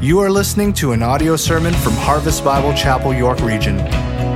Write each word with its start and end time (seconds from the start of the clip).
You 0.00 0.20
are 0.20 0.30
listening 0.30 0.74
to 0.74 0.92
an 0.92 1.02
audio 1.02 1.36
sermon 1.36 1.72
from 1.72 1.94
Harvest 1.94 2.44
Bible 2.44 2.74
Chapel, 2.74 3.14
York 3.14 3.40
Region. 3.40 3.78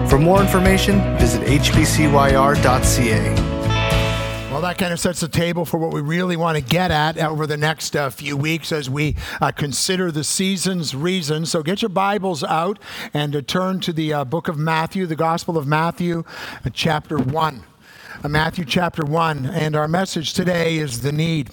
For 0.09 0.19
more 0.19 0.41
information, 0.41 1.01
visit 1.19 1.43
hbcyr.ca. 1.43 3.35
Well, 4.51 4.63
that 4.63 4.79
kind 4.79 4.91
of 4.91 4.99
sets 4.99 5.21
the 5.21 5.29
table 5.29 5.67
for 5.67 5.77
what 5.77 5.93
we 5.93 6.01
really 6.01 6.35
want 6.35 6.57
to 6.57 6.65
get 6.65 6.91
at 6.91 7.19
over 7.19 7.47
the 7.47 7.59
next 7.59 7.95
uh, 7.95 8.09
few 8.09 8.39
weeks 8.39 8.73
as 8.73 8.89
we 8.89 9.17
uh, 9.43 9.53
consider 9.53 10.11
the 10.11 10.25
season's 10.25 10.95
reasons. 10.95 11.51
So 11.51 11.63
get 11.63 11.83
your 11.83 11.91
Bibles 11.91 12.43
out 12.43 12.79
and 13.13 13.37
uh, 13.37 13.43
turn 13.43 13.81
to 13.81 13.93
the 13.93 14.15
uh, 14.15 14.25
book 14.25 14.49
of 14.49 14.57
Matthew, 14.57 15.05
the 15.05 15.15
Gospel 15.15 15.59
of 15.59 15.67
Matthew, 15.67 16.25
uh, 16.65 16.71
chapter 16.73 17.19
1. 17.19 17.65
Uh, 18.23 18.29
Matthew 18.29 18.65
chapter 18.65 19.05
1. 19.05 19.47
And 19.47 19.75
our 19.77 19.89
message 19.89 20.35
today 20.35 20.79
is 20.79 21.01
the 21.01 21.13
need. 21.13 21.51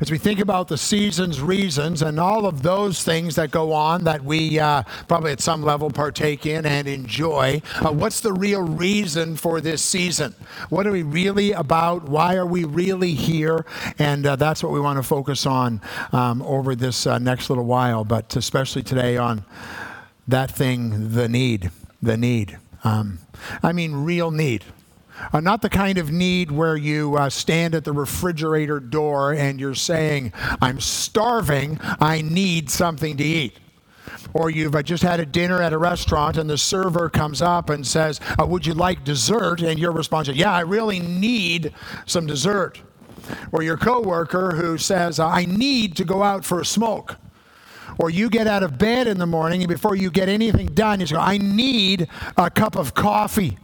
As 0.00 0.10
we 0.10 0.18
think 0.18 0.40
about 0.40 0.68
the 0.68 0.78
season's 0.78 1.40
reasons 1.40 2.02
and 2.02 2.18
all 2.18 2.46
of 2.46 2.62
those 2.62 3.04
things 3.04 3.36
that 3.36 3.50
go 3.50 3.72
on 3.72 4.04
that 4.04 4.24
we 4.24 4.58
uh, 4.58 4.82
probably 5.08 5.32
at 5.32 5.40
some 5.40 5.62
level 5.62 5.90
partake 5.90 6.46
in 6.46 6.64
and 6.64 6.88
enjoy, 6.88 7.60
uh, 7.84 7.92
what's 7.92 8.20
the 8.20 8.32
real 8.32 8.62
reason 8.62 9.36
for 9.36 9.60
this 9.60 9.82
season? 9.82 10.34
What 10.70 10.86
are 10.86 10.92
we 10.92 11.02
really 11.02 11.52
about? 11.52 12.08
Why 12.08 12.36
are 12.36 12.46
we 12.46 12.64
really 12.64 13.14
here? 13.14 13.66
And 13.98 14.26
uh, 14.26 14.36
that's 14.36 14.62
what 14.62 14.72
we 14.72 14.80
want 14.80 14.96
to 14.96 15.02
focus 15.02 15.46
on 15.46 15.80
um, 16.12 16.42
over 16.42 16.74
this 16.74 17.06
uh, 17.06 17.18
next 17.18 17.50
little 17.50 17.66
while, 17.66 18.04
but 18.04 18.34
especially 18.36 18.82
today 18.82 19.16
on 19.16 19.44
that 20.26 20.50
thing, 20.50 21.12
the 21.12 21.28
need. 21.28 21.70
The 22.02 22.16
need. 22.16 22.58
Um, 22.82 23.18
I 23.62 23.72
mean, 23.72 23.92
real 23.94 24.30
need. 24.30 24.64
Uh, 25.32 25.40
not 25.40 25.62
the 25.62 25.68
kind 25.68 25.98
of 25.98 26.10
need 26.10 26.50
where 26.50 26.76
you 26.76 27.16
uh, 27.16 27.28
stand 27.28 27.74
at 27.74 27.84
the 27.84 27.92
refrigerator 27.92 28.80
door 28.80 29.32
and 29.32 29.60
you're 29.60 29.74
saying, 29.74 30.32
I'm 30.60 30.80
starving, 30.80 31.78
I 31.82 32.22
need 32.22 32.70
something 32.70 33.16
to 33.16 33.24
eat. 33.24 33.58
Or 34.32 34.50
you've 34.50 34.74
uh, 34.74 34.82
just 34.82 35.02
had 35.02 35.20
a 35.20 35.26
dinner 35.26 35.62
at 35.62 35.72
a 35.72 35.78
restaurant 35.78 36.36
and 36.36 36.48
the 36.48 36.58
server 36.58 37.08
comes 37.08 37.42
up 37.42 37.70
and 37.70 37.86
says, 37.86 38.20
uh, 38.40 38.46
Would 38.46 38.66
you 38.66 38.74
like 38.74 39.04
dessert? 39.04 39.60
And 39.62 39.78
your 39.78 39.92
response 39.92 40.28
is, 40.28 40.36
Yeah, 40.36 40.52
I 40.52 40.60
really 40.60 41.00
need 41.00 41.74
some 42.06 42.26
dessert. 42.26 42.80
Or 43.52 43.62
your 43.62 43.76
coworker 43.76 44.52
who 44.52 44.78
says, 44.78 45.20
I 45.20 45.44
need 45.44 45.96
to 45.96 46.04
go 46.04 46.22
out 46.22 46.44
for 46.44 46.60
a 46.60 46.64
smoke 46.64 47.16
or 47.98 48.08
you 48.08 48.30
get 48.30 48.46
out 48.46 48.62
of 48.62 48.78
bed 48.78 49.06
in 49.06 49.18
the 49.18 49.26
morning 49.26 49.62
and 49.62 49.68
before 49.68 49.94
you 49.94 50.10
get 50.10 50.28
anything 50.28 50.68
done, 50.68 51.00
you 51.00 51.06
say, 51.06 51.16
I 51.16 51.38
need 51.38 52.08
a 52.36 52.50
cup 52.50 52.76
of 52.76 52.94
coffee 52.94 53.58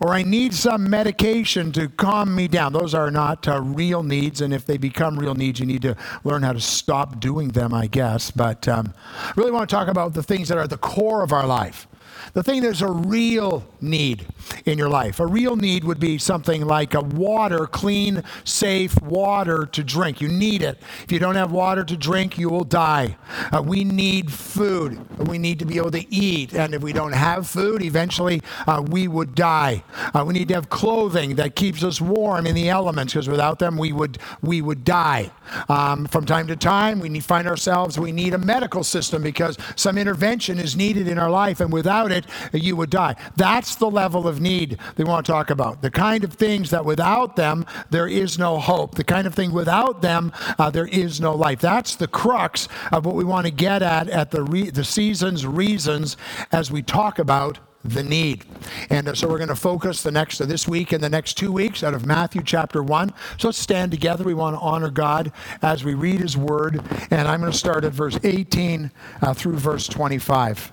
or 0.00 0.14
I 0.14 0.22
need 0.22 0.54
some 0.54 0.88
medication 0.88 1.72
to 1.72 1.88
calm 1.88 2.34
me 2.34 2.48
down. 2.48 2.72
Those 2.72 2.94
are 2.94 3.10
not 3.10 3.48
uh, 3.48 3.60
real 3.60 4.02
needs, 4.02 4.40
and 4.40 4.54
if 4.54 4.64
they 4.64 4.76
become 4.76 5.18
real 5.18 5.34
needs, 5.34 5.60
you 5.60 5.66
need 5.66 5.82
to 5.82 5.96
learn 6.24 6.42
how 6.42 6.52
to 6.52 6.60
stop 6.60 7.20
doing 7.20 7.48
them, 7.48 7.74
I 7.74 7.86
guess. 7.86 8.30
But 8.30 8.68
um, 8.68 8.94
I 9.22 9.32
really 9.36 9.50
want 9.50 9.68
to 9.68 9.74
talk 9.74 9.88
about 9.88 10.14
the 10.14 10.22
things 10.22 10.48
that 10.48 10.58
are 10.58 10.62
at 10.62 10.70
the 10.70 10.78
core 10.78 11.22
of 11.22 11.32
our 11.32 11.46
life. 11.46 11.86
The 12.34 12.42
thing 12.42 12.62
that's 12.62 12.80
a 12.80 12.90
real 12.90 13.66
need 13.80 14.26
in 14.64 14.78
your 14.78 14.88
life. 14.88 15.20
A 15.20 15.26
real 15.26 15.56
need 15.56 15.84
would 15.84 16.00
be 16.00 16.18
something 16.18 16.66
like 16.66 16.94
a 16.94 17.00
water, 17.00 17.66
clean, 17.66 18.22
safe 18.44 19.00
water 19.02 19.66
to 19.66 19.82
drink. 19.84 20.20
You 20.20 20.28
need 20.28 20.62
it. 20.62 20.80
If 21.04 21.12
you 21.12 21.18
don't 21.18 21.34
have 21.34 21.52
water 21.52 21.84
to 21.84 21.96
drink, 21.96 22.38
you 22.38 22.48
will 22.48 22.64
die. 22.64 23.16
Uh, 23.52 23.62
we 23.62 23.84
need 23.84 24.32
food. 24.32 24.98
We 25.28 25.38
need 25.38 25.58
to 25.58 25.64
be 25.64 25.76
able 25.76 25.90
to 25.92 26.14
eat. 26.14 26.54
And 26.54 26.74
if 26.74 26.82
we 26.82 26.92
don't 26.92 27.12
have 27.12 27.46
food, 27.46 27.82
eventually 27.82 28.42
uh, 28.66 28.84
we 28.86 29.08
would 29.08 29.34
die. 29.34 29.82
Uh, 30.14 30.24
we 30.26 30.34
need 30.34 30.48
to 30.48 30.54
have 30.54 30.70
clothing 30.70 31.36
that 31.36 31.56
keeps 31.56 31.82
us 31.82 32.00
warm 32.00 32.46
in 32.46 32.54
the 32.54 32.68
elements 32.68 33.14
because 33.14 33.28
without 33.28 33.58
them 33.58 33.76
we 33.76 33.92
would, 33.92 34.18
we 34.42 34.62
would 34.62 34.84
die. 34.84 35.30
Um, 35.68 36.06
from 36.06 36.26
time 36.26 36.46
to 36.48 36.56
time, 36.56 37.00
we 37.00 37.08
need, 37.08 37.24
find 37.24 37.48
ourselves, 37.48 37.98
we 37.98 38.12
need 38.12 38.34
a 38.34 38.38
medical 38.38 38.84
system 38.84 39.22
because 39.22 39.56
some 39.76 39.98
intervention 39.98 40.58
is 40.58 40.76
needed 40.76 41.08
in 41.08 41.18
our 41.18 41.30
life. 41.30 41.60
And 41.60 41.72
without 41.72 41.97
it, 42.06 42.26
it, 42.52 42.62
you 42.62 42.76
would 42.76 42.90
die. 42.90 43.16
That's 43.36 43.74
the 43.76 43.90
level 43.90 44.26
of 44.26 44.40
need 44.40 44.78
they 44.96 45.04
want 45.04 45.26
to 45.26 45.32
talk 45.32 45.50
about. 45.50 45.82
The 45.82 45.90
kind 45.90 46.24
of 46.24 46.32
things 46.32 46.70
that 46.70 46.84
without 46.84 47.36
them, 47.36 47.66
there 47.90 48.08
is 48.08 48.38
no 48.38 48.58
hope. 48.58 48.94
The 48.94 49.04
kind 49.04 49.26
of 49.26 49.34
thing 49.34 49.52
without 49.52 50.02
them, 50.02 50.32
uh, 50.58 50.70
there 50.70 50.86
is 50.88 51.20
no 51.20 51.34
life. 51.34 51.60
That's 51.60 51.96
the 51.96 52.08
crux 52.08 52.68
of 52.92 53.04
what 53.04 53.14
we 53.14 53.24
want 53.24 53.46
to 53.46 53.52
get 53.52 53.82
at 53.82 54.08
at 54.08 54.30
the, 54.30 54.42
re- 54.42 54.70
the 54.70 54.84
season's 54.84 55.46
reasons 55.46 56.16
as 56.52 56.70
we 56.70 56.82
talk 56.82 57.18
about 57.18 57.58
the 57.84 58.02
need. 58.02 58.44
And 58.90 59.08
uh, 59.08 59.14
so 59.14 59.28
we're 59.28 59.38
going 59.38 59.48
to 59.48 59.56
focus 59.56 60.02
the 60.02 60.10
next 60.10 60.38
this 60.38 60.66
week 60.68 60.92
and 60.92 61.02
the 61.02 61.08
next 61.08 61.34
two 61.34 61.52
weeks 61.52 61.82
out 61.82 61.94
of 61.94 62.06
Matthew 62.06 62.42
chapter 62.44 62.82
1. 62.82 63.12
So 63.38 63.48
let's 63.48 63.58
stand 63.58 63.90
together. 63.90 64.24
We 64.24 64.34
want 64.34 64.56
to 64.56 64.60
honor 64.60 64.90
God 64.90 65.32
as 65.62 65.84
we 65.84 65.94
read 65.94 66.20
his 66.20 66.36
word. 66.36 66.80
And 67.10 67.28
I'm 67.28 67.40
going 67.40 67.52
to 67.52 67.58
start 67.58 67.84
at 67.84 67.92
verse 67.92 68.18
18 68.22 68.90
uh, 69.22 69.34
through 69.34 69.56
verse 69.56 69.86
25. 69.86 70.72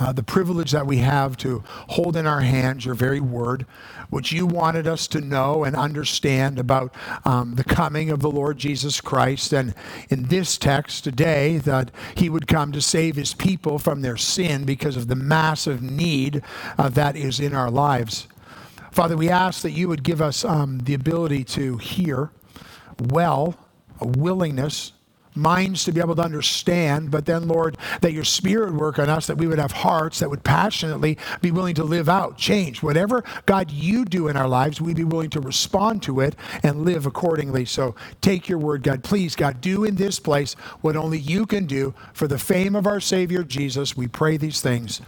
uh, 0.00 0.12
the 0.12 0.22
privilege 0.22 0.70
that 0.72 0.86
we 0.86 0.98
have 0.98 1.36
to 1.38 1.62
hold 1.88 2.16
in 2.16 2.26
our 2.26 2.40
hands 2.40 2.84
your 2.84 2.94
very 2.94 3.20
word, 3.20 3.66
which 4.10 4.32
you 4.32 4.46
wanted 4.46 4.86
us 4.86 5.06
to 5.08 5.20
know 5.20 5.64
and 5.64 5.76
understand 5.76 6.58
about 6.58 6.94
um, 7.24 7.54
the 7.54 7.64
coming 7.64 8.10
of 8.10 8.20
the 8.20 8.30
Lord 8.30 8.58
Jesus 8.58 9.00
Christ. 9.00 9.52
And 9.52 9.74
in 10.08 10.24
this 10.24 10.58
text 10.58 11.04
today, 11.04 11.58
that 11.58 11.90
he 12.14 12.28
would 12.28 12.46
come 12.46 12.72
to 12.72 12.80
save 12.80 13.16
his 13.16 13.34
people 13.34 13.78
from 13.78 14.02
their 14.02 14.16
sin 14.16 14.64
because 14.64 14.96
of 14.96 15.08
the 15.08 15.16
massive 15.16 15.82
need 15.82 16.42
uh, 16.76 16.88
that 16.90 17.16
is 17.16 17.40
in 17.40 17.54
our 17.54 17.70
lives. 17.70 18.28
Father, 18.92 19.16
we 19.16 19.28
ask 19.28 19.62
that 19.62 19.72
you 19.72 19.88
would 19.88 20.02
give 20.02 20.22
us 20.22 20.44
um, 20.44 20.78
the 20.80 20.94
ability 20.94 21.44
to 21.44 21.76
hear 21.78 22.30
well, 22.98 23.54
a 24.00 24.06
willingness 24.06 24.92
minds 25.38 25.84
to 25.84 25.92
be 25.92 26.00
able 26.00 26.16
to 26.16 26.22
understand, 26.22 27.10
but 27.10 27.26
then, 27.26 27.48
Lord, 27.48 27.78
that 28.00 28.12
your 28.12 28.24
spirit 28.24 28.74
work 28.74 28.98
on 28.98 29.08
us, 29.08 29.26
that 29.26 29.38
we 29.38 29.46
would 29.46 29.58
have 29.58 29.72
hearts 29.72 30.18
that 30.18 30.30
would 30.30 30.44
passionately 30.44 31.18
be 31.40 31.50
willing 31.50 31.74
to 31.76 31.84
live 31.84 32.08
out, 32.08 32.36
change. 32.36 32.82
Whatever, 32.82 33.24
God, 33.46 33.70
you 33.70 34.04
do 34.04 34.28
in 34.28 34.36
our 34.36 34.48
lives, 34.48 34.80
we'd 34.80 34.96
be 34.96 35.04
willing 35.04 35.30
to 35.30 35.40
respond 35.40 36.02
to 36.04 36.20
it 36.20 36.36
and 36.62 36.84
live 36.84 37.06
accordingly. 37.06 37.64
So 37.64 37.94
take 38.20 38.48
your 38.48 38.58
word, 38.58 38.82
God. 38.82 39.04
Please, 39.04 39.36
God, 39.36 39.60
do 39.60 39.84
in 39.84 39.96
this 39.96 40.20
place 40.20 40.54
what 40.80 40.96
only 40.96 41.18
you 41.18 41.46
can 41.46 41.66
do 41.66 41.94
for 42.12 42.26
the 42.28 42.38
fame 42.38 42.74
of 42.74 42.86
our 42.86 43.00
Savior 43.00 43.42
Jesus. 43.42 43.96
We 43.96 44.08
pray 44.08 44.36
these 44.36 44.60
things. 44.60 45.00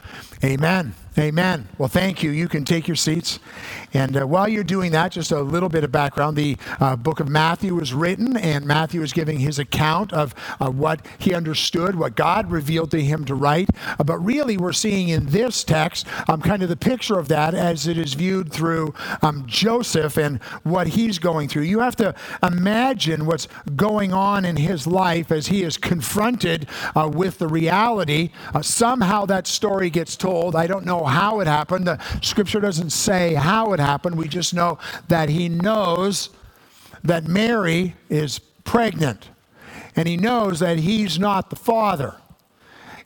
Amen. 0.44 0.94
Amen. 1.18 1.68
Well, 1.76 1.88
thank 1.88 2.22
you. 2.22 2.30
You 2.30 2.48
can 2.48 2.64
take 2.64 2.86
your 2.86 2.96
seats. 2.96 3.40
And 3.92 4.16
uh, 4.16 4.26
while 4.26 4.48
you're 4.48 4.62
doing 4.62 4.92
that, 4.92 5.10
just 5.10 5.32
a 5.32 5.40
little 5.40 5.68
bit 5.68 5.82
of 5.82 5.90
background. 5.90 6.36
The 6.36 6.56
uh, 6.78 6.94
book 6.94 7.18
of 7.18 7.28
Matthew 7.28 7.74
was 7.74 7.92
written, 7.92 8.36
and 8.36 8.64
Matthew 8.64 9.02
is 9.02 9.12
giving 9.12 9.40
his 9.40 9.58
account 9.58 10.12
of 10.12 10.34
uh, 10.60 10.70
what 10.70 11.04
he 11.18 11.34
understood, 11.34 11.96
what 11.96 12.14
God 12.14 12.50
revealed 12.52 12.92
to 12.92 13.02
him 13.02 13.24
to 13.24 13.34
write. 13.34 13.70
Uh, 13.98 14.04
but 14.04 14.18
really, 14.20 14.56
we're 14.56 14.72
seeing 14.72 15.08
in 15.08 15.26
this 15.26 15.64
text 15.64 16.06
um, 16.28 16.40
kind 16.40 16.62
of 16.62 16.68
the 16.68 16.76
picture 16.76 17.18
of 17.18 17.26
that 17.26 17.54
as 17.54 17.88
it 17.88 17.98
is 17.98 18.14
viewed 18.14 18.52
through 18.52 18.94
um, 19.20 19.44
Joseph 19.46 20.16
and 20.16 20.40
what 20.62 20.86
he's 20.88 21.18
going 21.18 21.48
through. 21.48 21.62
You 21.64 21.80
have 21.80 21.96
to 21.96 22.14
imagine 22.40 23.26
what's 23.26 23.48
going 23.74 24.12
on 24.12 24.44
in 24.44 24.56
his 24.56 24.86
life 24.86 25.32
as 25.32 25.48
he 25.48 25.64
is 25.64 25.76
confronted 25.76 26.68
uh, 26.94 27.10
with 27.12 27.38
the 27.38 27.48
reality. 27.48 28.30
Uh, 28.54 28.62
somehow 28.62 29.26
that 29.26 29.48
story 29.48 29.90
gets 29.90 30.16
told. 30.16 30.54
I 30.54 30.68
don't 30.68 30.86
know 30.86 30.99
how 31.04 31.40
it 31.40 31.46
happened. 31.46 31.86
The 31.86 31.98
scripture 32.22 32.60
doesn't 32.60 32.90
say 32.90 33.34
how 33.34 33.72
it 33.72 33.80
happened. 33.80 34.16
We 34.16 34.28
just 34.28 34.54
know 34.54 34.78
that 35.08 35.28
he 35.28 35.48
knows 35.48 36.30
that 37.02 37.26
Mary 37.26 37.94
is 38.08 38.38
pregnant, 38.38 39.30
and 39.96 40.06
he 40.06 40.16
knows 40.16 40.60
that 40.60 40.78
he's 40.78 41.18
not 41.18 41.50
the 41.50 41.56
father 41.56 42.16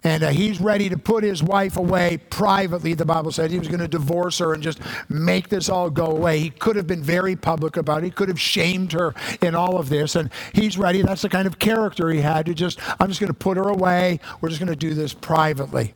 and 0.04 0.22
uh, 0.22 0.28
he's 0.28 0.60
ready 0.60 0.90
to 0.90 0.98
put 0.98 1.24
his 1.24 1.42
wife 1.42 1.78
away 1.78 2.18
privately. 2.28 2.92
The 2.92 3.06
Bible 3.06 3.32
said 3.32 3.50
he 3.50 3.58
was 3.58 3.68
going 3.68 3.80
to 3.80 3.88
divorce 3.88 4.38
her 4.38 4.52
and 4.52 4.62
just 4.62 4.78
make 5.08 5.48
this 5.48 5.70
all 5.70 5.90
go 5.90 6.06
away. 6.06 6.38
He 6.38 6.50
could 6.50 6.76
have 6.76 6.86
been 6.86 7.02
very 7.02 7.34
public 7.34 7.78
about 7.78 8.02
it. 8.02 8.04
He 8.04 8.10
could 8.10 8.28
have 8.28 8.40
shamed 8.40 8.92
her 8.92 9.14
in 9.40 9.54
all 9.54 9.78
of 9.78 9.88
this, 9.88 10.14
and 10.14 10.30
he's 10.52 10.76
ready. 10.76 11.00
That's 11.00 11.22
the 11.22 11.30
kind 11.30 11.46
of 11.46 11.58
character 11.58 12.10
he 12.10 12.20
had 12.20 12.46
to 12.46 12.54
just, 12.54 12.78
I'm 13.00 13.08
just 13.08 13.18
going 13.18 13.28
to 13.28 13.34
put 13.34 13.56
her 13.56 13.68
away. 13.68 14.20
We're 14.40 14.50
just 14.50 14.60
going 14.60 14.70
to 14.70 14.76
do 14.76 14.92
this 14.92 15.14
privately. 15.14 15.94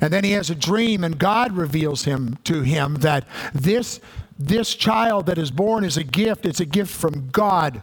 And 0.00 0.12
then 0.12 0.24
he 0.24 0.32
has 0.32 0.50
a 0.50 0.54
dream, 0.54 1.04
and 1.04 1.18
God 1.18 1.52
reveals 1.52 2.04
him 2.04 2.38
to 2.44 2.62
him 2.62 2.96
that 2.96 3.26
this 3.54 4.00
this 4.38 4.74
child 4.74 5.26
that 5.26 5.38
is 5.38 5.50
born 5.50 5.82
is 5.82 5.96
a 5.96 6.04
gift. 6.04 6.44
It's 6.44 6.60
a 6.60 6.66
gift 6.66 6.94
from 6.94 7.30
God 7.30 7.80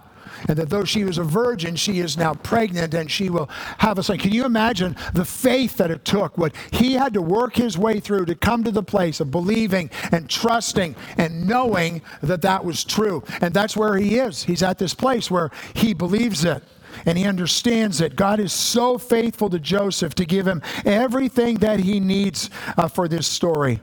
and 0.47 0.57
that 0.57 0.69
though 0.69 0.85
she 0.85 1.03
was 1.03 1.17
a 1.17 1.23
virgin, 1.23 1.75
she 1.75 1.99
is 1.99 2.17
now 2.17 2.33
pregnant 2.33 2.93
and 2.93 3.09
she 3.09 3.29
will 3.29 3.49
have 3.79 3.97
a 3.97 4.03
son. 4.03 4.17
Can 4.17 4.31
you 4.31 4.45
imagine 4.45 4.95
the 5.13 5.25
faith 5.25 5.77
that 5.77 5.91
it 5.91 6.05
took, 6.05 6.37
what 6.37 6.53
he 6.71 6.93
had 6.93 7.13
to 7.13 7.21
work 7.21 7.55
his 7.55 7.77
way 7.77 7.99
through 7.99 8.25
to 8.25 8.35
come 8.35 8.63
to 8.63 8.71
the 8.71 8.83
place 8.83 9.19
of 9.19 9.31
believing 9.31 9.89
and 10.11 10.29
trusting 10.29 10.95
and 11.17 11.47
knowing 11.47 12.01
that 12.21 12.41
that 12.41 12.63
was 12.63 12.83
true? 12.83 13.23
And 13.41 13.53
that's 13.53 13.77
where 13.77 13.95
he 13.97 14.17
is. 14.17 14.43
He's 14.43 14.63
at 14.63 14.77
this 14.77 14.93
place 14.93 15.29
where 15.29 15.51
he 15.73 15.93
believes 15.93 16.43
it 16.43 16.63
and 17.05 17.17
he 17.17 17.25
understands 17.25 18.01
it. 18.01 18.15
God 18.15 18.39
is 18.39 18.53
so 18.53 18.97
faithful 18.97 19.50
to 19.50 19.59
Joseph 19.59 20.15
to 20.15 20.25
give 20.25 20.47
him 20.47 20.61
everything 20.85 21.55
that 21.55 21.79
he 21.79 22.00
needs 22.00 22.50
uh, 22.77 22.88
for 22.88 23.07
this 23.07 23.27
story. 23.27 23.79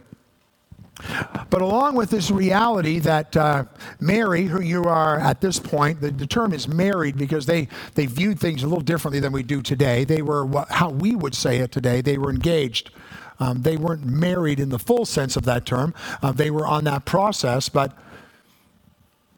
But 1.48 1.62
along 1.62 1.96
with 1.96 2.10
this 2.10 2.30
reality 2.30 2.98
that 3.00 3.36
uh, 3.36 3.64
Mary, 4.00 4.44
who 4.44 4.60
you 4.60 4.84
are 4.84 5.18
at 5.18 5.40
this 5.40 5.58
point, 5.58 6.00
the, 6.00 6.10
the, 6.10 6.26
term 6.26 6.52
is 6.52 6.68
married 6.68 7.16
because 7.16 7.46
they, 7.46 7.68
they 7.94 8.06
viewed 8.06 8.38
things 8.38 8.62
a 8.62 8.66
little 8.66 8.82
differently 8.82 9.20
than 9.20 9.32
we 9.32 9.42
do 9.42 9.62
today. 9.62 10.04
They 10.04 10.22
were, 10.22 10.44
what, 10.44 10.70
how 10.70 10.90
we 10.90 11.14
would 11.14 11.34
say 11.34 11.58
it 11.58 11.72
today, 11.72 12.00
they 12.00 12.18
were 12.18 12.30
engaged. 12.30 12.90
Um, 13.38 13.62
they 13.62 13.78
weren't 13.78 14.04
married 14.04 14.60
in 14.60 14.68
the 14.68 14.78
full 14.78 15.06
sense 15.06 15.36
of 15.36 15.44
that 15.44 15.64
term. 15.64 15.94
Uh, 16.22 16.32
they 16.32 16.50
were 16.50 16.66
on 16.66 16.84
that 16.84 17.06
process, 17.06 17.70
but 17.70 17.96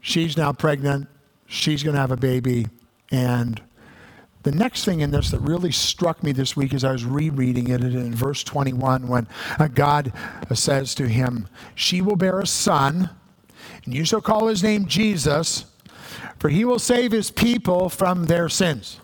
she's 0.01 0.37
now 0.37 0.53
pregnant. 0.53 1.09
She's 1.47 1.85
going 1.85 1.95
to 1.95 2.01
have 2.01 2.11
a 2.11 2.17
baby. 2.17 2.67
And 3.13 3.63
the 4.43 4.53
next 4.53 4.85
thing 4.85 5.01
in 5.01 5.11
this 5.11 5.31
that 5.31 5.41
really 5.41 5.71
struck 5.71 6.23
me 6.23 6.33
this 6.33 6.57
week 6.57 6.75
as 6.75 6.85
I 6.85 6.93
was 6.93 7.05
rereading 7.05 7.69
it 7.69 7.83
in 7.83 8.15
verse 8.15 8.43
21 8.43 9.07
when 9.07 9.29
uh, 9.59 9.69
God 9.69 10.13
says 10.53 10.95
to 10.97 11.07
him, 11.07 11.49
She 11.75 12.01
will 12.01 12.17
bear 12.17 12.41
a 12.41 12.47
son, 12.47 13.11
and 13.85 13.95
you 13.95 14.05
shall 14.05 14.21
call 14.21 14.49
his 14.49 14.63
name 14.63 14.87
Jesus, 14.87 15.67
for 16.39 16.49
he 16.49 16.65
will 16.65 16.81
save 16.81 17.13
his 17.13 17.31
people 17.31 17.89
from 17.89 18.25
their 18.25 18.49
sins. 18.49 18.99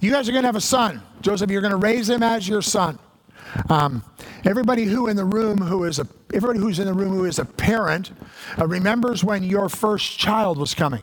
You 0.00 0.10
guys 0.10 0.28
are 0.28 0.32
going 0.32 0.42
to 0.42 0.48
have 0.48 0.56
a 0.56 0.60
son. 0.60 1.02
Joseph, 1.20 1.50
you're 1.50 1.62
going 1.62 1.70
to 1.70 1.76
raise 1.76 2.10
him 2.10 2.22
as 2.22 2.48
your 2.48 2.62
son. 2.62 2.98
Um, 3.70 4.04
everybody 4.44 4.84
who 4.84 5.06
in 5.06 5.16
the 5.16 5.24
room 5.24 5.58
who 5.58 5.84
is 5.84 5.98
a 5.98 6.06
everybody 6.34 6.58
who's 6.58 6.78
in 6.78 6.86
the 6.86 6.92
room 6.92 7.12
who 7.12 7.24
is 7.24 7.38
a 7.38 7.44
parent 7.44 8.10
uh, 8.58 8.66
remembers 8.66 9.24
when 9.24 9.42
your 9.44 9.68
first 9.68 10.18
child 10.18 10.58
was 10.58 10.74
coming 10.74 11.02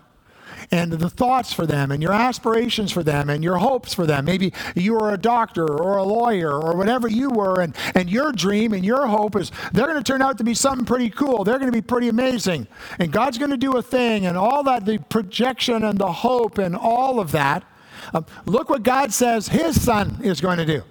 and 0.73 0.91
the 0.91 1.09
thoughts 1.09 1.53
for 1.53 1.67
them 1.67 1.91
and 1.91 2.01
your 2.01 2.11
aspirations 2.11 2.91
for 2.91 3.03
them 3.03 3.29
and 3.29 3.43
your 3.43 3.57
hopes 3.57 3.93
for 3.93 4.07
them. 4.07 4.25
Maybe 4.25 4.51
you 4.73 4.95
were 4.95 5.13
a 5.13 5.17
doctor 5.19 5.71
or 5.71 5.97
a 5.97 6.03
lawyer 6.03 6.51
or 6.51 6.75
whatever 6.75 7.07
you 7.07 7.29
were, 7.29 7.61
and, 7.61 7.75
and 7.93 8.09
your 8.09 8.31
dream 8.31 8.73
and 8.73 8.83
your 8.83 9.05
hope 9.05 9.35
is 9.35 9.51
they're 9.71 9.85
going 9.85 10.03
to 10.03 10.03
turn 10.03 10.23
out 10.23 10.39
to 10.39 10.43
be 10.43 10.55
something 10.55 10.83
pretty 10.83 11.11
cool. 11.11 11.43
They're 11.43 11.59
going 11.59 11.71
to 11.71 11.77
be 11.77 11.83
pretty 11.83 12.09
amazing. 12.09 12.65
And 12.97 13.11
God's 13.11 13.37
going 13.37 13.51
to 13.51 13.57
do 13.57 13.77
a 13.77 13.83
thing, 13.83 14.25
and 14.25 14.35
all 14.35 14.63
that, 14.63 14.83
the 14.83 14.97
projection 14.97 15.83
and 15.83 15.99
the 15.99 16.11
hope 16.11 16.57
and 16.57 16.75
all 16.75 17.19
of 17.19 17.31
that. 17.33 17.63
Uh, 18.11 18.23
look 18.45 18.67
what 18.67 18.81
God 18.81 19.13
says 19.13 19.49
His 19.49 19.79
Son 19.79 20.17
is 20.23 20.41
going 20.41 20.57
to 20.57 20.65
do. 20.65 20.81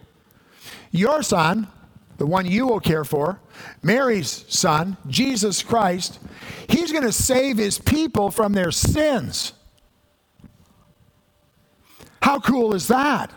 Your 0.93 1.25
Son, 1.25 1.67
the 2.19 2.26
one 2.26 2.46
you 2.46 2.69
will 2.69 2.81
care 2.81 3.05
for, 3.05 3.40
Mary's 3.82 4.44
Son, 4.49 4.96
Jesus 5.08 5.61
Christ, 5.61 6.20
He's 6.69 6.93
going 6.93 7.02
to 7.02 7.11
save 7.11 7.58
His 7.58 7.81
people 7.81 8.31
from 8.31 8.52
their 8.52 8.70
sins. 8.70 9.55
How 12.22 12.40
cool 12.40 12.74
is 12.74 12.88
that? 12.88 13.30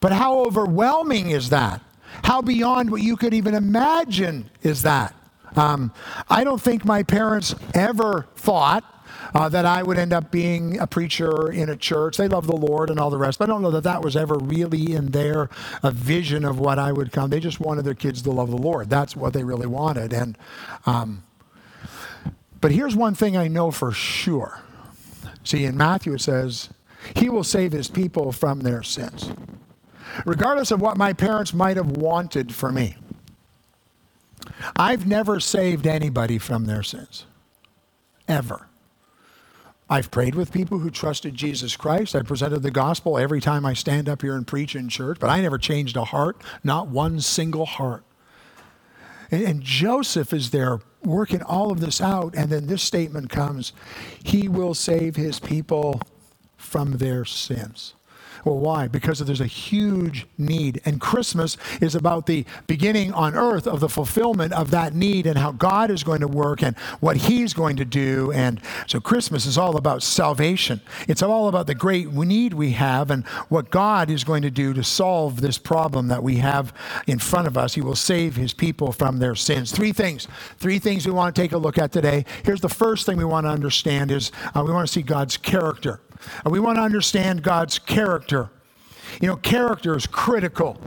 But 0.00 0.12
how 0.12 0.40
overwhelming 0.40 1.30
is 1.30 1.50
that? 1.50 1.80
How 2.24 2.42
beyond 2.42 2.90
what 2.90 3.02
you 3.02 3.16
could 3.16 3.34
even 3.34 3.54
imagine 3.54 4.50
is 4.62 4.82
that? 4.82 5.14
Um, 5.56 5.92
I 6.28 6.44
don't 6.44 6.60
think 6.60 6.84
my 6.84 7.02
parents 7.02 7.54
ever 7.74 8.26
thought 8.36 8.84
uh, 9.34 9.48
that 9.48 9.64
I 9.64 9.82
would 9.82 9.98
end 9.98 10.12
up 10.12 10.30
being 10.30 10.78
a 10.78 10.86
preacher 10.86 11.50
in 11.50 11.70
a 11.70 11.76
church. 11.76 12.16
They 12.16 12.28
love 12.28 12.46
the 12.46 12.56
Lord 12.56 12.90
and 12.90 13.00
all 13.00 13.10
the 13.10 13.18
rest. 13.18 13.38
But 13.38 13.48
I 13.48 13.52
don't 13.52 13.62
know 13.62 13.70
that 13.70 13.84
that 13.84 14.02
was 14.02 14.16
ever 14.16 14.36
really 14.36 14.92
in 14.94 15.08
their 15.08 15.48
uh, 15.82 15.90
vision 15.90 16.44
of 16.44 16.58
what 16.58 16.78
I 16.78 16.92
would 16.92 17.12
come. 17.12 17.30
They 17.30 17.40
just 17.40 17.60
wanted 17.60 17.84
their 17.84 17.94
kids 17.94 18.22
to 18.22 18.30
love 18.30 18.50
the 18.50 18.56
Lord. 18.56 18.90
That's 18.90 19.16
what 19.16 19.32
they 19.32 19.44
really 19.44 19.66
wanted. 19.66 20.12
And 20.12 20.38
um, 20.86 21.22
but 22.60 22.72
here's 22.72 22.96
one 22.96 23.14
thing 23.14 23.36
I 23.36 23.48
know 23.48 23.70
for 23.70 23.92
sure. 23.92 24.60
See, 25.44 25.64
in 25.64 25.76
Matthew 25.76 26.14
it 26.14 26.20
says, 26.20 26.70
he 27.14 27.28
will 27.28 27.44
save 27.44 27.72
his 27.72 27.88
people 27.88 28.32
from 28.32 28.60
their 28.60 28.82
sins. 28.82 29.30
Regardless 30.24 30.70
of 30.70 30.80
what 30.80 30.96
my 30.96 31.12
parents 31.12 31.52
might 31.52 31.76
have 31.76 31.96
wanted 31.96 32.54
for 32.54 32.72
me, 32.72 32.96
I've 34.76 35.06
never 35.06 35.40
saved 35.40 35.86
anybody 35.86 36.38
from 36.38 36.64
their 36.64 36.82
sins. 36.82 37.26
Ever. 38.28 38.68
I've 39.88 40.10
prayed 40.10 40.34
with 40.34 40.52
people 40.52 40.80
who 40.80 40.90
trusted 40.90 41.34
Jesus 41.34 41.76
Christ. 41.76 42.16
I 42.16 42.22
presented 42.22 42.62
the 42.62 42.72
gospel 42.72 43.18
every 43.18 43.40
time 43.40 43.64
I 43.64 43.74
stand 43.74 44.08
up 44.08 44.22
here 44.22 44.34
and 44.34 44.46
preach 44.46 44.74
in 44.74 44.88
church, 44.88 45.18
but 45.20 45.30
I 45.30 45.40
never 45.40 45.58
changed 45.58 45.96
a 45.96 46.04
heart, 46.04 46.42
not 46.64 46.88
one 46.88 47.20
single 47.20 47.66
heart. 47.66 48.02
And, 49.30 49.44
and, 49.44 49.62
Joseph 49.62 50.32
is 50.32 50.50
there 50.50 50.80
working 51.04 51.42
all 51.42 51.70
of 51.70 51.80
this 51.80 52.00
out, 52.00 52.34
and 52.36 52.50
then 52.50 52.66
this 52.66 52.82
statement 52.82 53.30
comes 53.30 53.72
He 54.24 54.48
will 54.48 54.74
save 54.74 55.16
his 55.16 55.38
people 55.38 56.00
from 56.66 56.98
their 56.98 57.24
sins. 57.24 57.94
Well, 58.46 58.58
why? 58.58 58.86
Because 58.86 59.18
there's 59.18 59.40
a 59.40 59.46
huge 59.46 60.24
need. 60.38 60.80
And 60.84 61.00
Christmas 61.00 61.56
is 61.80 61.96
about 61.96 62.26
the 62.26 62.44
beginning 62.68 63.12
on 63.12 63.34
earth 63.34 63.66
of 63.66 63.80
the 63.80 63.88
fulfillment 63.88 64.52
of 64.52 64.70
that 64.70 64.94
need 64.94 65.26
and 65.26 65.36
how 65.36 65.50
God 65.50 65.90
is 65.90 66.04
going 66.04 66.20
to 66.20 66.28
work 66.28 66.62
and 66.62 66.78
what 67.00 67.16
He's 67.16 67.52
going 67.54 67.74
to 67.76 67.84
do. 67.84 68.30
And 68.30 68.60
so 68.86 69.00
Christmas 69.00 69.46
is 69.46 69.58
all 69.58 69.76
about 69.76 70.04
salvation. 70.04 70.80
It's 71.08 71.22
all 71.22 71.48
about 71.48 71.66
the 71.66 71.74
great 71.74 72.12
need 72.12 72.54
we 72.54 72.70
have 72.72 73.10
and 73.10 73.26
what 73.48 73.70
God 73.70 74.10
is 74.10 74.22
going 74.22 74.42
to 74.42 74.50
do 74.50 74.72
to 74.74 74.84
solve 74.84 75.40
this 75.40 75.58
problem 75.58 76.06
that 76.06 76.22
we 76.22 76.36
have 76.36 76.72
in 77.08 77.18
front 77.18 77.48
of 77.48 77.58
us. 77.58 77.74
He 77.74 77.80
will 77.80 77.96
save 77.96 78.36
His 78.36 78.52
people 78.52 78.92
from 78.92 79.18
their 79.18 79.34
sins. 79.34 79.72
Three 79.72 79.92
things. 79.92 80.28
Three 80.58 80.78
things 80.78 81.04
we 81.04 81.12
want 81.12 81.34
to 81.34 81.42
take 81.42 81.50
a 81.50 81.58
look 81.58 81.78
at 81.78 81.90
today. 81.90 82.24
Here's 82.44 82.60
the 82.60 82.68
first 82.68 83.06
thing 83.06 83.16
we 83.16 83.24
want 83.24 83.44
to 83.44 83.50
understand 83.50 84.12
is 84.12 84.30
uh, 84.54 84.62
we 84.64 84.72
want 84.72 84.86
to 84.86 84.92
see 84.92 85.02
God's 85.02 85.36
character. 85.36 86.00
And 86.44 86.52
we 86.52 86.60
want 86.60 86.76
to 86.76 86.82
understand 86.82 87.42
God's 87.42 87.78
character. 87.78 88.50
You 89.20 89.28
know, 89.28 89.36
character 89.36 89.96
is 89.96 90.06
critical. 90.06 90.78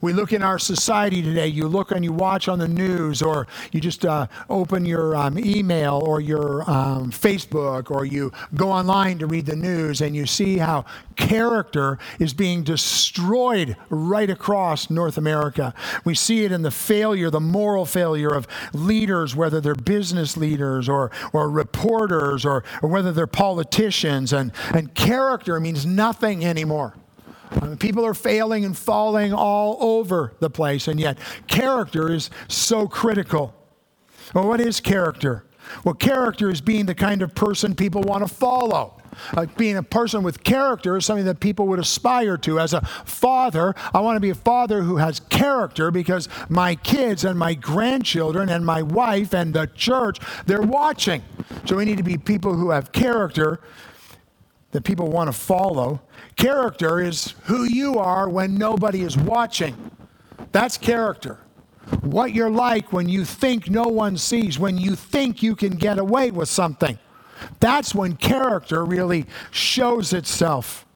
We 0.00 0.12
look 0.12 0.32
in 0.32 0.42
our 0.42 0.58
society 0.58 1.22
today, 1.22 1.48
you 1.48 1.68
look 1.68 1.90
and 1.90 2.04
you 2.04 2.12
watch 2.12 2.48
on 2.48 2.58
the 2.58 2.68
news, 2.68 3.22
or 3.22 3.46
you 3.72 3.80
just 3.80 4.04
uh, 4.04 4.26
open 4.48 4.84
your 4.84 5.16
um, 5.16 5.38
email 5.38 6.02
or 6.04 6.20
your 6.20 6.68
um, 6.70 7.10
Facebook, 7.10 7.90
or 7.90 8.04
you 8.04 8.32
go 8.54 8.70
online 8.70 9.18
to 9.18 9.26
read 9.26 9.46
the 9.46 9.56
news, 9.56 10.00
and 10.00 10.14
you 10.14 10.26
see 10.26 10.58
how 10.58 10.84
character 11.16 11.98
is 12.18 12.32
being 12.32 12.62
destroyed 12.62 13.76
right 13.88 14.30
across 14.30 14.90
North 14.90 15.18
America. 15.18 15.74
We 16.04 16.14
see 16.14 16.44
it 16.44 16.52
in 16.52 16.62
the 16.62 16.70
failure, 16.70 17.30
the 17.30 17.40
moral 17.40 17.84
failure 17.84 18.28
of 18.34 18.46
leaders, 18.72 19.36
whether 19.36 19.60
they're 19.60 19.74
business 19.74 20.36
leaders 20.36 20.88
or, 20.88 21.10
or 21.32 21.50
reporters 21.50 22.44
or, 22.44 22.64
or 22.82 22.88
whether 22.88 23.12
they're 23.12 23.26
politicians. 23.26 24.32
And, 24.32 24.52
and 24.72 24.94
character 24.94 25.60
means 25.60 25.84
nothing 25.84 26.44
anymore. 26.44 26.94
I 27.50 27.66
mean, 27.66 27.76
people 27.76 28.04
are 28.06 28.14
failing 28.14 28.64
and 28.64 28.76
falling 28.76 29.32
all 29.32 29.76
over 29.80 30.34
the 30.38 30.50
place, 30.50 30.88
and 30.88 31.00
yet 31.00 31.18
character 31.46 32.12
is 32.12 32.30
so 32.48 32.86
critical. 32.86 33.54
Well, 34.34 34.46
what 34.46 34.60
is 34.60 34.80
character? 34.80 35.44
Well, 35.84 35.94
character 35.94 36.50
is 36.50 36.60
being 36.60 36.86
the 36.86 36.94
kind 36.94 37.22
of 37.22 37.34
person 37.34 37.74
people 37.74 38.02
want 38.02 38.26
to 38.26 38.32
follow. 38.32 39.00
Like 39.34 39.56
being 39.56 39.76
a 39.76 39.82
person 39.82 40.22
with 40.22 40.42
character 40.44 40.96
is 40.96 41.04
something 41.04 41.26
that 41.26 41.40
people 41.40 41.66
would 41.68 41.78
aspire 41.78 42.36
to. 42.38 42.60
As 42.60 42.72
a 42.72 42.80
father, 42.80 43.74
I 43.92 44.00
want 44.00 44.16
to 44.16 44.20
be 44.20 44.30
a 44.30 44.34
father 44.34 44.82
who 44.82 44.96
has 44.96 45.20
character 45.20 45.90
because 45.90 46.28
my 46.48 46.74
kids 46.76 47.24
and 47.24 47.38
my 47.38 47.54
grandchildren 47.54 48.48
and 48.48 48.64
my 48.64 48.82
wife 48.82 49.34
and 49.34 49.52
the 49.52 49.66
church, 49.74 50.18
they're 50.46 50.62
watching. 50.62 51.22
So 51.66 51.76
we 51.76 51.84
need 51.84 51.98
to 51.98 52.04
be 52.04 52.16
people 52.16 52.54
who 52.54 52.70
have 52.70 52.92
character 52.92 53.60
that 54.72 54.84
people 54.84 55.08
want 55.08 55.28
to 55.28 55.32
follow. 55.32 56.00
Character 56.36 57.00
is 57.00 57.34
who 57.44 57.64
you 57.64 57.98
are 57.98 58.28
when 58.28 58.54
nobody 58.54 59.02
is 59.02 59.16
watching. 59.16 59.74
That's 60.52 60.78
character. 60.78 61.38
What 62.02 62.32
you're 62.32 62.50
like 62.50 62.92
when 62.92 63.08
you 63.08 63.24
think 63.24 63.68
no 63.68 63.84
one 63.84 64.16
sees, 64.16 64.58
when 64.58 64.78
you 64.78 64.94
think 64.94 65.42
you 65.42 65.56
can 65.56 65.72
get 65.72 65.98
away 65.98 66.30
with 66.30 66.48
something. 66.48 66.98
That's 67.58 67.94
when 67.94 68.16
character 68.16 68.84
really 68.84 69.26
shows 69.50 70.12
itself. 70.12 70.86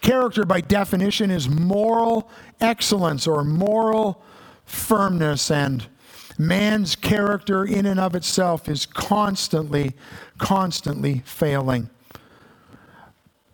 Character, 0.00 0.44
by 0.44 0.60
definition, 0.60 1.30
is 1.30 1.48
moral 1.48 2.30
excellence 2.60 3.26
or 3.26 3.42
moral 3.42 4.22
firmness, 4.66 5.50
and 5.50 5.86
man's 6.36 6.94
character, 6.94 7.64
in 7.64 7.86
and 7.86 7.98
of 7.98 8.14
itself, 8.14 8.68
is 8.68 8.84
constantly, 8.84 9.94
constantly 10.38 11.22
failing. 11.24 11.88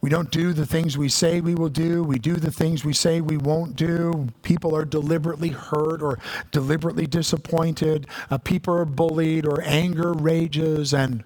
We 0.00 0.10
don't 0.10 0.30
do 0.30 0.52
the 0.52 0.66
things 0.66 0.98
we 0.98 1.08
say 1.10 1.40
we 1.40 1.54
will 1.56 1.68
do. 1.70 2.02
We 2.04 2.18
do 2.20 2.36
the 2.36 2.52
things 2.52 2.84
we 2.84 2.94
say 2.94 3.20
we 3.20 3.36
won't 3.38 3.76
do. 3.76 4.28
People 4.42 4.76
are 4.76 4.84
deliberately 4.84 5.50
hurt 5.50 6.02
or 6.02 6.18
deliberately 6.52 7.06
disappointed. 7.06 8.06
Uh, 8.30 8.38
people 8.38 8.74
are 8.74 8.86
bullied 8.86 9.46
or 9.46 9.62
anger 9.62 10.12
rages, 10.14 10.94
and 10.94 11.24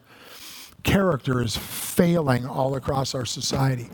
character 0.85 1.43
is 1.43 1.57
failing 1.57 2.47
all 2.47 2.77
across 2.77 3.15
our 3.15 3.27
society. 3.27 3.91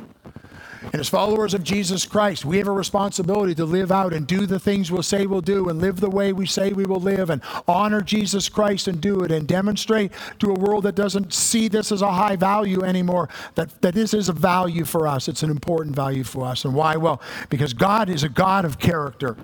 And 0.82 0.96
as 0.96 1.08
followers 1.08 1.52
of 1.52 1.62
Jesus 1.62 2.06
Christ, 2.06 2.44
we 2.44 2.58
have 2.58 2.68
a 2.68 2.72
responsibility 2.72 3.54
to 3.54 3.64
live 3.64 3.92
out 3.92 4.12
and 4.12 4.26
do 4.26 4.46
the 4.46 4.58
things 4.58 4.90
we'll 4.90 5.02
say 5.02 5.26
we'll 5.26 5.42
do 5.42 5.68
and 5.68 5.80
live 5.80 6.00
the 6.00 6.08
way 6.08 6.32
we 6.32 6.46
say 6.46 6.72
we 6.72 6.84
will 6.84 7.00
live 7.00 7.30
and 7.30 7.42
honor 7.68 8.00
Jesus 8.00 8.48
Christ 8.48 8.88
and 8.88 9.00
do 9.00 9.20
it 9.20 9.30
and 9.30 9.46
demonstrate 9.46 10.12
to 10.38 10.50
a 10.50 10.54
world 10.54 10.84
that 10.84 10.94
doesn't 10.94 11.34
see 11.34 11.68
this 11.68 11.92
as 11.92 12.02
a 12.02 12.10
high 12.10 12.36
value 12.36 12.82
anymore 12.82 13.28
that, 13.56 13.80
that 13.82 13.94
this 13.94 14.14
is 14.14 14.28
a 14.28 14.32
value 14.32 14.84
for 14.84 15.06
us. 15.06 15.28
It's 15.28 15.42
an 15.42 15.50
important 15.50 15.94
value 15.94 16.24
for 16.24 16.46
us. 16.46 16.64
And 16.64 16.74
why? 16.74 16.96
Well, 16.96 17.20
because 17.50 17.74
God 17.74 18.08
is 18.08 18.24
a 18.24 18.28
God 18.28 18.64
of 18.64 18.78
character. 18.78 19.36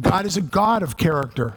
God 0.00 0.26
is 0.26 0.36
a 0.36 0.42
God 0.42 0.82
of 0.82 0.96
character. 0.96 1.54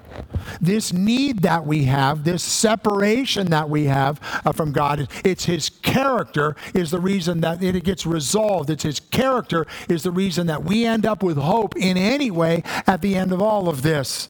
This 0.62 0.94
need 0.94 1.40
that 1.40 1.66
we 1.66 1.86
have, 1.86 2.24
this 2.24 2.44
separation 2.44 3.48
that 3.48 3.70
we 3.70 3.86
have 3.86 4.20
uh, 4.46 4.52
from 4.52 4.72
God, 4.72 5.10
it's 5.26 5.46
His 5.46 5.70
character 5.70 6.56
is 6.74 6.92
the 6.92 7.00
reason 7.00 7.42
that 7.42 7.62
it 7.62 7.84
gets 7.84 8.06
resolved. 8.06 8.70
It's 8.70 8.84
His 8.84 9.00
character 9.12 9.66
is 9.88 10.04
the 10.04 10.12
reason 10.12 10.48
that 10.48 10.64
we 10.64 10.86
end 10.86 11.06
up 11.06 11.24
with 11.24 11.38
hope 11.38 11.76
in 11.76 11.98
any 11.98 12.32
way 12.32 12.64
at 12.88 13.02
the 13.02 13.16
end 13.16 13.32
of 13.32 13.42
all 13.42 13.70
of 13.70 13.82
this. 13.82 14.30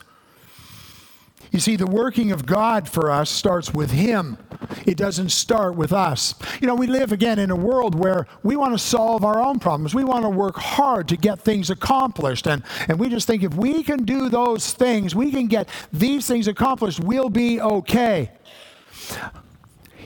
You 1.52 1.60
see, 1.60 1.76
the 1.76 1.88
working 1.88 2.32
of 2.32 2.46
God 2.46 2.88
for 2.88 3.10
us 3.10 3.30
starts 3.30 3.74
with 3.74 3.90
Him. 3.90 4.38
It 4.86 4.98
doesn't 4.98 5.30
start 5.30 5.76
with 5.76 5.92
us. 5.92 6.36
You 6.62 6.68
know, 6.68 6.76
we 6.76 6.86
live 6.86 7.12
again 7.12 7.40
in 7.40 7.50
a 7.50 7.56
world 7.56 7.96
where 7.96 8.28
we 8.44 8.56
want 8.56 8.74
to 8.74 8.78
solve 8.78 9.26
our 9.26 9.42
own 9.42 9.58
problems. 9.58 9.96
We 9.96 10.04
want 10.04 10.24
to 10.26 10.30
work 10.30 10.58
hard 10.58 11.08
to 11.08 11.18
get 11.18 11.40
things 11.40 11.72
accomplished. 11.72 12.48
And, 12.48 12.64
and 12.88 13.00
we 13.00 13.10
just 13.10 13.26
think 13.26 13.42
if 13.42 13.56
we 13.56 13.82
can 13.82 14.06
do 14.06 14.30
those 14.30 14.74
things, 14.74 15.16
we 15.16 15.32
can 15.32 15.48
get 15.48 15.70
these 15.92 16.28
things 16.28 16.48
accomplished, 16.48 17.00
we'll 17.00 17.30
be 17.30 17.60
okay. 17.60 18.32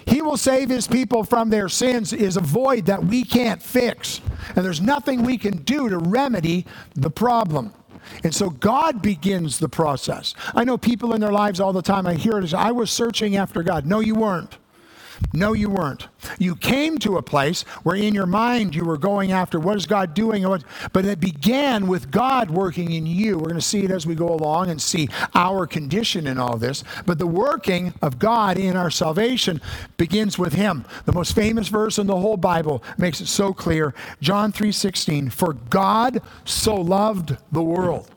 He 0.06 0.22
will 0.22 0.38
save 0.38 0.70
his 0.70 0.88
people 0.88 1.24
from 1.24 1.50
their 1.50 1.70
sins 1.70 2.13
is 2.13 2.38
a 2.38 2.42
void 2.42 2.86
that 2.86 3.03
we 3.03 3.24
can't 3.24 3.62
fix. 3.62 4.22
And 4.56 4.66
there's 4.66 4.82
nothing 4.82 5.24
we 5.24 5.38
can 5.38 5.58
do 5.58 5.90
to 5.90 5.98
remedy 5.98 6.66
the 6.96 7.10
problem. 7.10 7.74
And 8.24 8.34
so 8.34 8.50
God 8.50 9.02
begins 9.02 9.60
the 9.60 9.70
process. 9.70 10.36
I 10.56 10.64
know 10.64 10.78
people 10.78 11.14
in 11.14 11.22
their 11.22 11.32
lives 11.32 11.60
all 11.60 11.74
the 11.74 11.82
time, 11.82 12.06
I 12.06 12.16
hear 12.16 12.38
it 12.38 12.44
as, 12.44 12.54
I 12.54 12.72
was 12.72 12.92
searching 12.92 13.36
after 13.36 13.64
God. 13.64 13.86
No, 13.86 14.00
you 14.00 14.16
weren't. 14.16 14.58
No, 15.32 15.53
you 15.53 15.70
weren't. 15.70 16.08
You 16.38 16.56
came 16.56 16.98
to 17.00 17.18
a 17.18 17.24
place 17.24 17.63
where 17.84 17.96
in 17.96 18.13
your 18.13 18.25
mind 18.25 18.75
you 18.75 18.86
were 18.86 18.98
going 18.98 19.32
after 19.32 19.60
what 19.60 19.77
is 19.77 19.86
God 19.86 20.13
doing, 20.13 20.46
but 20.92 21.06
it 21.06 21.20
began 21.20 21.88
with 21.88 22.12
God 22.12 22.51
working 22.51 22.92
in 22.92 23.06
you. 23.06 23.38
We're 23.38 23.46
going 23.46 23.56
to 23.56 23.62
see 23.62 23.84
it 23.84 23.92
as 23.92 24.06
we 24.06 24.15
go 24.15 24.30
along 24.30 24.70
and 24.70 24.82
see 24.82 25.10
our 25.34 25.65
condition 25.65 26.27
in 26.27 26.38
all 26.38 26.58
this. 26.58 26.84
But 27.06 27.18
the 27.18 27.27
working 27.27 27.94
of 28.01 28.20
God 28.20 28.58
in 28.58 28.75
our 28.75 28.92
salvation 28.92 29.62
begins 29.98 30.38
with 30.38 30.53
Him. 30.53 30.86
The 31.06 31.13
most 31.13 31.34
famous 31.34 31.68
verse 31.68 31.98
in 31.98 32.08
the 32.08 32.18
whole 32.18 32.38
Bible 32.38 32.84
makes 32.98 33.22
it 33.22 33.27
so 33.27 33.53
clear. 33.53 33.94
John 34.22 34.51
3:16. 34.51 35.32
For 35.32 35.53
God 35.53 36.22
so 36.46 36.75
loved 36.75 37.38
the 37.51 37.63
world 37.63 38.10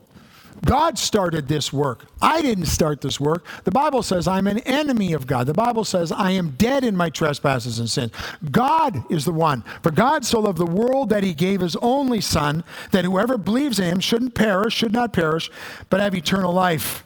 God 0.65 0.99
started 0.99 1.49
this 1.49 1.73
work. 1.73 2.07
I 2.21 2.43
didn't 2.43 2.67
start 2.67 3.01
this 3.01 3.21
work. 3.21 3.45
The 3.65 3.71
Bible 3.71 4.03
says 4.03 4.27
I'm 4.27 4.47
an 4.47 4.59
enemy 4.61 5.13
of 5.13 5.27
God. 5.27 5.47
The 5.47 5.55
Bible 5.55 5.85
says 5.85 6.11
I 6.11 6.33
am 6.33 6.51
dead 6.53 6.85
in 6.85 6.97
my 6.97 7.11
trespasses 7.11 7.79
and 7.79 7.89
sins. 7.89 8.13
God 8.51 9.05
is 9.11 9.25
the 9.25 9.33
one. 9.33 9.63
For 9.83 9.91
God 9.91 10.25
so 10.25 10.41
loved 10.41 10.59
the 10.59 10.67
world 10.67 11.11
that 11.11 11.23
he 11.23 11.35
gave 11.35 11.61
his 11.61 11.77
only 11.77 12.21
Son, 12.21 12.65
that 12.91 13.05
whoever 13.05 13.39
believes 13.39 13.79
in 13.79 13.85
him 13.85 14.01
shouldn't 14.01 14.35
perish, 14.35 14.75
should 14.75 14.93
not 14.93 15.13
perish, 15.13 15.51
but 15.91 16.01
have 16.01 16.15
eternal 16.15 16.53
life. 16.53 17.05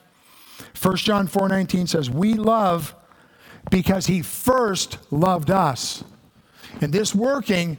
1 0.74 1.04
John 1.04 1.26
4:19 1.26 1.86
says, 1.86 2.08
"We 2.08 2.34
love 2.34 2.94
because 3.70 4.06
he 4.06 4.22
first 4.22 4.98
loved 5.10 5.50
us." 5.50 6.04
And 6.80 6.92
this 6.92 7.14
working 7.14 7.78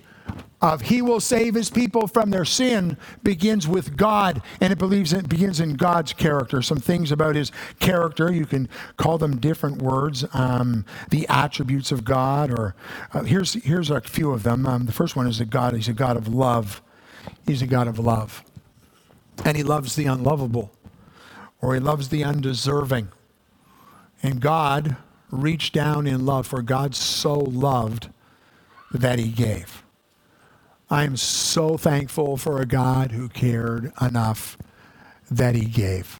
of 0.61 0.81
he 0.81 1.01
will 1.01 1.19
save 1.19 1.55
his 1.55 1.69
people 1.69 2.07
from 2.07 2.29
their 2.29 2.45
sin 2.45 2.97
begins 3.23 3.67
with 3.67 3.97
God, 3.97 4.41
and 4.59 4.71
it 4.71 4.77
believes 4.77 5.11
it 5.13 5.27
begins 5.27 5.59
in 5.59 5.75
God's 5.75 6.13
character. 6.13 6.61
Some 6.61 6.79
things 6.79 7.11
about 7.11 7.35
his 7.35 7.51
character, 7.79 8.31
you 8.31 8.45
can 8.45 8.69
call 8.97 9.17
them 9.17 9.39
different 9.39 9.81
words, 9.81 10.23
um, 10.33 10.85
the 11.09 11.27
attributes 11.27 11.91
of 11.91 12.05
God, 12.05 12.51
or 12.51 12.75
uh, 13.13 13.23
here's, 13.23 13.53
here's 13.53 13.89
a 13.89 14.01
few 14.01 14.31
of 14.31 14.43
them. 14.43 14.65
Um, 14.67 14.85
the 14.85 14.91
first 14.91 15.15
one 15.15 15.27
is 15.27 15.39
that 15.39 15.49
God, 15.49 15.73
he's 15.73 15.87
a 15.87 15.93
God 15.93 16.17
of 16.17 16.27
love. 16.27 16.81
He's 17.45 17.61
a 17.61 17.67
God 17.67 17.87
of 17.87 17.99
love. 17.99 18.43
And 19.43 19.57
he 19.57 19.63
loves 19.63 19.95
the 19.95 20.05
unlovable, 20.05 20.71
or 21.61 21.73
he 21.73 21.79
loves 21.79 22.09
the 22.09 22.23
undeserving. 22.23 23.09
And 24.21 24.39
God 24.39 24.97
reached 25.31 25.73
down 25.73 26.05
in 26.05 26.25
love, 26.25 26.45
for 26.45 26.61
God 26.61 26.93
so 26.93 27.33
loved 27.33 28.09
that 28.91 29.17
he 29.17 29.29
gave. 29.29 29.80
I'm 30.91 31.15
so 31.15 31.77
thankful 31.77 32.35
for 32.35 32.61
a 32.61 32.65
God 32.65 33.11
who 33.13 33.29
cared 33.29 33.93
enough 34.01 34.57
that 35.31 35.55
he 35.55 35.63
gave. 35.63 36.19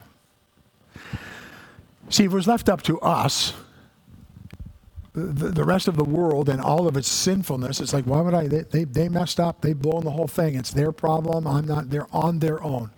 See, 2.08 2.24
if 2.24 2.32
it 2.32 2.34
was 2.34 2.48
left 2.48 2.70
up 2.70 2.80
to 2.84 2.98
us, 3.00 3.52
the, 5.12 5.48
the 5.50 5.64
rest 5.64 5.88
of 5.88 5.96
the 5.96 6.04
world 6.04 6.48
and 6.48 6.58
all 6.58 6.88
of 6.88 6.96
its 6.96 7.08
sinfulness, 7.08 7.80
it's 7.80 7.92
like, 7.92 8.06
why 8.06 8.22
would 8.22 8.32
I? 8.32 8.48
They, 8.48 8.60
they, 8.62 8.84
they 8.84 9.08
messed 9.10 9.38
up. 9.38 9.60
They've 9.60 9.78
blown 9.78 10.04
the 10.04 10.10
whole 10.10 10.26
thing. 10.26 10.54
It's 10.54 10.70
their 10.70 10.90
problem. 10.90 11.46
I'm 11.46 11.66
not. 11.66 11.90
They're 11.90 12.08
on 12.10 12.38
their 12.38 12.62
own. 12.62 12.90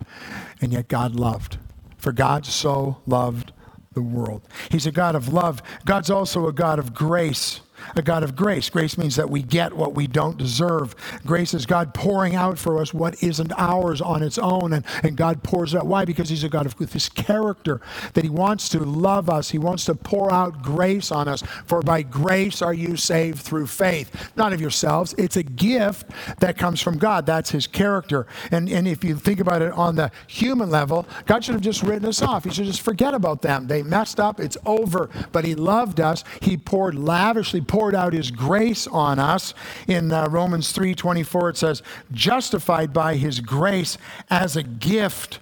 And 0.61 0.71
yet 0.71 0.87
God 0.87 1.13
loved. 1.13 1.57
For 1.97 2.13
God 2.13 2.45
so 2.45 3.01
loved 3.05 3.51
the 3.91 4.01
world. 4.01 4.43
He's 4.71 4.85
a 4.85 4.91
God 4.93 5.15
of 5.15 5.33
love. 5.33 5.61
God's 5.83 6.09
also 6.09 6.47
a 6.47 6.53
God 6.53 6.79
of 6.79 6.93
grace 6.93 7.59
a 7.95 8.01
God 8.01 8.23
of 8.23 8.35
grace. 8.35 8.69
Grace 8.69 8.97
means 8.97 9.15
that 9.15 9.29
we 9.29 9.41
get 9.41 9.73
what 9.73 9.93
we 9.95 10.07
don't 10.07 10.37
deserve. 10.37 10.95
Grace 11.25 11.53
is 11.53 11.65
God 11.65 11.93
pouring 11.93 12.35
out 12.35 12.57
for 12.57 12.81
us 12.81 12.93
what 12.93 13.21
isn't 13.21 13.51
ours 13.57 14.01
on 14.01 14.23
its 14.23 14.37
own. 14.37 14.73
And, 14.73 14.85
and 15.03 15.17
God 15.17 15.43
pours 15.43 15.75
out. 15.75 15.85
Why? 15.85 16.05
Because 16.05 16.29
He's 16.29 16.43
a 16.43 16.49
God 16.49 16.65
of 16.65 16.79
with 16.79 16.93
His 16.93 17.09
character, 17.09 17.81
that 18.13 18.23
He 18.23 18.29
wants 18.29 18.69
to 18.69 18.79
love 18.79 19.29
us. 19.29 19.49
He 19.49 19.57
wants 19.57 19.85
to 19.85 19.95
pour 19.95 20.31
out 20.31 20.61
grace 20.61 21.11
on 21.11 21.27
us. 21.27 21.43
For 21.65 21.81
by 21.81 22.01
grace 22.01 22.61
are 22.61 22.73
you 22.73 22.95
saved 22.97 23.39
through 23.39 23.67
faith, 23.67 24.31
not 24.35 24.53
of 24.53 24.61
yourselves. 24.61 25.13
It's 25.17 25.37
a 25.37 25.43
gift 25.43 26.09
that 26.39 26.57
comes 26.57 26.81
from 26.81 26.97
God. 26.97 27.25
That's 27.25 27.51
His 27.51 27.67
character. 27.67 28.27
And, 28.51 28.69
and 28.69 28.87
if 28.87 29.03
you 29.03 29.15
think 29.15 29.39
about 29.39 29.61
it 29.61 29.71
on 29.73 29.95
the 29.95 30.11
human 30.27 30.69
level, 30.69 31.07
God 31.25 31.43
should 31.43 31.55
have 31.55 31.61
just 31.61 31.83
written 31.83 32.07
us 32.07 32.21
off. 32.21 32.43
He 32.43 32.51
should 32.51 32.65
just 32.65 32.81
forget 32.81 33.13
about 33.13 33.41
them. 33.41 33.67
They 33.67 33.83
messed 33.83 34.19
up. 34.19 34.39
It's 34.39 34.57
over. 34.65 35.09
But 35.31 35.45
He 35.45 35.55
loved 35.55 35.99
us. 35.99 36.23
He 36.41 36.57
poured 36.57 36.95
lavishly 36.95 37.61
poured 37.61 37.74
out 37.95 38.13
his 38.13 38.31
grace 38.31 38.87
on 38.87 39.19
us. 39.19 39.53
In 39.87 40.11
uh, 40.11 40.27
Romans 40.29 40.71
3:24 40.71 41.49
it 41.49 41.57
says, 41.57 41.83
"Justified 42.11 42.93
by 42.93 43.15
his 43.15 43.39
grace 43.39 43.97
as 44.29 44.55
a 44.55 44.63
gift 44.63 45.39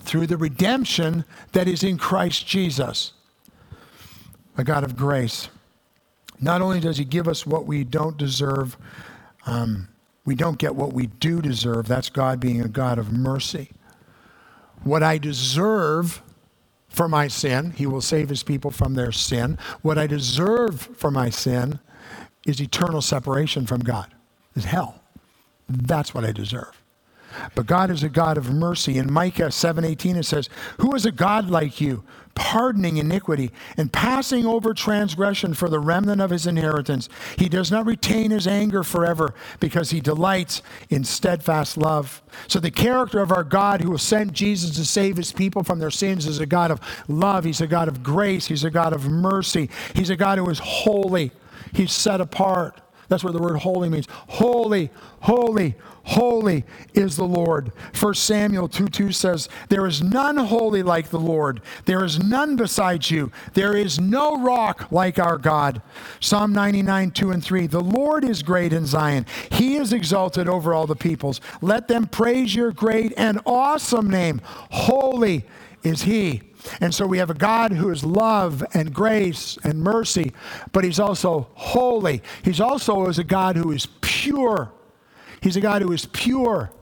through 0.00 0.26
the 0.26 0.36
redemption 0.36 1.24
that 1.52 1.68
is 1.68 1.82
in 1.82 1.98
Christ 1.98 2.46
Jesus." 2.46 3.12
A 4.56 4.64
God 4.64 4.82
of 4.82 4.96
grace. 4.96 5.48
Not 6.40 6.62
only 6.62 6.80
does 6.80 6.98
he 6.98 7.04
give 7.04 7.28
us 7.28 7.46
what 7.46 7.66
we 7.66 7.84
don't 7.84 8.16
deserve, 8.16 8.76
um, 9.46 9.88
we 10.24 10.34
don't 10.34 10.58
get 10.58 10.74
what 10.74 10.92
we 10.92 11.06
do 11.06 11.40
deserve. 11.42 11.86
That's 11.86 12.10
God 12.10 12.40
being 12.40 12.60
a 12.60 12.68
God 12.68 12.98
of 12.98 13.12
mercy. 13.12 13.70
What 14.84 15.02
I 15.02 15.18
deserve 15.18 16.22
for 16.98 17.08
my 17.08 17.28
sin. 17.28 17.70
He 17.70 17.86
will 17.86 18.00
save 18.00 18.28
his 18.28 18.42
people 18.42 18.72
from 18.72 18.94
their 18.94 19.12
sin. 19.12 19.56
What 19.82 19.98
I 19.98 20.08
deserve 20.08 20.80
for 20.80 21.12
my 21.12 21.30
sin 21.30 21.78
is 22.44 22.60
eternal 22.60 23.02
separation 23.02 23.66
from 23.66 23.82
God, 23.82 24.12
is 24.56 24.64
hell. 24.64 25.00
That's 25.68 26.12
what 26.12 26.24
I 26.24 26.32
deserve. 26.32 26.77
But 27.54 27.66
God 27.66 27.90
is 27.90 28.02
a 28.02 28.08
God 28.08 28.36
of 28.36 28.52
mercy. 28.52 28.98
In 28.98 29.12
Micah 29.12 29.50
7:18 29.50 30.16
it 30.16 30.24
says, 30.26 30.48
"Who 30.78 30.94
is 30.94 31.06
a 31.06 31.12
God 31.12 31.50
like 31.50 31.80
you, 31.80 32.02
pardoning 32.34 32.98
iniquity 32.98 33.50
and 33.76 33.92
passing 33.92 34.46
over 34.46 34.72
transgression 34.72 35.54
for 35.54 35.68
the 35.68 35.80
remnant 35.80 36.20
of 36.20 36.30
his 36.30 36.46
inheritance? 36.46 37.08
He 37.36 37.48
does 37.48 37.70
not 37.70 37.86
retain 37.86 38.30
his 38.30 38.46
anger 38.46 38.84
forever 38.84 39.34
because 39.58 39.90
he 39.90 40.00
delights 40.00 40.62
in 40.88 41.04
steadfast 41.04 41.76
love." 41.76 42.22
So 42.46 42.60
the 42.60 42.70
character 42.70 43.20
of 43.20 43.32
our 43.32 43.44
God 43.44 43.80
who 43.80 43.96
sent 43.98 44.32
Jesus 44.32 44.76
to 44.76 44.84
save 44.84 45.16
his 45.16 45.32
people 45.32 45.64
from 45.64 45.80
their 45.80 45.90
sins 45.90 46.26
is 46.26 46.38
a 46.38 46.46
God 46.46 46.70
of 46.70 46.80
love, 47.08 47.44
he's 47.44 47.60
a 47.60 47.66
God 47.66 47.88
of 47.88 48.02
grace, 48.02 48.46
he's 48.46 48.64
a 48.64 48.70
God 48.70 48.92
of 48.92 49.08
mercy. 49.08 49.68
He's 49.94 50.10
a 50.10 50.16
God 50.16 50.38
who 50.38 50.48
is 50.50 50.60
holy. 50.60 51.32
He's 51.72 51.92
set 51.92 52.20
apart. 52.20 52.80
That's 53.08 53.24
what 53.24 53.32
the 53.32 53.40
word 53.42 53.58
holy 53.58 53.88
means. 53.88 54.06
Holy, 54.10 54.90
holy, 55.20 55.76
holy 56.04 56.64
is 56.92 57.16
the 57.16 57.24
Lord. 57.24 57.72
1 57.98 58.14
Samuel 58.14 58.68
2 58.68 58.88
2 58.88 59.12
says, 59.12 59.48
There 59.70 59.86
is 59.86 60.02
none 60.02 60.36
holy 60.36 60.82
like 60.82 61.08
the 61.08 61.18
Lord. 61.18 61.62
There 61.86 62.04
is 62.04 62.22
none 62.22 62.56
besides 62.56 63.10
you. 63.10 63.32
There 63.54 63.74
is 63.74 63.98
no 63.98 64.42
rock 64.42 64.92
like 64.92 65.18
our 65.18 65.38
God. 65.38 65.80
Psalm 66.20 66.52
99 66.52 67.10
2 67.12 67.30
and 67.30 67.42
3 67.42 67.66
The 67.66 67.80
Lord 67.80 68.24
is 68.24 68.42
great 68.42 68.74
in 68.74 68.84
Zion. 68.84 69.24
He 69.50 69.76
is 69.76 69.92
exalted 69.92 70.46
over 70.46 70.74
all 70.74 70.86
the 70.86 70.96
peoples. 70.96 71.40
Let 71.62 71.88
them 71.88 72.06
praise 72.06 72.54
your 72.54 72.72
great 72.72 73.14
and 73.16 73.40
awesome 73.46 74.10
name. 74.10 74.42
Holy 74.70 75.46
is 75.82 76.02
He. 76.02 76.47
And 76.80 76.94
so 76.94 77.06
we 77.06 77.18
have 77.18 77.30
a 77.30 77.34
God 77.34 77.72
who 77.72 77.90
is 77.90 78.04
love 78.04 78.64
and 78.74 78.92
grace 78.92 79.58
and 79.64 79.80
mercy, 79.80 80.32
but 80.72 80.84
he's 80.84 81.00
also 81.00 81.48
holy. 81.54 82.22
He's 82.42 82.60
also 82.60 83.06
is 83.06 83.18
a 83.18 83.24
God 83.24 83.56
who 83.56 83.70
is 83.72 83.86
pure. 84.00 84.72
He's 85.40 85.56
a 85.56 85.60
God 85.60 85.82
who 85.82 85.92
is 85.92 86.06
pure. 86.06 86.72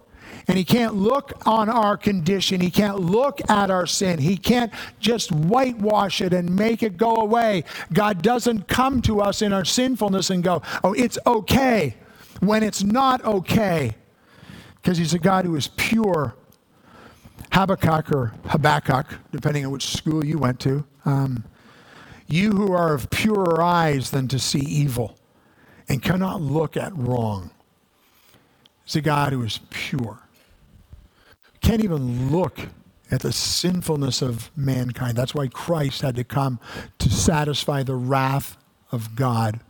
And 0.49 0.57
he 0.57 0.65
can't 0.65 0.95
look 0.95 1.33
on 1.45 1.69
our 1.69 1.97
condition. 1.97 2.61
He 2.61 2.71
can't 2.71 3.01
look 3.01 3.41
at 3.51 3.71
our 3.71 3.87
sin. 3.87 4.19
He 4.21 4.37
can't 4.37 4.73
just 5.01 5.33
whitewash 5.33 6.21
it 6.21 6.33
and 6.33 6.55
make 6.55 6.83
it 6.83 6.97
go 6.97 7.17
away. 7.17 7.65
God 7.93 8.23
doesn't 8.23 8.69
come 8.69 9.03
to 9.03 9.21
us 9.21 9.43
in 9.43 9.53
our 9.53 9.65
sinfulness 9.65 10.31
and 10.31 10.45
go, 10.45 10.63
oh, 10.85 10.93
it's 10.93 11.19
okay, 11.27 11.97
when 12.41 12.63
it's 12.63 12.85
not 12.85 13.25
okay. 13.25 13.97
Because 14.77 14.99
he's 14.99 15.15
a 15.15 15.19
God 15.19 15.45
who 15.45 15.57
is 15.57 15.69
pure 15.77 16.37
Habakkuk 17.57 18.13
or 18.13 18.35
Habakkuk, 18.49 19.07
depending 19.33 19.65
on 19.65 19.73
which 19.73 19.87
school 19.87 20.23
you 20.23 20.37
went 20.37 20.61
to, 20.61 20.85
um, 21.07 21.43
you 22.27 22.51
who 22.51 22.71
are 22.75 22.93
of 22.93 23.09
purer 23.09 23.63
eyes 23.63 24.11
than 24.11 24.29
to 24.29 24.39
see 24.39 24.59
evil 24.59 25.17
and 25.89 26.03
cannot 26.03 26.43
look 26.43 26.77
at 26.77 26.95
wrong. 26.95 27.51
It's 28.85 28.95
a 28.97 29.01
God 29.01 29.33
who 29.33 29.43
is 29.43 29.61
pure. 29.71 30.19
Can't 31.63 31.83
even 31.83 32.31
look 32.31 32.61
at 33.11 33.23
the 33.23 33.33
sinfulness 33.33 34.21
of 34.21 34.51
mankind. 34.55 35.17
That's 35.17 35.35
why 35.35 35.49
Christ 35.49 36.03
had 36.03 36.15
to 36.17 36.25
come 36.25 36.61
to 36.99 37.09
satisfy 37.09 37.83
the 37.83 37.95
wrath 37.95 38.59
of 38.93 39.17
God 39.17 39.61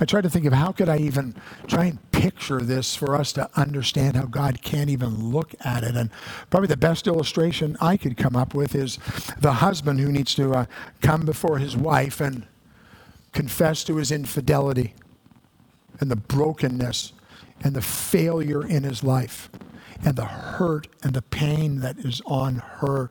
I 0.00 0.04
tried 0.04 0.22
to 0.22 0.30
think 0.30 0.44
of 0.46 0.52
how 0.52 0.72
could 0.72 0.88
I 0.88 0.98
even 0.98 1.34
try 1.66 1.86
and 1.86 2.10
picture 2.12 2.60
this 2.60 2.94
for 2.96 3.14
us 3.14 3.32
to 3.34 3.48
understand 3.56 4.16
how 4.16 4.24
God 4.24 4.62
can't 4.62 4.90
even 4.90 5.30
look 5.30 5.54
at 5.64 5.84
it. 5.84 5.96
And 5.96 6.10
probably 6.50 6.68
the 6.68 6.76
best 6.76 7.06
illustration 7.06 7.76
I 7.80 7.96
could 7.96 8.16
come 8.16 8.36
up 8.36 8.54
with 8.54 8.74
is 8.74 8.98
the 9.38 9.54
husband 9.54 10.00
who 10.00 10.10
needs 10.10 10.34
to 10.36 10.52
uh, 10.52 10.66
come 11.00 11.24
before 11.24 11.58
his 11.58 11.76
wife 11.76 12.20
and 12.20 12.46
confess 13.32 13.84
to 13.84 13.96
his 13.96 14.10
infidelity 14.10 14.94
and 16.00 16.10
the 16.10 16.16
brokenness 16.16 17.12
and 17.62 17.74
the 17.74 17.82
failure 17.82 18.66
in 18.66 18.82
his 18.82 19.02
life 19.02 19.50
and 20.04 20.16
the 20.16 20.24
hurt 20.24 20.88
and 21.02 21.14
the 21.14 21.22
pain 21.22 21.80
that 21.80 21.98
is 21.98 22.20
on 22.26 22.56
her. 22.56 23.10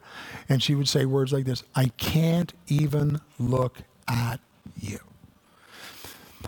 And 0.50 0.62
she 0.62 0.75
would 0.75 0.88
say 0.88 1.05
words 1.05 1.34
like 1.34 1.45
this 1.45 1.63
I 1.75 1.88
can't 1.98 2.53
even 2.67 3.22
look 3.39 3.79
at 4.07 4.39
you. 4.79 5.00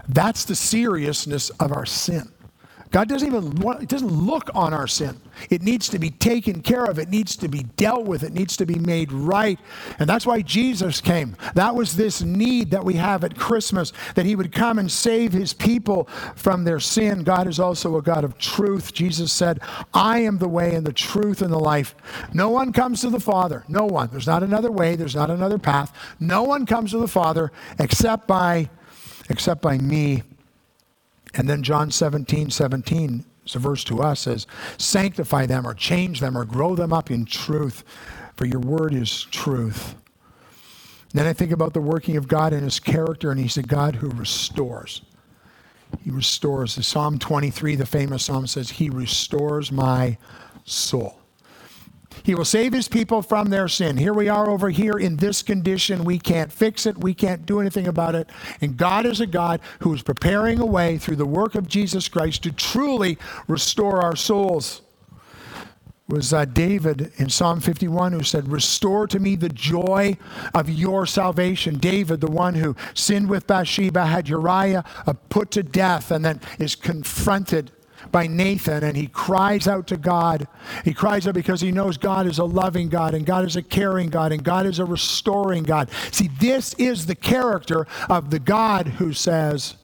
That's 0.08 0.46
the 0.46 0.56
seriousness 0.56 1.50
of 1.52 1.72
our 1.72 1.86
sin. 1.86 2.32
God 2.92 3.10
doesn't 3.10 3.28
even 3.28 3.56
want, 3.56 3.84
it 3.84 3.90
doesn't 3.90 4.12
look 4.12 4.50
on 4.56 4.74
our 4.74 4.88
sin. 4.88 5.20
It 5.50 5.62
needs 5.62 5.90
to 5.90 6.00
be 6.00 6.10
taken 6.10 6.62
care 6.62 6.86
of. 6.86 7.00
It 7.00 7.10
needs 7.10 7.36
to 7.38 7.48
be 7.48 7.64
dealt 7.76 8.06
with. 8.06 8.24
It 8.24 8.34
needs 8.34 8.56
to 8.58 8.66
be 8.66 8.76
made 8.76 9.12
right. 9.12 9.60
And 10.00 10.10
that's 10.10 10.26
why 10.26 10.42
Jesus 10.42 11.02
came. 11.02 11.36
That 11.54 11.76
was 11.76 11.96
this 11.96 12.22
need 12.22 12.72
that 12.72 12.84
we 12.84 12.94
have 12.94 13.24
at 13.24 13.38
Christmas 13.38 13.92
that 14.16 14.26
he 14.26 14.36
would 14.36 14.52
come 14.52 14.80
and 14.80 14.90
save 14.90 15.34
his 15.34 15.54
people 15.54 16.06
from 16.36 16.64
their 16.64 16.80
sin. 16.80 17.24
God 17.24 17.48
is 17.48 17.60
also 17.60 17.98
a 17.98 18.02
God 18.02 18.24
of 18.24 18.38
truth. 18.38 18.94
Jesus 18.94 19.34
said, 19.34 19.60
I 19.94 20.20
am 20.20 20.38
the 20.38 20.48
way 20.48 20.74
and 20.74 20.88
the 20.88 20.94
truth 20.94 21.42
and 21.42 21.52
the 21.52 21.60
life. 21.60 21.94
No 22.34 22.50
one 22.50 22.72
comes 22.72 23.02
to 23.02 23.10
the 23.10 23.20
Father. 23.20 23.64
No 23.68 23.86
one. 23.86 24.10
There's 24.12 24.28
not 24.28 24.44
another 24.44 24.72
way. 24.72 24.96
There's 24.96 25.16
not 25.16 25.30
another 25.30 25.60
path. 25.60 25.94
No 26.20 26.44
one 26.44 26.66
comes 26.66 26.92
to 26.92 27.00
the 27.00 27.08
Father 27.08 27.52
except 27.80 28.28
by 28.28 28.70
except 29.30 29.62
by 29.62 29.78
me. 29.78 30.24
And 31.34 31.50
then 31.50 31.64
John 31.64 31.92
17, 31.92 32.50
17 32.50 33.26
is 33.46 33.56
a 33.56 33.60
verse 33.60 33.84
to 33.86 34.02
us 34.02 34.22
says, 34.22 34.48
Sanctify 34.78 35.46
them 35.46 35.68
or 35.68 35.74
change 35.74 36.20
them 36.20 36.38
or 36.38 36.46
grow 36.46 36.76
them 36.76 36.94
up 36.94 37.12
in 37.12 37.26
truth, 37.26 37.84
for 38.36 38.46
your 38.46 38.60
word 38.60 38.94
is 38.94 39.24
truth. 39.26 39.96
then 41.14 41.26
I 41.26 41.34
think 41.34 41.52
about 41.52 41.74
the 41.74 41.82
working 41.82 42.18
of 42.18 42.28
God 42.28 42.54
in 42.54 42.64
his 42.64 42.80
character, 42.80 43.32
and 43.32 43.40
he's 43.40 43.58
a 43.58 43.64
God 43.64 43.96
who 43.96 44.10
restores. 44.10 45.02
He 46.04 46.12
restores. 46.12 46.76
The 46.76 46.84
Psalm 46.84 47.18
23, 47.18 47.76
the 47.76 47.86
famous 47.86 48.26
psalm 48.26 48.46
says, 48.48 48.70
He 48.70 48.90
restores 48.90 49.72
my 49.72 50.18
soul. 50.66 51.20
He 52.24 52.36
will 52.36 52.46
save 52.46 52.74
his 52.74 52.88
people 52.88 53.22
from 53.22 53.50
their 53.50 53.68
sin. 53.68 53.98
Here 53.98 54.14
we 54.14 54.30
are 54.30 54.50
over 54.50 54.70
here 54.70 54.98
in 54.98 55.18
this 55.18 55.42
condition. 55.42 56.04
We 56.04 56.20
can't 56.20 56.52
fix 56.52 56.86
it. 56.86 56.98
We 56.98 57.14
can't 57.14 57.46
do 57.46 57.60
anything 57.60 57.88
about 57.88 58.16
it. 58.16 58.30
And 58.62 58.78
God 58.78 59.06
is 59.06 59.22
a 59.22 59.28
God 59.28 59.62
who 59.80 59.94
is 59.94 60.02
preparing 60.02 60.60
a 60.60 60.66
way 60.66 60.98
through 60.98 61.18
the 61.18 61.26
work 61.26 61.56
of 61.56 61.68
Jesus 61.68 62.08
Christ 62.08 62.44
to 62.44 62.52
truly 62.52 63.18
restore 63.48 64.02
our 64.02 64.16
souls. 64.16 64.82
It 66.10 66.14
was 66.14 66.34
uh, 66.34 66.46
David 66.46 67.12
in 67.18 67.30
Psalm 67.30 67.60
51 67.60 68.14
who 68.14 68.24
said, 68.24 68.48
Restore 68.48 69.08
to 69.08 69.20
me 69.20 69.36
the 69.36 69.50
joy 69.50 70.18
of 70.54 70.70
your 70.70 71.06
salvation. 71.06 71.80
David, 71.80 72.22
the 72.22 72.32
one 72.32 72.56
who 72.56 72.78
sinned 72.94 73.30
with 73.30 73.46
Bathsheba, 73.46 74.06
had 74.06 74.30
Uriah 74.30 74.86
uh, 75.06 75.14
put 75.28 75.52
to 75.52 75.64
death 75.64 76.12
and 76.12 76.24
then 76.24 76.40
is 76.60 76.76
confronted 76.76 77.72
by 78.12 78.28
Nathan 78.28 78.84
and 78.84 78.96
he 78.96 79.08
cries 79.08 79.68
out 79.68 79.88
to 79.88 79.98
God. 79.98 80.48
He 80.84 80.94
cries 80.94 81.28
out 81.28 81.34
because 81.34 81.62
he 81.62 81.72
knows 81.72 81.98
God 81.98 82.26
is 82.26 82.40
a 82.40 82.44
loving 82.44 82.90
God 82.90 83.14
and 83.14 83.26
God 83.26 83.46
is 83.46 83.56
a 83.56 83.62
caring 83.62 84.10
God 84.10 84.32
and 84.32 84.44
God 84.44 84.66
is 84.66 84.80
a 84.80 84.86
restoring 84.86 85.64
God. 85.64 85.90
See, 86.12 86.30
this 86.40 86.74
is 86.76 87.06
the 87.06 87.16
character 87.16 87.88
of 88.10 88.30
the 88.30 88.40
God 88.40 88.88
who 88.88 89.14
says, 89.14 89.76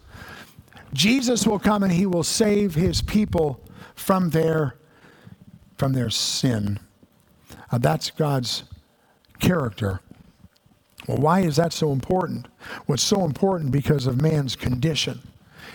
Jesus 0.93 1.47
will 1.47 1.59
come 1.59 1.83
and 1.83 1.91
he 1.91 2.05
will 2.05 2.23
save 2.23 2.75
his 2.75 3.01
people 3.01 3.59
from 3.95 4.29
their, 4.29 4.75
from 5.77 5.93
their 5.93 6.09
sin. 6.09 6.79
Uh, 7.71 7.79
that's 7.79 8.11
God's 8.11 8.63
character. 9.39 10.01
Well, 11.07 11.17
why 11.17 11.41
is 11.41 11.55
that 11.57 11.73
so 11.73 11.91
important? 11.91 12.47
Well, 12.87 12.97
so 12.97 13.25
important 13.25 13.71
because 13.71 14.05
of 14.05 14.21
man's 14.21 14.55
condition 14.55 15.19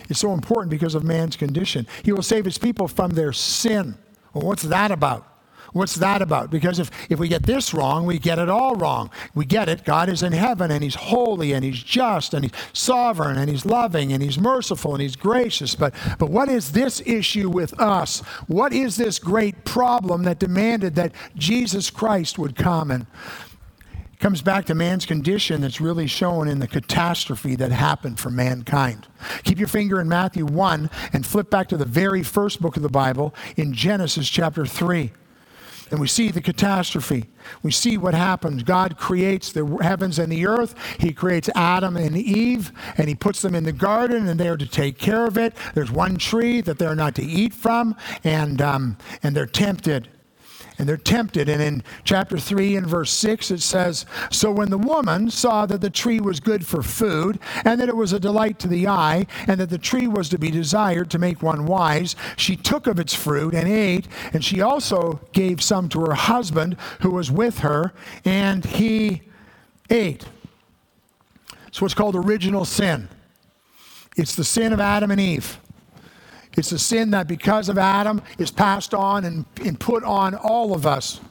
is 0.09 0.19
so 0.19 0.33
important 0.33 0.69
because 0.69 0.95
of 0.95 1.03
man's 1.03 1.35
condition. 1.35 1.87
He 2.03 2.11
will 2.11 2.23
save 2.23 2.45
his 2.45 2.57
people 2.57 2.87
from 2.87 3.11
their 3.11 3.31
sin. 3.31 3.97
Well, 4.33 4.45
what's 4.45 4.63
that 4.63 4.91
about? 4.91 5.25
What's 5.73 5.95
that 5.95 6.21
about? 6.21 6.49
Because 6.49 6.79
if, 6.79 6.89
if 7.11 7.19
we 7.19 7.27
get 7.27 7.43
this 7.43 7.73
wrong, 7.73 8.05
we 8.05 8.17
get 8.17 8.39
it 8.39 8.49
all 8.49 8.75
wrong. 8.75 9.11
We 9.35 9.45
get 9.45 9.69
it. 9.69 9.83
God 9.83 10.09
is 10.09 10.23
in 10.23 10.33
heaven 10.33 10.71
and 10.71 10.83
He's 10.83 10.95
holy 10.95 11.53
and 11.53 11.63
He's 11.63 11.81
just 11.81 12.33
and 12.33 12.45
He's 12.45 12.53
sovereign 12.73 13.37
and 13.37 13.49
He's 13.49 13.65
loving 13.65 14.11
and 14.11 14.23
He's 14.23 14.39
merciful 14.39 14.93
and 14.93 15.01
He's 15.01 15.15
gracious. 15.15 15.75
But, 15.75 15.93
but 16.17 16.29
what 16.29 16.49
is 16.49 16.71
this 16.71 17.01
issue 17.05 17.49
with 17.49 17.79
us? 17.79 18.21
What 18.47 18.73
is 18.73 18.97
this 18.97 19.19
great 19.19 19.63
problem 19.63 20.23
that 20.23 20.39
demanded 20.39 20.95
that 20.95 21.13
Jesus 21.35 21.89
Christ 21.89 22.39
would 22.39 22.55
come? 22.55 22.89
And 22.89 23.05
comes 24.19 24.41
back 24.41 24.65
to 24.65 24.75
man's 24.75 25.05
condition 25.05 25.61
that's 25.61 25.79
really 25.79 26.05
shown 26.05 26.49
in 26.49 26.59
the 26.59 26.67
catastrophe 26.67 27.55
that 27.55 27.71
happened 27.71 28.19
for 28.19 28.29
mankind. 28.29 29.07
Keep 29.43 29.59
your 29.59 29.67
finger 29.67 30.01
in 30.01 30.09
Matthew 30.09 30.45
1 30.45 30.89
and 31.13 31.25
flip 31.25 31.49
back 31.49 31.69
to 31.69 31.77
the 31.77 31.85
very 31.85 32.21
first 32.21 32.61
book 32.61 32.75
of 32.75 32.83
the 32.83 32.89
Bible 32.89 33.33
in 33.55 33.73
Genesis 33.73 34.29
chapter 34.29 34.65
3. 34.65 35.13
And 35.89 35.99
we 35.99 36.07
see 36.07 36.29
the 36.29 36.41
catastrophe. 36.41 37.25
We 37.63 37.71
see 37.71 37.97
what 37.97 38.13
happens. 38.13 38.61
God 38.61 38.97
creates 38.97 39.51
the 39.51 39.65
heavens 39.81 40.19
and 40.19 40.31
the 40.31 40.45
earth. 40.45 40.75
He 40.99 41.13
creates 41.13 41.49
Adam 41.55 41.97
and 41.97 42.15
Eve, 42.15 42.71
and 42.97 43.07
He 43.07 43.15
puts 43.15 43.41
them 43.41 43.55
in 43.55 43.63
the 43.63 43.71
garden, 43.71 44.27
and 44.27 44.39
they're 44.39 44.57
to 44.57 44.67
take 44.67 44.99
care 44.99 45.25
of 45.25 45.37
it. 45.37 45.55
There's 45.73 45.89
one 45.89 46.17
tree 46.17 46.61
that 46.61 46.77
they're 46.77 46.93
not 46.93 47.15
to 47.15 47.23
eat 47.23 47.55
from, 47.55 47.95
and, 48.23 48.61
um, 48.61 48.97
and 49.23 49.35
they're 49.35 49.47
tempted 49.47 50.09
and 50.79 50.87
they're 50.87 50.97
tempted. 50.97 51.49
And 51.49 51.61
in 51.61 51.83
chapter 52.05 52.39
3 52.39 52.77
and 52.77 52.87
verse 52.87 53.11
6, 53.11 53.51
it 53.51 53.61
says 53.61 54.05
So 54.31 54.51
when 54.51 54.69
the 54.69 54.77
woman 54.77 55.29
saw 55.29 55.65
that 55.65 55.81
the 55.81 55.89
tree 55.89 56.19
was 56.19 56.39
good 56.39 56.65
for 56.65 56.81
food, 56.81 57.37
and 57.65 57.79
that 57.79 57.89
it 57.89 57.95
was 57.95 58.13
a 58.13 58.19
delight 58.19 58.57
to 58.59 58.67
the 58.67 58.87
eye, 58.87 59.27
and 59.45 59.59
that 59.59 59.69
the 59.69 59.77
tree 59.77 60.07
was 60.07 60.29
to 60.29 60.39
be 60.39 60.49
desired 60.49 61.11
to 61.11 61.19
make 61.19 61.43
one 61.43 61.65
wise, 61.65 62.15
she 62.37 62.55
took 62.55 62.87
of 62.87 62.99
its 62.99 63.13
fruit 63.13 63.53
and 63.53 63.67
ate, 63.67 64.07
and 64.33 64.43
she 64.43 64.61
also 64.61 65.19
gave 65.33 65.61
some 65.61 65.89
to 65.89 65.99
her 66.05 66.15
husband 66.15 66.77
who 67.01 67.11
was 67.11 67.29
with 67.29 67.59
her, 67.59 67.93
and 68.23 68.63
he 68.65 69.21
ate. 69.89 70.25
It's 71.67 71.81
what's 71.81 71.93
called 71.93 72.15
original 72.15 72.65
sin. 72.65 73.09
It's 74.15 74.35
the 74.35 74.43
sin 74.43 74.73
of 74.73 74.79
Adam 74.79 75.11
and 75.11 75.19
Eve. 75.19 75.59
It's 76.57 76.71
a 76.71 76.79
sin 76.79 77.11
that 77.11 77.27
because 77.27 77.69
of 77.69 77.77
Adam 77.77 78.21
is 78.37 78.51
passed 78.51 78.93
on 78.93 79.25
and, 79.25 79.45
and 79.63 79.79
put 79.79 80.03
on 80.03 80.35
all 80.35 80.73
of 80.73 80.85
us. 80.85 81.21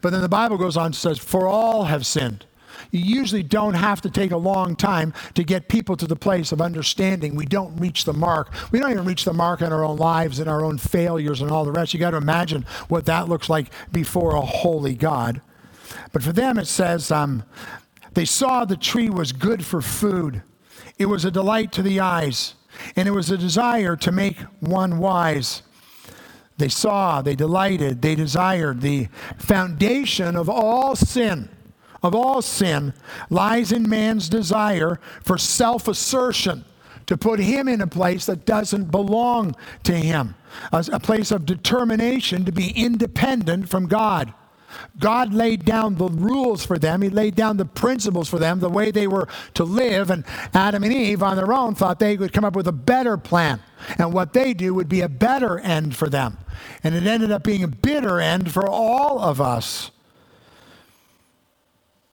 But 0.00 0.10
then 0.10 0.20
the 0.20 0.28
Bible 0.28 0.56
goes 0.56 0.76
on 0.76 0.86
and 0.86 0.94
says, 0.94 1.18
For 1.18 1.46
all 1.46 1.84
have 1.84 2.06
sinned. 2.06 2.46
You 2.90 3.00
usually 3.00 3.42
don't 3.42 3.74
have 3.74 4.00
to 4.02 4.10
take 4.10 4.32
a 4.32 4.36
long 4.36 4.74
time 4.74 5.12
to 5.34 5.44
get 5.44 5.68
people 5.68 5.96
to 5.96 6.06
the 6.06 6.16
place 6.16 6.50
of 6.50 6.60
understanding. 6.60 7.36
We 7.36 7.46
don't 7.46 7.76
reach 7.76 8.04
the 8.04 8.12
mark. 8.12 8.52
We 8.72 8.80
don't 8.80 8.90
even 8.90 9.04
reach 9.04 9.24
the 9.24 9.32
mark 9.32 9.60
in 9.62 9.72
our 9.72 9.84
own 9.84 9.96
lives 9.96 10.38
and 10.40 10.48
our 10.48 10.64
own 10.64 10.78
failures 10.78 11.40
and 11.40 11.50
all 11.50 11.64
the 11.64 11.72
rest. 11.72 11.94
You 11.94 12.00
got 12.00 12.10
to 12.10 12.16
imagine 12.16 12.64
what 12.88 13.06
that 13.06 13.28
looks 13.28 13.48
like 13.48 13.70
before 13.92 14.34
a 14.34 14.40
holy 14.40 14.94
God. 14.94 15.40
But 16.12 16.22
for 16.22 16.32
them, 16.32 16.58
it 16.58 16.66
says 16.66 17.10
um, 17.10 17.44
they 18.14 18.24
saw 18.24 18.64
the 18.64 18.76
tree 18.76 19.10
was 19.10 19.32
good 19.32 19.64
for 19.64 19.80
food, 19.80 20.42
it 20.98 21.06
was 21.06 21.24
a 21.24 21.30
delight 21.30 21.72
to 21.72 21.82
the 21.82 22.00
eyes, 22.00 22.54
and 22.96 23.08
it 23.08 23.12
was 23.12 23.30
a 23.30 23.38
desire 23.38 23.96
to 23.96 24.12
make 24.12 24.38
one 24.60 24.98
wise. 24.98 25.62
They 26.58 26.68
saw, 26.68 27.22
they 27.22 27.34
delighted, 27.34 28.02
they 28.02 28.14
desired. 28.14 28.82
The 28.82 29.08
foundation 29.38 30.36
of 30.36 30.48
all 30.50 30.94
sin, 30.94 31.48
of 32.02 32.14
all 32.14 32.42
sin, 32.42 32.92
lies 33.30 33.72
in 33.72 33.88
man's 33.88 34.28
desire 34.28 35.00
for 35.22 35.38
self 35.38 35.88
assertion, 35.88 36.64
to 37.06 37.16
put 37.16 37.40
him 37.40 37.66
in 37.66 37.80
a 37.80 37.86
place 37.86 38.26
that 38.26 38.44
doesn't 38.46 38.90
belong 38.90 39.54
to 39.84 39.92
him, 39.94 40.34
a, 40.72 40.84
a 40.92 41.00
place 41.00 41.30
of 41.32 41.46
determination 41.46 42.44
to 42.44 42.52
be 42.52 42.70
independent 42.70 43.68
from 43.68 43.86
God. 43.88 44.34
God 44.98 45.32
laid 45.34 45.64
down 45.64 45.96
the 45.96 46.08
rules 46.08 46.64
for 46.64 46.78
them. 46.78 47.02
He 47.02 47.08
laid 47.08 47.34
down 47.34 47.56
the 47.56 47.64
principles 47.64 48.28
for 48.28 48.38
them, 48.38 48.60
the 48.60 48.68
way 48.68 48.90
they 48.90 49.06
were 49.06 49.28
to 49.54 49.64
live. 49.64 50.10
And 50.10 50.24
Adam 50.54 50.84
and 50.84 50.92
Eve, 50.92 51.22
on 51.22 51.36
their 51.36 51.52
own, 51.52 51.74
thought 51.74 51.98
they 51.98 52.16
would 52.16 52.32
come 52.32 52.44
up 52.44 52.56
with 52.56 52.66
a 52.66 52.72
better 52.72 53.16
plan. 53.16 53.60
And 53.98 54.12
what 54.12 54.32
they 54.32 54.54
do 54.54 54.74
would 54.74 54.88
be 54.88 55.00
a 55.00 55.08
better 55.08 55.58
end 55.58 55.96
for 55.96 56.08
them. 56.08 56.38
And 56.84 56.94
it 56.94 57.06
ended 57.06 57.30
up 57.30 57.42
being 57.42 57.62
a 57.62 57.68
bitter 57.68 58.20
end 58.20 58.52
for 58.52 58.68
all 58.68 59.20
of 59.20 59.40
us. 59.40 59.90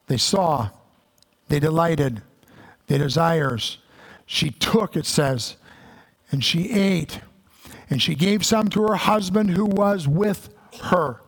They 0.06 0.16
saw, 0.16 0.70
they 1.48 1.60
delighted, 1.60 2.22
their 2.86 2.98
desires. 2.98 3.78
She 4.24 4.50
took, 4.50 4.96
it 4.96 5.06
says, 5.06 5.56
and 6.32 6.42
she 6.42 6.70
ate. 6.70 7.20
And 7.90 8.02
she 8.02 8.14
gave 8.14 8.44
some 8.44 8.68
to 8.70 8.82
her 8.88 8.96
husband 8.96 9.50
who 9.50 9.64
was 9.64 10.08
with 10.08 10.50
her. 10.84 11.20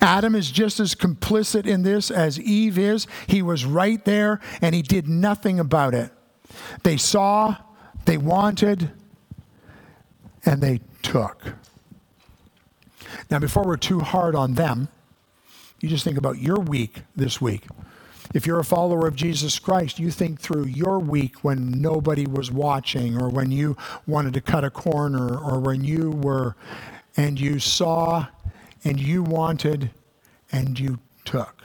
Adam 0.00 0.34
is 0.34 0.50
just 0.50 0.80
as 0.80 0.94
complicit 0.94 1.66
in 1.66 1.82
this 1.82 2.10
as 2.10 2.38
Eve 2.40 2.78
is. 2.78 3.06
He 3.26 3.42
was 3.42 3.64
right 3.64 4.04
there 4.04 4.40
and 4.60 4.74
he 4.74 4.82
did 4.82 5.08
nothing 5.08 5.58
about 5.58 5.94
it. 5.94 6.12
They 6.82 6.96
saw, 6.96 7.56
they 8.04 8.16
wanted, 8.16 8.90
and 10.44 10.60
they 10.60 10.80
took. 11.02 11.54
Now, 13.30 13.38
before 13.38 13.64
we're 13.64 13.76
too 13.76 14.00
hard 14.00 14.34
on 14.34 14.54
them, 14.54 14.88
you 15.80 15.88
just 15.88 16.04
think 16.04 16.18
about 16.18 16.38
your 16.38 16.56
week 16.56 17.02
this 17.16 17.40
week. 17.40 17.66
If 18.34 18.46
you're 18.46 18.60
a 18.60 18.64
follower 18.64 19.06
of 19.06 19.16
Jesus 19.16 19.58
Christ, 19.58 19.98
you 19.98 20.10
think 20.10 20.40
through 20.40 20.66
your 20.66 20.98
week 20.98 21.44
when 21.44 21.82
nobody 21.82 22.26
was 22.26 22.50
watching, 22.50 23.20
or 23.20 23.28
when 23.28 23.50
you 23.50 23.76
wanted 24.06 24.32
to 24.34 24.40
cut 24.40 24.64
a 24.64 24.70
corner, 24.70 25.36
or 25.36 25.60
when 25.60 25.84
you 25.84 26.10
were 26.10 26.56
and 27.16 27.38
you 27.38 27.58
saw 27.58 28.26
and 28.84 28.98
you 29.00 29.22
wanted 29.22 29.90
and 30.50 30.78
you 30.78 30.98
took. 31.24 31.62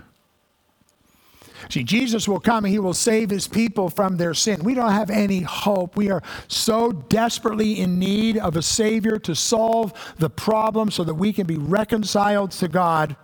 See, 1.69 1.83
Jesus 1.83 2.27
will 2.27 2.39
come 2.39 2.65
and 2.65 2.71
he 2.71 2.79
will 2.79 2.93
save 2.93 3.29
his 3.29 3.47
people 3.47 3.89
from 3.89 4.17
their 4.17 4.33
sin. 4.33 4.63
We 4.63 4.75
don't 4.75 4.91
have 4.91 5.09
any 5.09 5.41
hope. 5.41 5.95
We 5.95 6.11
are 6.11 6.21
so 6.47 6.91
desperately 6.91 7.79
in 7.79 7.99
need 7.99 8.37
of 8.37 8.55
a 8.55 8.61
Savior 8.61 9.17
to 9.19 9.35
solve 9.35 9.93
the 10.17 10.29
problem 10.29 10.91
so 10.91 11.03
that 11.03 11.15
we 11.15 11.33
can 11.33 11.47
be 11.47 11.57
reconciled 11.57 12.51
to 12.51 12.67
God. 12.67 13.15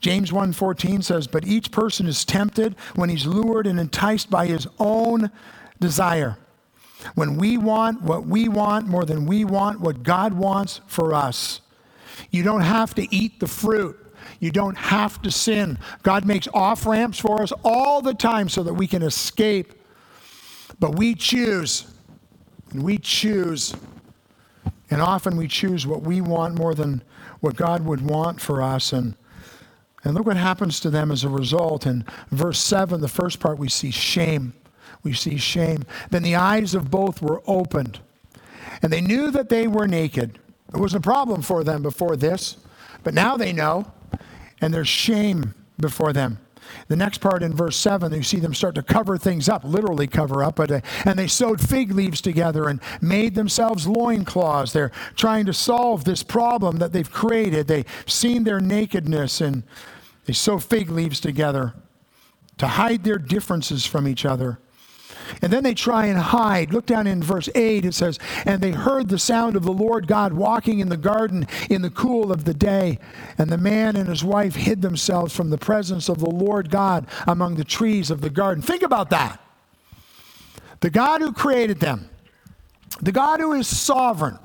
James 0.00 0.32
1:14 0.32 1.02
says, 1.02 1.26
"But 1.26 1.46
each 1.46 1.70
person 1.70 2.06
is 2.06 2.24
tempted 2.24 2.74
when 2.94 3.10
he's 3.10 3.26
lured 3.26 3.66
and 3.66 3.78
enticed 3.78 4.30
by 4.30 4.46
his 4.46 4.66
own 4.78 5.30
desire." 5.78 6.38
When 7.14 7.36
we 7.36 7.58
want 7.58 8.02
what 8.02 8.26
we 8.26 8.48
want 8.48 8.86
more 8.86 9.04
than 9.04 9.26
we 9.26 9.44
want 9.44 9.80
what 9.80 10.02
God 10.02 10.34
wants 10.34 10.80
for 10.86 11.14
us. 11.14 11.60
You 12.30 12.42
don't 12.42 12.60
have 12.60 12.94
to 12.94 13.14
eat 13.14 13.40
the 13.40 13.46
fruit. 13.46 13.96
You 14.38 14.50
don't 14.50 14.76
have 14.76 15.20
to 15.22 15.30
sin. 15.30 15.78
God 16.02 16.24
makes 16.24 16.48
off 16.54 16.86
ramps 16.86 17.18
for 17.18 17.42
us 17.42 17.52
all 17.64 18.00
the 18.00 18.14
time 18.14 18.48
so 18.48 18.62
that 18.62 18.74
we 18.74 18.86
can 18.86 19.02
escape. 19.02 19.74
But 20.78 20.96
we 20.96 21.14
choose. 21.14 21.86
And 22.70 22.82
we 22.82 22.98
choose. 22.98 23.74
And 24.90 25.00
often 25.00 25.36
we 25.36 25.46
choose 25.46 25.86
what 25.86 26.02
we 26.02 26.20
want 26.20 26.56
more 26.56 26.74
than 26.74 27.02
what 27.40 27.56
God 27.56 27.84
would 27.84 28.00
want 28.00 28.40
for 28.40 28.62
us. 28.62 28.92
And, 28.92 29.14
and 30.04 30.14
look 30.14 30.26
what 30.26 30.36
happens 30.36 30.80
to 30.80 30.90
them 30.90 31.10
as 31.10 31.24
a 31.24 31.28
result. 31.28 31.86
In 31.86 32.04
verse 32.30 32.58
7, 32.60 33.00
the 33.00 33.08
first 33.08 33.40
part, 33.40 33.58
we 33.58 33.68
see 33.68 33.90
shame. 33.90 34.54
We 35.02 35.12
see 35.12 35.36
shame. 35.36 35.84
Then 36.10 36.22
the 36.22 36.36
eyes 36.36 36.74
of 36.74 36.90
both 36.90 37.22
were 37.22 37.42
opened, 37.46 38.00
and 38.82 38.92
they 38.92 39.00
knew 39.00 39.30
that 39.30 39.48
they 39.48 39.66
were 39.66 39.86
naked. 39.86 40.38
It 40.72 40.78
wasn't 40.78 41.04
a 41.04 41.08
problem 41.08 41.42
for 41.42 41.64
them 41.64 41.82
before 41.82 42.16
this, 42.16 42.56
but 43.02 43.14
now 43.14 43.36
they 43.36 43.52
know, 43.52 43.90
and 44.60 44.72
there's 44.72 44.88
shame 44.88 45.54
before 45.78 46.12
them. 46.12 46.38
The 46.88 46.96
next 46.96 47.18
part 47.18 47.42
in 47.42 47.54
verse 47.54 47.76
7, 47.76 48.12
you 48.12 48.22
see 48.22 48.38
them 48.38 48.54
start 48.54 48.74
to 48.76 48.82
cover 48.82 49.18
things 49.18 49.48
up, 49.48 49.64
literally 49.64 50.06
cover 50.06 50.42
up, 50.44 50.56
but, 50.56 50.70
uh, 50.70 50.80
and 51.04 51.18
they 51.18 51.26
sewed 51.26 51.60
fig 51.60 51.92
leaves 51.92 52.20
together 52.20 52.68
and 52.68 52.80
made 53.00 53.34
themselves 53.34 53.86
loincloths. 53.86 54.72
They're 54.72 54.92
trying 55.16 55.46
to 55.46 55.52
solve 55.52 56.04
this 56.04 56.22
problem 56.22 56.78
that 56.78 56.92
they've 56.92 57.10
created. 57.10 57.66
They've 57.66 57.86
seen 58.06 58.44
their 58.44 58.60
nakedness 58.60 59.40
and 59.40 59.64
they 60.26 60.32
sew 60.32 60.58
fig 60.58 60.90
leaves 60.90 61.20
together 61.20 61.74
to 62.58 62.66
hide 62.66 63.04
their 63.04 63.18
differences 63.18 63.86
from 63.86 64.06
each 64.06 64.24
other. 64.24 64.58
And 65.42 65.52
then 65.52 65.62
they 65.62 65.74
try 65.74 66.06
and 66.06 66.18
hide. 66.18 66.72
Look 66.72 66.86
down 66.86 67.06
in 67.06 67.22
verse 67.22 67.48
8, 67.54 67.84
it 67.84 67.94
says, 67.94 68.18
And 68.44 68.60
they 68.60 68.72
heard 68.72 69.08
the 69.08 69.18
sound 69.18 69.56
of 69.56 69.64
the 69.64 69.72
Lord 69.72 70.06
God 70.06 70.32
walking 70.32 70.80
in 70.80 70.88
the 70.88 70.96
garden 70.96 71.46
in 71.68 71.82
the 71.82 71.90
cool 71.90 72.32
of 72.32 72.44
the 72.44 72.54
day. 72.54 72.98
And 73.38 73.50
the 73.50 73.58
man 73.58 73.96
and 73.96 74.08
his 74.08 74.24
wife 74.24 74.54
hid 74.54 74.82
themselves 74.82 75.34
from 75.34 75.50
the 75.50 75.58
presence 75.58 76.08
of 76.08 76.18
the 76.18 76.30
Lord 76.30 76.70
God 76.70 77.06
among 77.26 77.56
the 77.56 77.64
trees 77.64 78.10
of 78.10 78.20
the 78.20 78.30
garden. 78.30 78.62
Think 78.62 78.82
about 78.82 79.10
that. 79.10 79.40
The 80.80 80.90
God 80.90 81.20
who 81.20 81.32
created 81.32 81.80
them, 81.80 82.08
the 83.00 83.12
God 83.12 83.40
who 83.40 83.52
is 83.52 83.66
sovereign, 83.66 84.38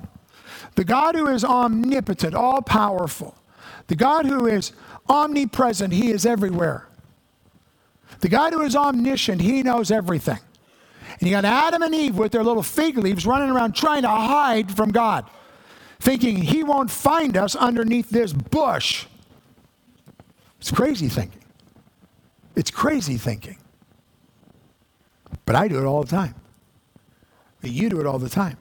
the 0.75 0.83
God 0.83 1.15
who 1.15 1.27
is 1.27 1.43
omnipotent, 1.43 2.35
all 2.35 2.61
powerful, 2.61 3.35
the 3.87 3.95
God 3.95 4.25
who 4.25 4.45
is 4.45 4.73
omnipresent, 5.07 5.93
He 5.93 6.11
is 6.11 6.25
everywhere. 6.25 6.87
The 8.19 8.29
God 8.29 8.53
who 8.53 8.61
is 8.61 8.75
omniscient, 8.75 9.41
He 9.41 9.63
knows 9.63 9.91
everything. 9.91 10.39
And 11.19 11.30
you 11.30 11.32
got 11.32 11.45
Adam 11.45 11.82
and 11.82 11.95
Eve 11.95 12.17
with 12.17 12.32
their 12.32 12.43
little 12.43 12.63
fig 12.63 12.97
leaves 12.97 13.25
running 13.25 13.49
around 13.49 13.73
trying 13.73 14.01
to 14.01 14.10
hide 14.10 14.75
from 14.75 14.91
God, 14.91 15.25
thinking 15.99 16.38
he 16.38 16.63
won't 16.63 16.91
find 16.91 17.38
us 17.38 17.56
underneath 17.56 18.10
this 18.10 18.34
bush. 18.34 19.06
It's 20.60 20.71
crazy 20.71 21.08
thinking. 21.08 21.43
It's 22.56 22.71
crazy 22.71 23.17
thinking. 23.17 23.58
But 25.45 25.56
I 25.56 25.67
do 25.67 25.78
it 25.78 25.86
all 25.86 26.04
the 26.04 26.10
time. 26.10 26.36
You 27.62 27.89
do 27.89 27.99
it 27.99 28.06
all 28.06 28.19
the 28.19 28.30
time. 28.30 28.58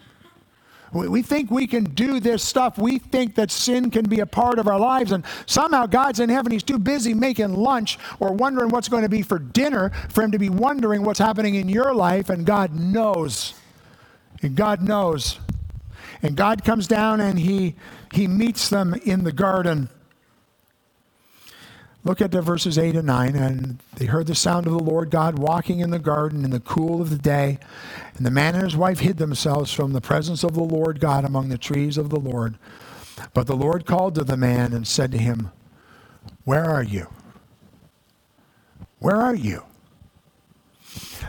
We 0.95 1.23
think 1.23 1.51
we 1.51 1.67
can 1.67 1.85
do 1.85 2.21
this 2.21 2.43
stuff. 2.43 2.79
We 2.79 2.99
think 2.99 3.35
that 3.35 3.51
sin 3.51 3.91
can 3.91 4.05
be 4.09 4.21
a 4.21 4.27
part 4.27 4.61
of 4.61 4.69
our 4.69 4.79
lives. 4.79 5.11
And 5.11 5.25
somehow 5.45 5.87
God's 5.87 6.21
in 6.21 6.29
heaven. 6.29 6.53
He's 6.53 6.63
too 6.63 6.79
busy 6.79 7.15
making 7.15 7.55
lunch 7.55 7.99
or 8.21 8.33
wondering 8.33 8.71
what's 8.71 8.89
going 8.89 9.03
to 9.03 9.09
be 9.09 9.23
for 9.23 9.41
dinner 9.41 9.91
for 10.09 10.23
him 10.23 10.31
to 10.31 10.39
be 10.39 10.49
wondering 10.49 11.03
what's 11.03 11.19
happening 11.19 11.57
in 11.57 11.69
your 11.69 11.93
life. 11.93 12.31
And 12.31 12.47
God 12.47 12.75
knows. 12.75 13.55
And 14.41 14.55
God 14.55 14.83
knows. 14.83 15.41
And 16.23 16.37
God 16.37 16.65
comes 16.65 16.87
down 16.87 17.21
and 17.21 17.41
he, 17.41 17.75
he 18.13 18.29
meets 18.29 18.69
them 18.69 18.95
in 18.95 19.25
the 19.25 19.33
garden. 19.33 19.89
Look 22.05 22.21
at 22.21 22.31
the 22.33 22.43
verses 22.43 22.77
8 22.77 22.97
and 22.97 23.07
9. 23.07 23.35
And 23.35 23.79
they 23.97 24.05
heard 24.07 24.27
the 24.27 24.35
sound 24.35 24.67
of 24.67 24.73
the 24.73 24.79
Lord 24.79 25.11
God 25.11 25.39
walking 25.39 25.81
in 25.81 25.91
the 25.91 25.99
garden 25.99 26.45
in 26.45 26.51
the 26.51 26.61
cool 26.61 27.01
of 27.01 27.11
the 27.11 27.19
day. 27.19 27.59
And 28.17 28.27
the 28.27 28.31
man 28.31 28.55
and 28.55 28.65
his 28.65 28.77
wife 28.77 29.01
hid 29.01 29.17
themselves 29.17 29.73
from 29.73 29.93
the 29.93 30.03
presence 30.03 30.45
of 30.45 30.55
the 30.55 30.63
Lord 30.63 31.01
God 31.01 31.25
among 31.25 31.49
the 31.49 31.59
trees 31.59 31.97
of 31.97 32.11
the 32.11 32.21
Lord. 32.21 32.59
But 33.33 33.47
the 33.47 33.57
Lord 33.57 33.87
called 33.87 34.15
to 34.17 34.25
the 34.25 34.37
man 34.37 34.73
and 34.73 34.87
said 34.87 35.13
to 35.13 35.19
him, 35.19 35.51
Where 36.45 36.65
are 36.65 36.83
you? 36.83 37.09
Where 38.99 39.17
are 39.17 39.35
you? 39.35 39.65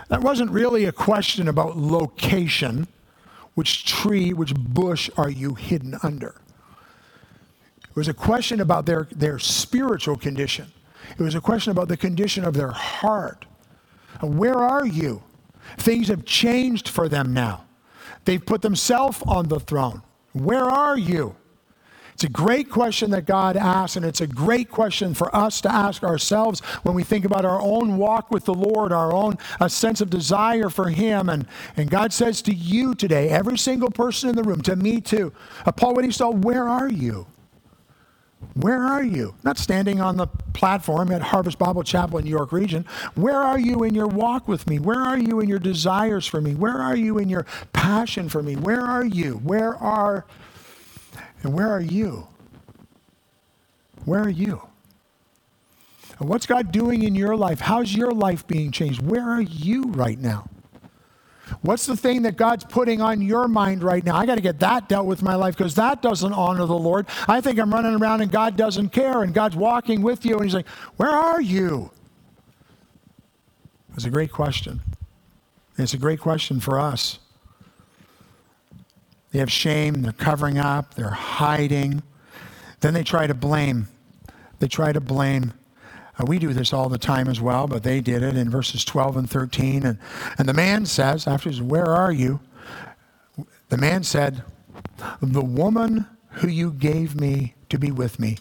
That 0.10 0.22
wasn't 0.22 0.52
really 0.52 0.86
a 0.86 0.92
question 0.92 1.48
about 1.48 1.78
location. 1.78 2.88
Which 3.54 3.86
tree, 3.86 4.34
which 4.34 4.54
bush 4.54 5.10
are 5.18 5.30
you 5.30 5.56
hidden 5.56 5.98
under? 6.04 6.36
It 7.96 8.00
was 8.00 8.10
a 8.10 8.14
question 8.14 8.60
about 8.60 8.86
their, 8.86 9.08
their 9.16 9.40
spiritual 9.40 10.18
condition. 10.18 10.70
It 11.18 11.24
was 11.24 11.34
a 11.34 11.40
question 11.40 11.72
about 11.72 11.88
the 11.88 11.96
condition 11.96 12.44
of 12.44 12.54
their 12.54 12.72
heart. 12.72 13.46
Where 14.20 14.58
are 14.58 14.86
you? 14.86 15.24
Things 15.78 16.10
have 16.10 16.26
changed 16.26 16.90
for 16.90 17.08
them 17.08 17.34
now. 17.34 17.64
They've 18.26 18.46
put 18.46 18.62
themselves 18.62 19.22
on 19.26 19.48
the 19.48 19.62
throne. 19.62 20.02
Where 20.34 20.66
are 20.66 20.98
you? 20.98 21.38
It's 22.16 22.26
a 22.26 22.30
great 22.30 22.70
question 22.70 23.12
that 23.12 23.26
God 23.26 23.56
asks, 23.56 23.96
and 23.96 24.06
it's 24.06 24.22
a 24.22 24.28
great 24.28 24.70
question 24.70 25.14
for 25.14 25.34
us 25.34 25.62
to 25.62 25.72
ask 25.72 26.04
ourselves 26.04 26.60
when 26.84 26.96
we 26.96 27.04
think 27.04 27.24
about 27.24 27.46
our 27.46 27.62
own 27.62 27.98
walk 27.98 28.30
with 28.30 28.44
the 28.44 28.54
Lord, 28.54 28.92
our 28.92 29.14
own 29.14 29.38
a 29.62 29.70
sense 29.70 30.02
of 30.02 30.10
desire 30.10 30.70
for 30.70 30.90
Him. 30.90 31.30
And, 31.30 31.48
and 31.78 31.90
God 31.90 32.12
says 32.12 32.42
to 32.44 32.54
you 32.54 32.94
today, 32.94 33.30
every 33.30 33.58
single 33.58 33.92
person 33.92 34.30
in 34.30 34.36
the 34.36 34.44
room, 34.44 34.62
to 34.64 34.76
me 34.76 35.00
too, 35.00 35.32
Paul 35.78 35.94
Whitty 35.94 36.12
Stall, 36.12 36.34
where 36.34 36.68
are 36.68 36.90
you? 36.90 37.28
Where 38.54 38.84
are 38.84 39.04
you? 39.04 39.36
Not 39.44 39.58
standing 39.58 40.00
on 40.00 40.18
the 40.18 40.28
platform 40.54 41.12
at 41.12 41.22
Harvest 41.22 41.60
Bible 41.60 41.84
Chapel 41.84 42.20
in 42.20 42.26
New 42.26 42.32
York 42.32 42.52
region. 42.52 42.86
Where 43.16 43.38
are 43.38 43.60
you 43.60 43.84
in 43.84 43.94
your 43.94 44.08
walk 44.08 44.48
with 44.48 44.68
me? 44.68 44.80
Where 44.80 45.00
are 45.00 45.18
you 45.18 45.40
in 45.42 45.50
your 45.50 45.60
desires 45.60 46.26
for 46.26 46.40
me? 46.42 46.56
Where 46.56 46.78
are 46.78 46.96
you 46.96 47.18
in 47.18 47.30
your 47.30 47.46
passion 47.74 48.30
for 48.30 48.42
me? 48.44 48.56
Where 48.56 48.82
are 48.82 49.06
you? 49.06 49.36
Where 49.44 49.76
are 49.76 50.26
and 51.44 51.54
where 51.54 51.70
are 51.72 51.82
you? 51.82 52.28
Where 54.06 54.22
are 54.22 54.30
you? 54.30 54.62
And 56.20 56.30
what's 56.30 56.46
God 56.46 56.72
doing 56.72 57.04
in 57.04 57.16
your 57.16 57.36
life? 57.36 57.60
How's 57.60 57.94
your 57.94 58.12
life 58.14 58.48
being 58.48 58.72
changed? 58.72 59.02
Where 59.02 59.30
are 59.30 59.42
you 59.42 59.84
right 59.86 60.20
now? 60.20 60.50
What's 61.62 61.86
the 61.86 61.96
thing 61.96 62.24
that 62.24 62.38
God's 62.38 62.64
putting 62.64 63.02
on 63.02 63.22
your 63.22 63.48
mind 63.48 63.84
right 63.84 64.04
now? 64.04 64.16
I 64.16 64.26
got 64.26 64.36
to 64.36 64.42
get 64.42 64.60
that 64.60 64.90
dealt 64.90 65.06
with 65.06 65.22
my 65.22 65.36
life 65.36 65.58
because 65.58 65.76
that 65.76 66.02
doesn't 66.02 66.34
honor 66.34 66.66
the 66.66 66.78
Lord. 66.78 67.08
I 67.28 67.42
think 67.42 67.60
I'm 67.60 67.74
running 67.74 67.96
around 67.96 68.22
and 68.22 68.32
God 68.32 68.58
doesn't 68.58 68.90
care 68.90 69.24
and 69.24 69.34
God's 69.34 69.56
walking 69.56 70.02
with 70.02 70.26
you 70.26 70.36
and 70.36 70.44
He's 70.44 70.54
like, 70.54 70.68
Where 70.98 71.10
are 71.10 71.42
you? 71.42 71.92
It's 73.96 74.06
a 74.06 74.10
great 74.10 74.32
question. 74.32 74.82
It's 75.78 75.94
a 75.94 75.98
great 75.98 76.20
question 76.20 76.60
for 76.60 76.80
us. 76.80 77.20
They 79.32 79.40
have 79.40 79.52
shame, 79.52 80.02
they're 80.02 80.14
covering 80.14 80.58
up, 80.58 80.96
they're 80.96 81.10
hiding. 81.10 82.04
Then 82.80 82.94
they 82.94 83.04
try 83.04 83.28
to 83.28 83.34
blame. 83.34 83.88
They 84.60 84.68
try 84.68 84.94
to 84.94 85.02
blame. 85.02 85.54
Uh, 86.18 86.26
we 86.26 86.40
do 86.40 86.54
this 86.54 86.72
all 86.74 86.90
the 86.90 86.98
time 86.98 87.28
as 87.28 87.42
well, 87.42 87.68
but 87.68 87.84
they 87.84 88.00
did 88.00 88.24
it 88.24 88.38
in 88.38 88.50
verses 88.50 88.86
12 88.86 89.18
and 89.18 89.30
13. 89.30 89.86
And, 89.86 90.00
and 90.38 90.48
the 90.48 90.54
man 90.54 90.86
says, 90.86 91.28
after 91.28 91.50
he 91.50 91.56
says, 91.56 91.62
Where 91.62 91.88
are 91.88 92.12
you? 92.12 92.40
The 93.70 93.78
man 93.78 94.04
said, 94.04 94.44
The 95.22 95.44
woman 95.44 96.08
who 96.32 96.48
you 96.48 96.72
gave 96.72 97.20
me 97.20 97.56
to 97.70 97.78
be 97.78 97.92
with 97.92 98.20
me, 98.20 98.38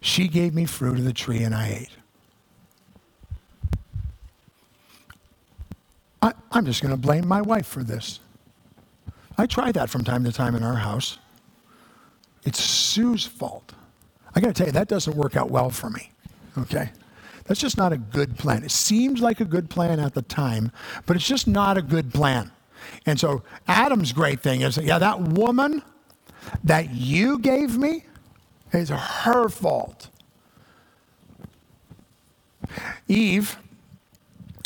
she 0.00 0.28
gave 0.28 0.54
me 0.54 0.66
fruit 0.66 0.98
of 0.98 1.04
the 1.04 1.12
tree 1.12 1.42
and 1.42 1.54
I 1.54 1.68
ate. 1.68 1.96
I, 6.22 6.32
I'm 6.52 6.66
just 6.66 6.82
going 6.82 6.90
to 6.90 7.00
blame 7.00 7.26
my 7.26 7.40
wife 7.40 7.66
for 7.66 7.82
this. 7.82 8.20
I 9.38 9.46
try 9.46 9.72
that 9.72 9.88
from 9.88 10.04
time 10.04 10.24
to 10.24 10.32
time 10.32 10.54
in 10.54 10.62
our 10.62 10.76
house. 10.76 11.18
It's 12.44 12.60
Sue's 12.60 13.24
fault. 13.24 13.72
I 14.34 14.40
got 14.40 14.48
to 14.48 14.52
tell 14.52 14.66
you, 14.66 14.72
that 14.72 14.88
doesn't 14.88 15.16
work 15.16 15.36
out 15.36 15.50
well 15.50 15.70
for 15.70 15.88
me. 15.88 16.12
Okay? 16.58 16.90
That's 17.44 17.60
just 17.60 17.76
not 17.76 17.92
a 17.92 17.98
good 17.98 18.38
plan. 18.38 18.62
It 18.62 18.70
seems 18.70 19.20
like 19.20 19.40
a 19.40 19.44
good 19.44 19.70
plan 19.70 19.98
at 19.98 20.14
the 20.14 20.22
time, 20.22 20.70
but 21.06 21.16
it's 21.16 21.26
just 21.26 21.48
not 21.48 21.76
a 21.76 21.82
good 21.82 22.12
plan. 22.12 22.52
And 23.06 23.18
so 23.18 23.42
Adam's 23.66 24.12
great 24.12 24.40
thing 24.40 24.60
is, 24.60 24.76
yeah, 24.78 24.98
that 24.98 25.20
woman 25.20 25.82
that 26.64 26.94
you 26.94 27.38
gave 27.38 27.76
me 27.76 28.04
is 28.72 28.90
her 28.90 29.48
fault. 29.48 30.10
Eve, 33.08 33.58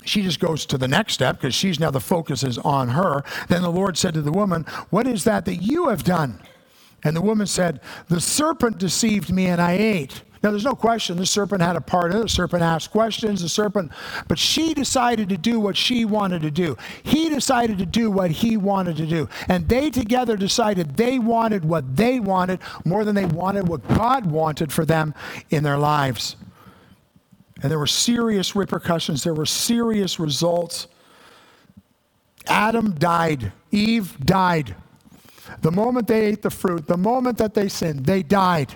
she 0.05 0.23
just 0.23 0.39
goes 0.39 0.67
to 0.67 0.79
the 0.79 0.89
next 0.89 1.15
step 1.15 1.37
because 1.37 1.55
she's 1.55 1.81
now 1.81 1.91
the 1.91 2.01
focus 2.01 2.43
is 2.43 2.59
on 2.59 2.89
her. 2.89 3.25
Then 3.49 3.63
the 3.63 3.71
Lord 3.71 3.97
said 3.97 4.15
to 4.15 4.23
the 4.23 4.33
woman, 4.33 4.65
What 4.91 5.07
is 5.07 5.25
that 5.25 5.47
that 5.47 5.57
you 5.57 5.89
have 5.89 6.05
done? 6.05 6.41
And 7.03 7.17
the 7.17 7.23
woman 7.23 7.47
said, 7.47 7.81
The 8.09 8.21
serpent 8.21 8.79
deceived 8.79 9.33
me 9.33 9.47
and 9.47 9.61
I 9.61 9.73
ate. 9.73 10.23
Now, 10.45 10.51
there's 10.51 10.65
no 10.65 10.75
question 10.75 11.17
the 11.17 11.25
serpent 11.25 11.63
had 11.63 11.75
a 11.75 11.81
part 11.81 12.13
in 12.13 12.19
it. 12.19 12.23
The 12.25 12.29
serpent 12.29 12.63
asked 12.63 12.91
questions, 12.91 13.41
the 13.41 13.49
serpent, 13.49 13.91
but 14.29 14.39
she 14.39 14.75
decided 14.75 15.31
to 15.31 15.39
do 15.39 15.59
what 15.59 15.75
she 15.75 16.05
wanted 16.05 16.43
to 16.43 16.51
do. 16.51 16.77
He 17.03 17.31
decided 17.31 17.79
to 17.79 17.87
do 17.87 18.11
what 18.11 18.31
he 18.31 18.59
wanted 18.59 18.99
to 18.99 19.07
do. 19.07 19.27
And 19.49 19.67
they 19.67 19.89
together 19.89 20.37
decided 20.37 20.99
they 20.99 21.19
wanted 21.19 21.65
what 21.65 21.97
they 21.97 22.21
wanted 22.21 22.59
more 22.85 23.07
than 23.07 23.15
they 23.15 23.25
wanted 23.25 23.67
what 23.69 23.89
God 23.89 24.27
wanted 24.27 24.71
for 24.71 24.85
them 24.85 25.15
in 25.49 25.63
their 25.63 25.79
lives. 25.79 26.37
And 27.63 27.71
there 27.71 27.79
were 27.79 27.87
serious 27.87 28.55
repercussions, 28.55 29.25
there 29.25 29.33
were 29.33 29.47
serious 29.47 30.21
results. 30.21 30.89
Adam 32.47 32.91
died, 32.97 33.51
Eve 33.71 34.21
died. 34.21 34.77
The 35.63 35.73
moment 35.73 36.07
they 36.07 36.27
ate 36.27 36.43
the 36.43 36.51
fruit, 36.51 36.87
the 36.87 36.99
moment 36.99 37.39
that 37.39 37.55
they 37.55 37.69
sinned, 37.69 38.05
they 38.05 38.23
died. 38.23 38.75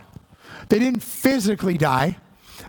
They 0.69 0.79
didn't 0.79 1.03
physically 1.03 1.79
die, 1.79 2.19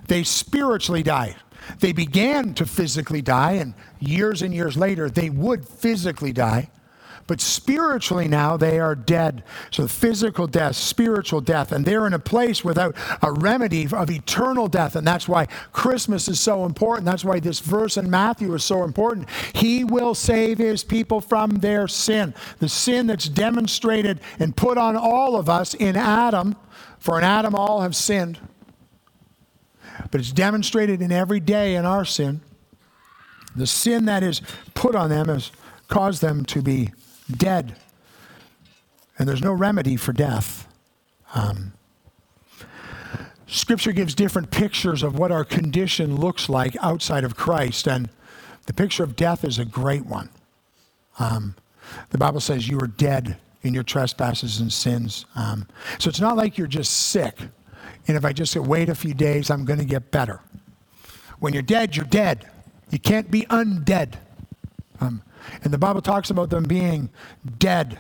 they 0.08 0.23
spiritually 0.23 1.04
died. 1.04 1.36
They 1.80 1.91
began 1.91 2.54
to 2.56 2.65
physically 2.65 3.21
die, 3.21 3.54
and 3.54 3.73
years 3.99 4.41
and 4.41 4.54
years 4.54 4.75
later, 4.75 5.10
they 5.10 5.30
would 5.30 5.67
physically 5.67 6.32
die. 6.32 6.69
But 7.30 7.41
spiritually 7.41 8.28
now, 8.28 8.58
they 8.58 8.80
are 8.80 8.95
dead. 8.95 9.43
So 9.69 9.88
physical 9.88 10.47
death, 10.47 10.75
spiritual 10.75 11.41
death, 11.41 11.71
and 11.71 11.86
they're 11.86 12.08
in 12.08 12.15
a 12.15 12.19
place 12.19 12.63
without 12.63 12.95
a 13.21 13.32
remedy 13.32 13.88
of 13.91 14.10
eternal 14.10 14.67
death. 14.67 14.95
And 14.95 15.06
that's 15.06 15.28
why 15.28 15.45
Christmas 15.71 16.28
is 16.28 16.39
so 16.39 16.65
important. 16.65 17.06
That's 17.06 17.23
why 17.23 17.39
this 17.39 17.60
verse 17.60 17.97
in 17.97 18.10
Matthew 18.10 18.52
is 18.56 18.63
so 18.63 18.84
important. 18.84 19.30
He 19.54 19.84
will 19.84 20.15
save 20.15 20.58
his 20.58 20.84
people 20.84 21.21
from 21.21 21.58
their 21.58 21.88
sin, 21.88 22.34
the 22.58 22.67
sin 22.67 23.06
that's 23.06 23.30
demonstrated 23.30 24.21
and 24.39 24.56
put 24.56 24.80
on 24.80 24.97
all 24.97 25.36
of 25.36 25.49
us 25.49 25.75
in 25.75 25.95
Adam 25.95 26.56
for 27.00 27.18
in 27.18 27.24
Adam 27.24 27.56
all 27.56 27.82
have 27.82 27.96
sinned, 27.96 28.40
but 30.12 30.20
it's 30.20 30.32
demonstrated 30.32 31.02
in 31.02 31.12
every 31.12 31.40
day 31.40 31.76
in 31.76 31.86
our 31.86 32.06
sin. 32.06 32.42
The 33.56 33.68
sin 33.68 34.06
that 34.06 34.22
is 34.22 34.42
put 34.74 34.96
on 34.96 35.10
them 35.10 35.28
has 35.28 35.52
caused 35.88 36.22
them 36.22 36.46
to 36.46 36.62
be 36.62 36.92
dead. 37.32 37.76
And 39.18 39.28
there's 39.28 39.42
no 39.42 39.54
remedy 39.54 39.96
for 39.96 40.14
death. 40.14 40.68
Um, 41.34 41.74
scripture 43.48 43.92
gives 43.92 44.16
different 44.16 44.52
pictures 44.52 45.04
of 45.04 45.18
what 45.18 45.32
our 45.32 45.44
condition 45.44 46.16
looks 46.16 46.48
like 46.50 46.76
outside 46.82 47.24
of 47.24 47.36
Christ, 47.36 47.88
and 47.88 48.10
the 48.66 48.74
picture 48.74 49.04
of 49.04 49.16
death 49.16 49.44
is 49.44 49.58
a 49.58 49.66
great 49.66 50.06
one. 50.06 50.30
Um, 51.18 51.56
the 52.12 52.18
Bible 52.18 52.40
says 52.40 52.68
you 52.68 52.80
are 52.80 52.88
dead 52.88 53.38
in 53.62 53.74
your 53.74 53.84
trespasses 53.84 54.60
and 54.60 54.72
sins. 54.72 55.26
Um, 55.36 55.67
so 55.98 56.10
it's 56.10 56.19
not 56.19 56.38
like 56.38 56.58
you're 56.58 56.67
just 56.67 57.10
sick. 57.10 57.38
And 58.08 58.17
if 58.17 58.26
I 58.26 58.34
just 58.34 58.56
wait 58.56 58.89
a 58.89 58.95
few 58.95 59.13
days, 59.13 59.50
I'm 59.50 59.65
going 59.65 59.80
to 59.80 59.86
get 59.86 60.12
better. 60.12 60.41
When 61.39 61.54
you're 61.54 61.62
dead, 61.62 61.95
you're 61.95 62.06
dead. 62.06 62.50
You 62.89 63.00
can't 63.00 63.30
be 63.30 63.41
undead. 63.43 64.15
Um, 65.00 65.22
and 65.63 65.74
the 65.74 65.78
Bible 65.78 66.02
talks 66.02 66.30
about 66.30 66.50
them 66.50 66.63
being 66.63 67.10
dead. 67.58 68.00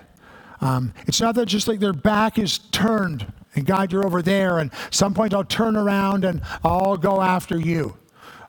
Um, 0.61 0.93
it's 1.07 1.21
not 1.21 1.35
that 1.35 1.45
just 1.45 1.67
like 1.67 1.79
their 1.79 1.93
back 1.93 2.37
is 2.37 2.57
turned 2.57 3.31
and 3.55 3.65
God, 3.65 3.91
you're 3.91 4.05
over 4.05 4.21
there, 4.21 4.59
and 4.59 4.71
some 4.91 5.13
point 5.13 5.33
I'll 5.33 5.43
turn 5.43 5.75
around 5.75 6.23
and 6.23 6.41
I'll 6.63 6.97
go 6.97 7.21
after 7.21 7.57
you. 7.57 7.97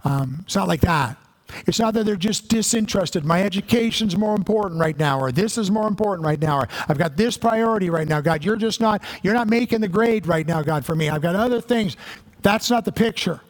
Um, 0.05 0.40
it's 0.44 0.55
not 0.55 0.68
like 0.68 0.83
that. 0.83 1.16
It's 1.67 1.79
not 1.79 1.95
that 1.95 2.05
they're 2.07 2.17
just 2.17 2.49
disinterested. 2.49 3.25
My 3.25 3.43
education's 3.43 4.17
more 4.17 4.35
important 4.35 4.81
right 4.81 4.99
now, 4.99 5.21
or 5.21 5.33
this 5.33 5.59
is 5.59 5.71
more 5.71 5.89
important 5.89 6.27
right 6.27 6.41
now, 6.41 6.61
or 6.61 6.69
I've 6.89 6.99
got 6.99 7.17
this 7.17 7.37
priority 7.37 7.91
right 7.91 8.09
now. 8.09 8.21
God, 8.21 8.45
you're 8.45 8.57
just 8.57 8.81
not, 8.81 9.03
you're 9.23 9.35
not 9.35 9.49
making 9.49 9.81
the 9.81 9.89
grade 9.89 10.27
right 10.27 10.47
now, 10.47 10.63
God, 10.63 10.85
for 10.85 10.95
me. 10.95 11.09
I've 11.09 11.23
got 11.23 11.37
other 11.37 11.61
things. 11.61 11.97
That's 12.43 12.71
not 12.71 12.85
the 12.85 12.93
picture. 12.93 13.41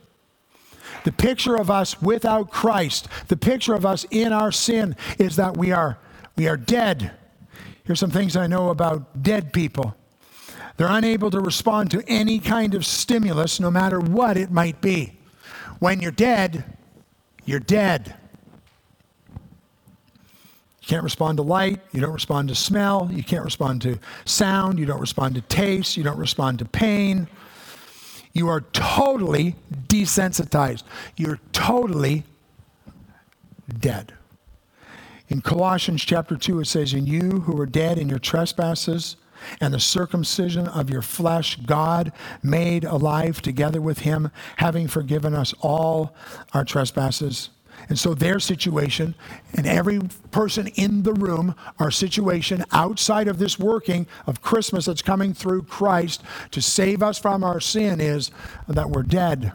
The 1.05 1.13
picture 1.13 1.57
of 1.57 1.71
us 1.71 2.01
without 2.03 2.51
Christ, 2.51 3.09
the 3.29 3.37
picture 3.37 3.75
of 3.75 3.87
us 3.87 4.05
in 4.11 4.33
our 4.33 4.53
sin 4.53 4.97
is 5.19 5.37
that 5.37 5.57
we 5.57 5.73
are 5.73 5.99
we 6.37 6.49
are 6.49 6.57
dead. 6.57 7.13
Here's 7.85 8.01
some 8.01 8.11
things 8.11 8.37
I 8.37 8.47
know 8.47 8.71
about 8.71 9.23
dead 9.23 9.53
people. 9.53 9.95
They're 10.77 10.89
unable 10.89 11.31
to 11.31 11.41
respond 11.41 11.91
to 11.91 12.03
any 12.07 12.39
kind 12.39 12.75
of 12.75 12.87
stimulus, 12.87 13.61
no 13.61 13.71
matter 13.71 14.01
what 14.01 14.37
it 14.37 14.51
might 14.51 14.81
be. 14.81 15.19
When 15.81 16.01
you're 16.01 16.11
dead, 16.11 16.65
you're 17.51 17.59
dead. 17.59 18.15
You 19.29 20.87
can't 20.87 21.03
respond 21.03 21.39
to 21.39 21.43
light. 21.43 21.81
You 21.91 22.01
don't 22.01 22.13
respond 22.13 22.49
to 22.51 22.55
smell. 22.55 23.11
You 23.13 23.25
can't 23.25 23.45
respond 23.45 23.83
to 23.83 23.99
sound. 24.25 24.79
You 24.79 24.87
don't 24.87 25.01
respond 25.01 25.35
to 25.35 25.41
taste. 25.41 25.97
You 25.97 26.05
don't 26.05 26.19
respond 26.19 26.61
to 26.61 26.65
pain. 26.65 27.27
You 28.33 28.47
are 28.49 28.61
totally 28.73 29.57
desensitized. 29.89 30.85
You're 31.17 31.41
totally 31.53 32.23
dead. 33.81 34.15
In 35.29 35.41
Colossians 35.41 36.05
chapter 36.05 36.37
2, 36.37 36.61
it 36.61 36.67
says, 36.67 36.95
In 36.95 37.05
you 37.05 37.41
who 37.41 37.57
were 37.57 37.67
dead 37.67 37.99
in 37.99 38.09
your 38.09 38.21
trespasses 38.21 39.17
and 39.61 39.73
the 39.75 39.81
circumcision 39.81 40.67
of 40.69 40.91
your 40.91 41.03
flesh, 41.03 41.57
God 41.57 42.13
made 42.43 42.85
alive 42.85 43.41
together 43.43 43.81
with 43.81 44.01
him, 44.01 44.31
having 44.57 44.89
forgiven 44.89 45.35
us 45.35 45.55
all 45.61 46.15
our 46.53 46.65
trespasses 46.65 47.51
And 47.89 47.99
so 47.99 48.15
their 48.15 48.39
situation 48.39 49.15
and 49.55 49.67
every 49.67 50.01
person 50.31 50.67
in 50.69 51.03
the 51.03 51.15
room, 51.15 51.55
our 51.79 51.91
situation 51.91 52.65
outside 52.73 53.29
of 53.29 53.39
this 53.39 53.59
working 53.59 54.07
of 54.27 54.43
Christmas 54.43 54.85
that's 54.85 55.03
coming 55.03 55.33
through 55.33 55.63
Christ 55.63 56.23
to 56.51 56.61
save 56.61 57.03
us 57.03 57.19
from 57.19 57.43
our 57.43 57.61
sin 57.61 58.01
is 58.01 58.31
that 58.69 58.91
we're 58.91 59.03
dead. 59.03 59.53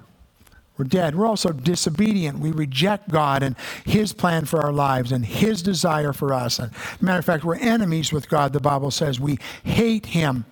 We're 0.78 0.86
dead. 0.86 1.16
We're 1.16 1.28
also 1.28 1.52
disobedient. 1.52 2.40
We 2.40 2.52
reject 2.52 3.10
God 3.10 3.44
and 3.44 3.56
His 3.86 4.12
plan 4.12 4.46
for 4.46 4.62
our 4.62 4.74
lives 4.74 5.12
and 5.12 5.26
His 5.26 5.62
desire 5.62 6.12
for 6.12 6.34
us. 6.34 6.60
And 6.60 6.72
matter 7.00 7.20
of 7.20 7.26
fact, 7.26 7.46
we're 7.46 7.56
enemies 7.56 8.12
with 8.12 8.30
God, 8.30 8.52
the 8.52 8.60
Bible 8.60 8.92
says. 8.92 9.20
We 9.20 9.40
hate 9.64 10.08
Him. 10.08 10.46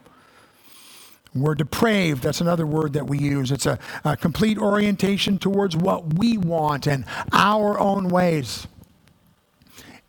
We're 1.35 1.55
depraved. 1.55 2.23
That's 2.23 2.41
another 2.41 2.65
word 2.65 2.93
that 2.93 3.07
we 3.07 3.17
use. 3.17 3.51
It's 3.51 3.65
a, 3.65 3.79
a, 4.05 4.15
complete 4.15 4.57
orientation 4.57 5.39
towards 5.39 5.75
what 5.75 6.13
we 6.13 6.37
want 6.37 6.87
and 6.87 7.05
our 7.31 7.79
own 7.79 8.07
ways. 8.07 8.67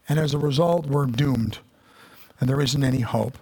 And 0.09 0.19
as 0.19 0.35
a 0.35 0.39
result, 0.39 0.87
we're 0.87 1.07
doomed. 1.07 1.59
And 2.39 2.49
there 2.49 2.61
isn't 2.61 2.85
any 2.85 3.01
hope. 3.01 3.39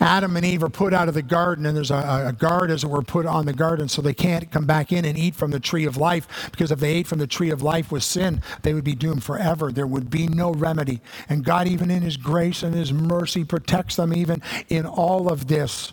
Adam 0.00 0.36
and 0.36 0.44
Eve 0.44 0.62
are 0.62 0.68
put 0.68 0.94
out 0.94 1.08
of 1.08 1.14
the 1.14 1.22
garden, 1.22 1.66
and 1.66 1.76
there's 1.76 1.90
a, 1.90 2.26
a, 2.28 2.32
guard, 2.32 2.70
as 2.70 2.84
it 2.84 2.88
were, 2.88 3.02
put 3.02 3.26
on 3.26 3.46
the 3.46 3.52
garden 3.52 3.88
so 3.88 4.00
they 4.00 4.14
can't 4.14 4.50
come 4.50 4.66
back 4.66 4.92
in 4.92 5.04
and 5.04 5.18
eat 5.18 5.34
from 5.34 5.50
the 5.50 5.60
tree 5.60 5.84
of 5.84 5.96
life. 5.96 6.48
Because 6.50 6.70
if 6.70 6.80
they 6.80 6.94
ate 6.94 7.06
from 7.06 7.18
the 7.18 7.26
tree 7.26 7.50
of 7.50 7.62
life 7.62 7.92
with 7.92 8.02
sin, 8.02 8.42
they 8.62 8.72
would 8.72 8.84
be 8.84 8.94
doomed 8.94 9.22
forever. 9.22 9.70
There 9.70 9.86
would 9.86 10.10
be 10.10 10.28
no 10.28 10.52
remedy. 10.52 11.00
And 11.28 11.44
God, 11.44 11.68
even 11.68 11.90
in 11.90 12.02
His 12.02 12.16
grace 12.16 12.62
and 12.62 12.74
His 12.74 12.92
mercy, 12.92 13.44
protects 13.44 13.96
them 13.96 14.14
even 14.14 14.42
in 14.68 14.86
all 14.86 15.30
of 15.30 15.46
this. 15.46 15.92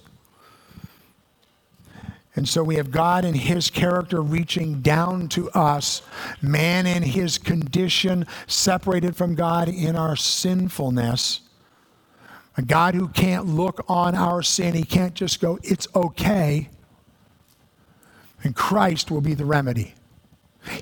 And 2.35 2.49
so 2.49 2.63
we 2.63 2.75
have 2.75 2.89
God 2.89 3.25
in 3.25 3.35
His 3.35 3.69
character 3.69 4.21
reaching 4.21 4.81
down 4.81 5.27
to 5.29 5.51
us, 5.51 6.01
man 6.41 6.87
in 6.87 7.03
his 7.03 7.37
condition, 7.37 8.25
separated 8.47 9.15
from 9.15 9.35
God 9.35 9.69
in 9.69 9.95
our 9.95 10.15
sinfulness. 10.15 11.42
A 12.55 12.61
God 12.61 12.93
who 12.93 13.07
can't 13.07 13.45
look 13.45 13.83
on 13.87 14.15
our 14.15 14.43
sin, 14.43 14.73
He 14.73 14.83
can't 14.83 15.13
just 15.13 15.41
go, 15.41 15.59
it's 15.63 15.87
okay. 15.95 16.69
And 18.43 18.55
Christ 18.55 19.09
will 19.09 19.21
be 19.21 19.33
the 19.33 19.45
remedy. 19.45 19.95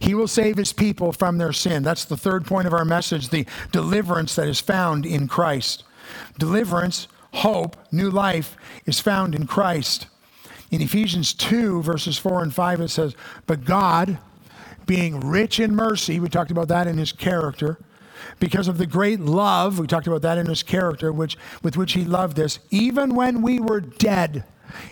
He 0.02 0.14
will 0.14 0.28
save 0.28 0.58
His 0.58 0.74
people 0.74 1.12
from 1.12 1.38
their 1.38 1.54
sin. 1.54 1.84
That's 1.84 2.06
the 2.06 2.18
third 2.18 2.46
point 2.46 2.68
of 2.68 2.74
our 2.74 2.86
message 2.86 3.30
the 3.30 3.46
deliverance 3.72 4.36
that 4.36 4.48
is 4.48 4.60
found 4.60 5.06
in 5.06 5.28
Christ. 5.28 5.84
Deliverance, 6.38 7.08
hope, 7.34 7.78
new 7.92 8.10
life 8.10 8.58
is 8.86 9.00
found 9.00 9.34
in 9.34 9.48
Christ. 9.48 10.08
In 10.72 10.82
Ephesians 10.82 11.34
2, 11.34 11.82
verses 11.84 12.18
4 12.18 12.44
and 12.44 12.54
5, 12.54 12.82
it 12.82 12.88
says, 12.90 13.16
But 13.46 13.66
God, 13.66 14.18
being 14.86 15.20
rich 15.20 15.60
in 15.60 15.76
mercy, 15.76 16.20
we 16.20 16.30
talked 16.30 16.52
about 16.52 16.70
that 16.70 16.88
in 16.88 16.98
his 16.98 17.12
character, 17.12 17.78
because 18.40 18.68
of 18.68 18.78
the 18.78 18.86
great 18.86 19.20
love, 19.20 19.80
we 19.80 19.88
talked 19.88 20.08
about 20.08 20.22
that 20.22 20.38
in 20.38 20.46
his 20.46 20.64
character, 20.64 21.12
which, 21.12 21.38
with 21.64 21.78
which 21.78 21.94
he 21.94 22.06
loved 22.06 22.40
us, 22.40 22.60
even 22.70 23.16
when 23.16 23.42
we 23.42 23.60
were 23.60 23.82
dead 23.82 24.44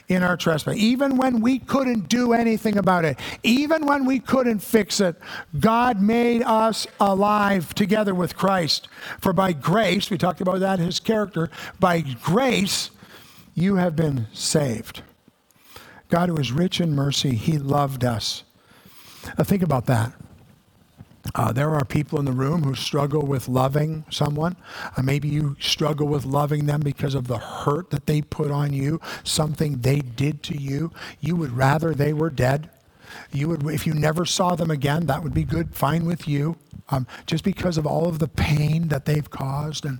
in 0.09 0.23
our 0.23 0.35
trespass, 0.35 0.75
even 0.75 1.15
when 1.15 1.39
we 1.39 1.57
couldn't 1.59 2.09
do 2.09 2.33
anything 2.33 2.77
about 2.77 3.05
it, 3.05 3.17
even 3.43 3.85
when 3.85 4.05
we 4.05 4.19
couldn't 4.19 4.59
fix 4.59 4.99
it, 4.99 5.15
God 5.59 6.01
made 6.01 6.43
us 6.43 6.85
alive 6.99 7.73
together 7.73 8.13
with 8.13 8.35
Christ. 8.35 8.89
For 9.21 9.31
by 9.31 9.53
grace, 9.53 10.09
we 10.09 10.17
talked 10.17 10.41
about 10.41 10.59
that 10.59 10.79
in 10.79 10.85
his 10.85 10.99
character, 10.99 11.49
by 11.79 12.01
grace, 12.01 12.91
you 13.53 13.75
have 13.75 13.95
been 13.95 14.27
saved. 14.33 15.01
God, 16.09 16.29
who 16.29 16.37
is 16.37 16.51
rich 16.51 16.81
in 16.81 16.95
mercy, 16.95 17.35
He 17.35 17.57
loved 17.57 18.03
us. 18.03 18.43
Now, 19.37 19.43
think 19.43 19.61
about 19.61 19.85
that. 19.85 20.13
Uh, 21.35 21.51
there 21.51 21.71
are 21.71 21.85
people 21.85 22.19
in 22.19 22.25
the 22.25 22.31
room 22.31 22.63
who 22.63 22.75
struggle 22.75 23.25
with 23.25 23.47
loving 23.47 24.05
someone. 24.09 24.55
Uh, 24.97 25.01
maybe 25.01 25.29
you 25.29 25.55
struggle 25.59 26.07
with 26.07 26.25
loving 26.25 26.65
them 26.65 26.81
because 26.81 27.15
of 27.15 27.27
the 27.27 27.37
hurt 27.37 27.89
that 27.91 28.05
they 28.05 28.21
put 28.21 28.51
on 28.51 28.73
you, 28.73 28.99
something 29.23 29.79
they 29.79 29.99
did 29.99 30.43
to 30.43 30.57
you. 30.57 30.91
You 31.19 31.35
would 31.35 31.51
rather 31.51 31.93
they 31.93 32.13
were 32.13 32.29
dead. 32.29 32.69
You 33.31 33.49
would, 33.49 33.65
if 33.67 33.87
you 33.87 33.93
never 33.93 34.25
saw 34.25 34.55
them 34.55 34.71
again, 34.71 35.07
that 35.07 35.23
would 35.23 35.33
be 35.33 35.43
good, 35.43 35.75
fine 35.75 36.05
with 36.05 36.27
you, 36.27 36.57
um, 36.89 37.07
just 37.25 37.43
because 37.43 37.77
of 37.77 37.85
all 37.87 38.07
of 38.07 38.19
the 38.19 38.27
pain 38.27 38.89
that 38.89 39.05
they've 39.05 39.29
caused 39.29 39.85
and 39.85 39.99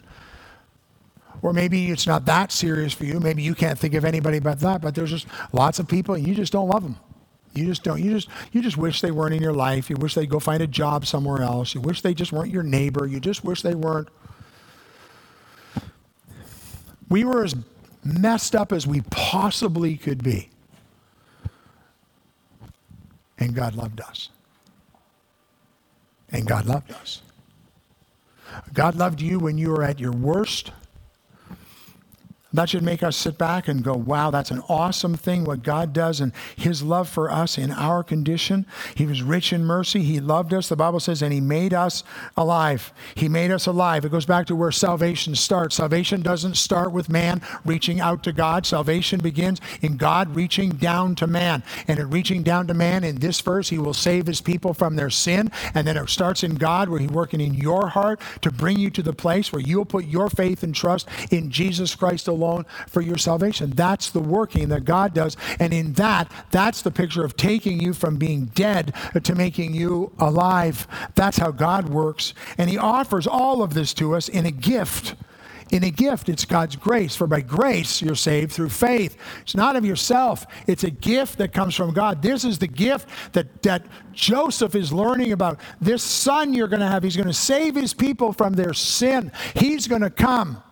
or 1.42 1.54
maybe 1.54 1.92
it's 1.92 2.08
not 2.08 2.26
that 2.26 2.52
serious 2.52 2.94
for 2.94 3.06
you. 3.06 3.20
Maybe 3.20 3.44
you 3.44 3.56
can't 3.56 3.80
think 3.80 3.94
of 3.94 4.06
anybody 4.06 4.39
but 4.39 4.60
that, 4.62 4.82
but 4.82 4.96
there's 4.96 5.12
just 5.12 5.28
lots 5.54 5.80
of 5.80 5.88
people 5.88 6.15
and 6.15 6.28
you 6.28 6.36
just 6.36 6.52
don't 6.54 6.68
love 6.70 6.84
them. 6.84 6.98
You 7.54 7.66
just 7.66 7.84
don't. 7.84 8.02
You 8.02 8.14
just 8.14 8.30
you 8.52 8.62
just 8.62 8.78
wish 8.78 9.02
they 9.02 9.12
weren't 9.12 9.34
in 9.36 9.42
your 9.42 9.54
life. 9.54 9.90
You 9.90 9.98
wish 9.98 10.16
they'd 10.16 10.30
go 10.30 10.40
find 10.40 10.62
a 10.62 10.68
job 10.68 11.06
somewhere 11.06 11.42
else. 11.42 11.76
You 11.76 11.82
wish 11.82 12.02
they 12.02 12.14
just 12.14 12.32
weren't 12.32 12.52
your 12.52 12.64
neighbor. 12.64 13.08
You 13.08 13.20
just 13.20 13.44
wish 13.44 13.62
they 13.64 13.76
weren't. 13.76 14.10
We 17.10 17.24
were 17.24 17.44
as 17.44 17.56
messed 18.04 18.56
up 18.56 18.72
as 18.72 18.88
we 18.88 19.02
possibly 19.10 19.98
could 19.98 20.24
be. 20.24 20.50
And 23.40 23.56
God 23.56 23.76
loved 23.76 24.02
us. 24.02 24.30
And 26.32 26.48
God 26.48 26.66
loved 26.66 26.92
us. 26.92 27.22
God 28.74 28.96
loved 28.96 29.22
you 29.22 29.40
when 29.40 29.58
you 29.58 29.72
were 29.72 29.84
at 29.84 30.00
your 30.00 30.12
worst. 30.12 30.72
That 32.52 32.70
should 32.70 32.82
make 32.82 33.04
us 33.04 33.16
sit 33.16 33.38
back 33.38 33.68
and 33.68 33.84
go, 33.84 33.94
wow, 33.94 34.32
that's 34.32 34.50
an 34.50 34.64
awesome 34.68 35.16
thing 35.16 35.44
what 35.44 35.62
God 35.62 35.94
does 35.94 36.20
and 36.20 36.34
His 36.56 36.82
love 36.82 37.08
for 37.08 37.30
us 37.30 37.60
in 37.60 37.70
our 37.72 38.04
condition. 38.04 38.66
He 38.96 39.06
was 39.06 39.22
rich 39.22 39.54
in 39.54 39.64
mercy. 39.64 40.02
He 40.02 40.20
loved 40.20 40.52
us. 40.52 40.68
The 40.68 40.76
Bible 40.76 41.00
says, 41.00 41.22
and 41.22 41.32
He 41.32 41.42
made 41.42 41.76
us 41.76 42.04
alive. 42.36 42.92
He 43.14 43.30
made 43.30 43.52
us 43.52 43.68
alive. 43.68 44.04
It 44.04 44.12
goes 44.12 44.26
back 44.26 44.48
to 44.48 44.56
where 44.56 44.72
salvation 44.72 45.36
starts. 45.36 45.76
Salvation 45.76 46.24
doesn't 46.24 46.58
start 46.58 46.92
with 46.92 47.08
man 47.08 47.44
reaching 47.66 48.00
out 48.00 48.24
to 48.24 48.34
God. 48.34 48.66
Salvation 48.66 49.20
begins 49.20 49.62
in 49.82 49.96
God 49.96 50.36
reaching 50.36 50.72
down 50.72 51.14
to 51.16 51.28
man. 51.28 51.62
And 51.88 52.00
in 52.00 52.10
reaching 52.10 52.42
down 52.42 52.66
to 52.68 52.74
man, 52.74 53.04
in 53.04 53.18
this 53.18 53.40
verse, 53.42 53.70
He 53.70 53.78
will 53.78 53.94
save 53.94 54.26
His 54.26 54.42
people 54.42 54.74
from 54.74 54.96
their 54.96 55.12
sin. 55.12 55.52
And 55.76 55.86
then 55.86 55.98
it 55.98 56.10
starts 56.10 56.44
in 56.44 56.56
God, 56.56 56.90
where 56.90 57.00
He's 57.00 57.12
working 57.12 57.42
in 57.42 57.54
your 57.54 57.90
heart 57.90 58.20
to 58.42 58.52
bring 58.52 58.80
you 58.80 58.90
to 58.90 59.04
the 59.04 59.14
place 59.14 59.54
where 59.54 59.62
you'll 59.62 59.86
put 59.86 60.06
your 60.06 60.32
faith 60.32 60.64
and 60.64 60.74
trust 60.74 61.08
in 61.30 61.52
Jesus 61.52 61.94
Christ 61.94 62.28
alone 62.28 62.38
alone 62.39 62.65
for 62.88 63.02
your 63.02 63.17
salvation. 63.17 63.71
That's 63.71 64.10
the 64.10 64.21
working 64.21 64.69
that 64.69 64.86
God 64.86 65.13
does. 65.13 65.36
And 65.60 65.73
in 65.73 65.93
that, 65.93 66.32
that's 66.52 66.82
the 66.82 66.91
picture 66.91 67.25
of 67.25 67.36
taking 67.36 67.82
you 67.82 67.93
from 67.93 68.15
being 68.15 68.45
dead 68.45 68.93
to 69.23 69.36
making 69.36 69.73
you 69.73 70.12
alive. 70.19 70.88
That's 71.15 71.38
how 71.38 71.52
God 71.52 71.89
works. 71.89 72.34
And 72.58 72.69
He 72.69 72.78
offers 72.78 73.28
all 73.28 73.62
of 73.62 73.73
this 73.73 73.93
to 73.95 74.15
us 74.15 74.30
in 74.30 74.45
a 74.45 74.52
gift 74.52 75.15
in 75.71 75.84
a 75.84 75.91
gift. 75.91 76.30
It's 76.30 76.45
God's 76.45 76.75
grace. 76.75 77.15
For 77.15 77.28
by 77.28 77.41
grace 77.41 78.02
you're 78.02 78.15
saved 78.15 78.52
through 78.52 78.69
faith. 78.69 79.17
It's 79.41 79.56
not 79.56 79.75
of 79.75 79.86
yourself, 79.86 80.45
it's 80.67 80.84
a 80.84 80.89
gift 80.89 81.38
that 81.38 81.54
comes 81.54 81.75
from 81.75 81.93
God. 81.93 82.21
This 82.21 82.43
is 82.43 82.58
the 82.58 82.67
gift 82.67 83.08
that, 83.34 83.62
that 83.63 83.86
Joseph 84.12 84.75
is 84.75 84.91
learning 84.91 85.32
about. 85.32 85.60
This 85.80 86.04
son 86.04 86.54
you're 86.54 86.67
going 86.67 86.82
to 86.82 86.88
have, 86.88 87.04
he's 87.04 87.15
going 87.15 87.28
to 87.28 87.34
save 87.34 87.75
his 87.75 87.93
people 87.93 88.34
from 88.34 88.54
their 88.54 88.73
sin. 88.73 89.32
He's 89.56 89.88
going 89.88 90.02
to 90.02 90.10
come. 90.10 90.63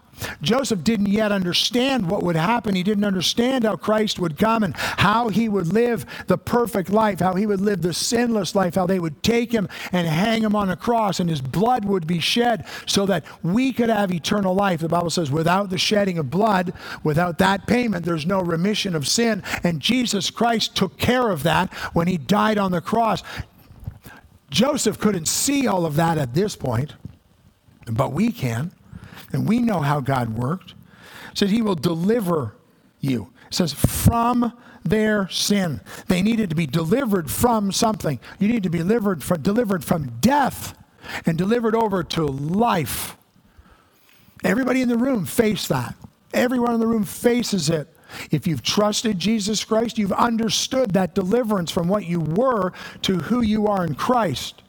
Joseph 0.41 0.83
didn't 0.83 1.07
yet 1.07 1.31
understand 1.31 2.09
what 2.09 2.23
would 2.23 2.35
happen. 2.35 2.75
He 2.75 2.83
didn't 2.83 3.03
understand 3.03 3.63
how 3.63 3.75
Christ 3.75 4.19
would 4.19 4.37
come 4.37 4.63
and 4.63 4.75
how 4.75 5.29
he 5.29 5.49
would 5.49 5.67
live 5.67 6.05
the 6.27 6.37
perfect 6.37 6.89
life, 6.89 7.19
how 7.19 7.35
he 7.35 7.45
would 7.45 7.61
live 7.61 7.81
the 7.81 7.93
sinless 7.93 8.55
life, 8.55 8.75
how 8.75 8.87
they 8.87 8.99
would 8.99 9.21
take 9.21 9.51
him 9.51 9.67
and 9.91 10.07
hang 10.07 10.43
him 10.43 10.55
on 10.55 10.69
a 10.69 10.75
cross 10.75 11.19
and 11.19 11.29
his 11.29 11.41
blood 11.41 11.85
would 11.85 12.07
be 12.07 12.19
shed 12.19 12.65
so 12.85 13.05
that 13.05 13.25
we 13.43 13.71
could 13.71 13.89
have 13.89 14.11
eternal 14.11 14.53
life. 14.53 14.79
The 14.79 14.89
Bible 14.89 15.09
says, 15.09 15.31
without 15.31 15.69
the 15.69 15.77
shedding 15.77 16.17
of 16.17 16.29
blood, 16.29 16.73
without 17.03 17.37
that 17.39 17.67
payment, 17.67 18.05
there's 18.05 18.25
no 18.25 18.41
remission 18.41 18.95
of 18.95 19.07
sin. 19.07 19.43
And 19.63 19.79
Jesus 19.79 20.29
Christ 20.29 20.75
took 20.75 20.97
care 20.97 21.29
of 21.29 21.43
that 21.43 21.73
when 21.93 22.07
he 22.07 22.17
died 22.17 22.57
on 22.57 22.71
the 22.71 22.81
cross. 22.81 23.23
Joseph 24.49 24.99
couldn't 24.99 25.27
see 25.27 25.67
all 25.67 25.85
of 25.85 25.95
that 25.95 26.17
at 26.17 26.33
this 26.33 26.55
point, 26.55 26.93
but 27.85 28.13
we 28.13 28.31
can 28.31 28.71
and 29.31 29.47
we 29.47 29.59
know 29.59 29.79
how 29.79 29.99
God 29.99 30.37
worked. 30.37 30.71
It 31.31 31.37
says 31.37 31.51
he 31.51 31.61
will 31.61 31.75
deliver 31.75 32.55
you. 32.99 33.31
It 33.47 33.53
says 33.53 33.73
from 33.73 34.53
their 34.83 35.27
sin. 35.29 35.81
They 36.07 36.21
needed 36.21 36.49
to 36.49 36.55
be 36.55 36.65
delivered 36.65 37.29
from 37.29 37.71
something. 37.71 38.19
You 38.39 38.47
need 38.47 38.63
to 38.63 38.69
be 38.69 38.79
delivered 38.79 39.23
from, 39.23 39.41
delivered 39.41 39.83
from 39.83 40.17
death 40.19 40.77
and 41.25 41.37
delivered 41.37 41.75
over 41.75 42.03
to 42.03 42.25
life. 42.25 43.17
Everybody 44.43 44.81
in 44.81 44.89
the 44.89 44.97
room 44.97 45.25
faced 45.25 45.69
that. 45.69 45.95
Everyone 46.33 46.73
in 46.73 46.79
the 46.79 46.87
room 46.87 47.03
faces 47.03 47.69
it. 47.69 47.93
If 48.31 48.47
you've 48.47 48.63
trusted 48.63 49.19
Jesus 49.19 49.63
Christ, 49.63 49.97
you've 49.97 50.13
understood 50.13 50.91
that 50.91 51.15
deliverance 51.15 51.71
from 51.71 51.87
what 51.87 52.05
you 52.05 52.21
were 52.21 52.71
to 53.01 53.17
who 53.17 53.41
you 53.41 53.67
are 53.67 53.85
in 53.85 53.95
Christ. 53.95 54.61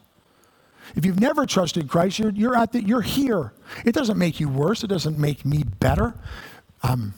If 0.95 1.05
you've 1.05 1.19
never 1.19 1.45
trusted 1.45 1.87
Christ, 1.87 2.19
you're, 2.19 2.31
you're, 2.31 2.55
at 2.55 2.71
the, 2.71 2.83
you're 2.83 3.01
here. 3.01 3.53
It 3.85 3.93
doesn't 3.93 4.17
make 4.17 4.39
you 4.39 4.49
worse. 4.49 4.83
It 4.83 4.87
doesn't 4.87 5.17
make 5.17 5.45
me 5.45 5.63
better. 5.63 6.15
Um, 6.83 7.13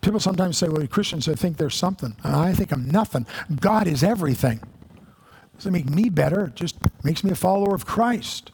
people 0.00 0.20
sometimes 0.20 0.56
say, 0.58 0.68
well, 0.68 0.86
Christians, 0.86 1.28
I 1.28 1.34
think 1.34 1.56
there's 1.56 1.74
something. 1.74 2.16
I 2.22 2.52
think 2.52 2.72
I'm 2.72 2.88
nothing. 2.88 3.26
God 3.60 3.86
is 3.86 4.02
everything. 4.02 4.58
It 4.58 5.58
doesn't 5.58 5.72
make 5.72 5.88
me 5.88 6.08
better. 6.08 6.46
It 6.46 6.54
just 6.54 6.76
makes 7.02 7.24
me 7.24 7.30
a 7.30 7.36
follower 7.36 7.74
of 7.74 7.86
Christ. 7.86 8.52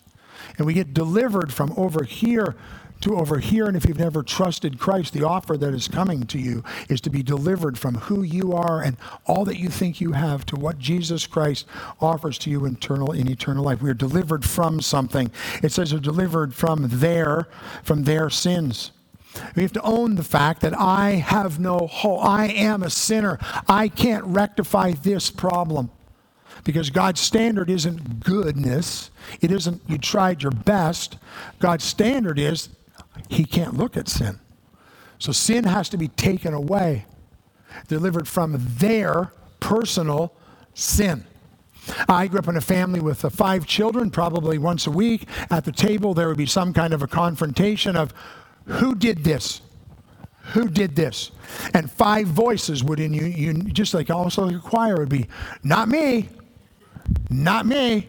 And 0.57 0.67
we 0.67 0.75
get 0.75 0.95
delivered 0.95 1.53
from 1.53 1.73
over 1.77 2.05
here 2.05 2.57
to 3.03 3.17
over 3.17 3.39
here. 3.39 3.67
And 3.67 3.77
if 3.77 3.87
you've 3.87 3.99
never 3.99 4.23
trusted 4.23 4.79
Christ, 4.79 5.13
the 5.13 5.27
offer 5.27 5.57
that 5.57 5.75
is 5.75 5.89
coming 5.89 6.27
to 6.27 6.39
you 6.39 6.65
is 6.89 7.01
to 7.03 7.11
be 7.11 7.23
delivered 7.23 7.79
from 7.79 7.97
who 7.97 8.23
you 8.23 8.53
are 8.53 8.83
and 8.83 8.97
all 9.27 9.45
that 9.45 9.59
you 9.59 9.69
think 9.69 10.01
you 10.01 10.13
have 10.13 10.47
to 10.47 10.57
what 10.57 10.79
Jesus 10.79 11.27
Christ 11.27 11.67
offers 12.01 12.39
to 12.39 12.51
you 12.51 12.65
eternal 12.65 13.13
in 13.13 13.31
eternal 13.31 13.65
life. 13.65 13.83
We 13.83 13.91
are 13.91 13.95
delivered 13.95 14.45
from 14.45 14.81
something. 14.81 15.31
It 15.63 15.73
says 15.73 15.93
we're 15.93 16.01
delivered 16.01 16.55
from 16.55 16.89
their 16.89 17.49
from 17.83 18.05
their 18.05 18.31
sins. 18.31 18.93
We 19.57 19.63
have 19.63 19.73
to 19.73 19.83
own 19.83 20.17
the 20.17 20.25
fact 20.25 20.61
that 20.61 20.79
I 20.79 21.13
have 21.13 21.59
no 21.59 21.87
hope. 21.87 22.25
I 22.25 22.49
am 22.49 22.83
a 22.83 22.91
sinner. 22.91 23.39
I 23.67 23.89
can't 23.89 24.25
rectify 24.25 24.93
this 24.93 25.31
problem 25.31 25.91
because 26.65 26.91
God's 26.91 27.21
standard 27.21 27.71
isn't 27.71 28.21
goodness. 28.21 29.11
It 29.41 29.51
isn't 29.51 29.83
you 29.89 29.99
tried 29.99 30.43
your 30.43 30.53
best. 30.53 31.17
God's 31.59 31.85
standard 31.85 32.39
is 32.39 32.69
he 33.29 33.45
can't 33.45 33.75
look 33.77 33.97
at 33.97 34.09
sin. 34.09 34.41
So 35.19 35.33
sin 35.33 35.65
has 35.65 35.89
to 35.91 35.97
be 35.97 36.09
taken 36.09 36.53
away, 36.55 37.07
delivered 37.89 38.27
from 38.27 38.57
their 38.59 39.33
personal 39.61 40.35
sin. 40.75 41.25
I 42.09 42.27
grew 42.29 42.39
up 42.39 42.49
in 42.49 42.57
a 42.57 42.61
family 42.61 43.01
with 43.01 43.25
uh, 43.25 43.31
five 43.31 43.67
children, 43.67 44.11
probably 44.11 44.59
once 44.59 44.87
a 44.87 44.91
week. 44.91 45.27
At 45.51 45.65
the 45.65 45.73
table, 45.73 46.15
there 46.15 46.29
would 46.29 46.37
be 46.37 46.47
some 46.47 46.73
kind 46.73 46.93
of 46.93 47.03
a 47.03 47.07
confrontation 47.07 47.97
of 47.97 48.15
who 48.67 48.95
did 48.95 49.25
this? 49.25 49.61
Who 50.53 50.69
did 50.69 50.97
this? 50.97 51.31
And 51.75 51.91
five 51.91 52.27
voices 52.27 52.83
would 52.85 53.01
in 53.01 53.13
you, 53.13 53.27
you 53.27 53.53
just 53.55 53.95
like 53.95 54.11
also 54.11 54.47
like 54.47 54.57
a 54.57 54.61
choir 54.61 54.97
would 54.97 55.09
be, 55.09 55.27
not 55.63 55.89
me, 55.89 56.29
not 57.31 57.67
me. 57.67 58.09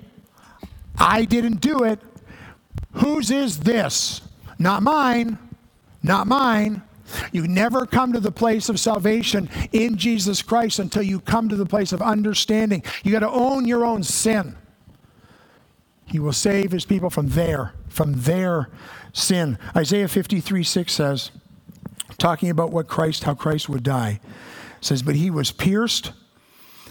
I 0.97 1.25
didn't 1.25 1.61
do 1.61 1.83
it. 1.83 1.99
Whose 2.93 3.31
is 3.31 3.59
this? 3.59 4.21
Not 4.63 4.81
mine. 4.81 5.37
Not 6.01 6.25
mine. 6.25 6.81
You 7.33 7.47
never 7.49 7.85
come 7.85 8.13
to 8.13 8.21
the 8.21 8.31
place 8.31 8.69
of 8.69 8.79
salvation 8.79 9.49
in 9.73 9.97
Jesus 9.97 10.41
Christ 10.41 10.79
until 10.79 11.03
you 11.03 11.19
come 11.19 11.49
to 11.49 11.57
the 11.57 11.65
place 11.65 11.91
of 11.91 12.01
understanding. 12.01 12.81
You 13.03 13.11
got 13.11 13.19
to 13.19 13.29
own 13.29 13.65
your 13.65 13.85
own 13.85 14.03
sin. 14.03 14.55
He 16.05 16.17
will 16.17 16.31
save 16.31 16.71
his 16.71 16.85
people 16.85 17.09
from 17.09 17.29
there, 17.29 17.73
from 17.89 18.13
their 18.21 18.69
sin. 19.11 19.57
Isaiah 19.75 20.07
53 20.07 20.63
6 20.63 20.93
says, 20.93 21.31
talking 22.17 22.49
about 22.49 22.71
what 22.71 22.87
Christ, 22.87 23.25
how 23.25 23.33
Christ 23.33 23.67
would 23.67 23.83
die, 23.83 24.21
says, 24.79 25.03
But 25.03 25.15
he 25.15 25.29
was 25.29 25.51
pierced 25.51 26.13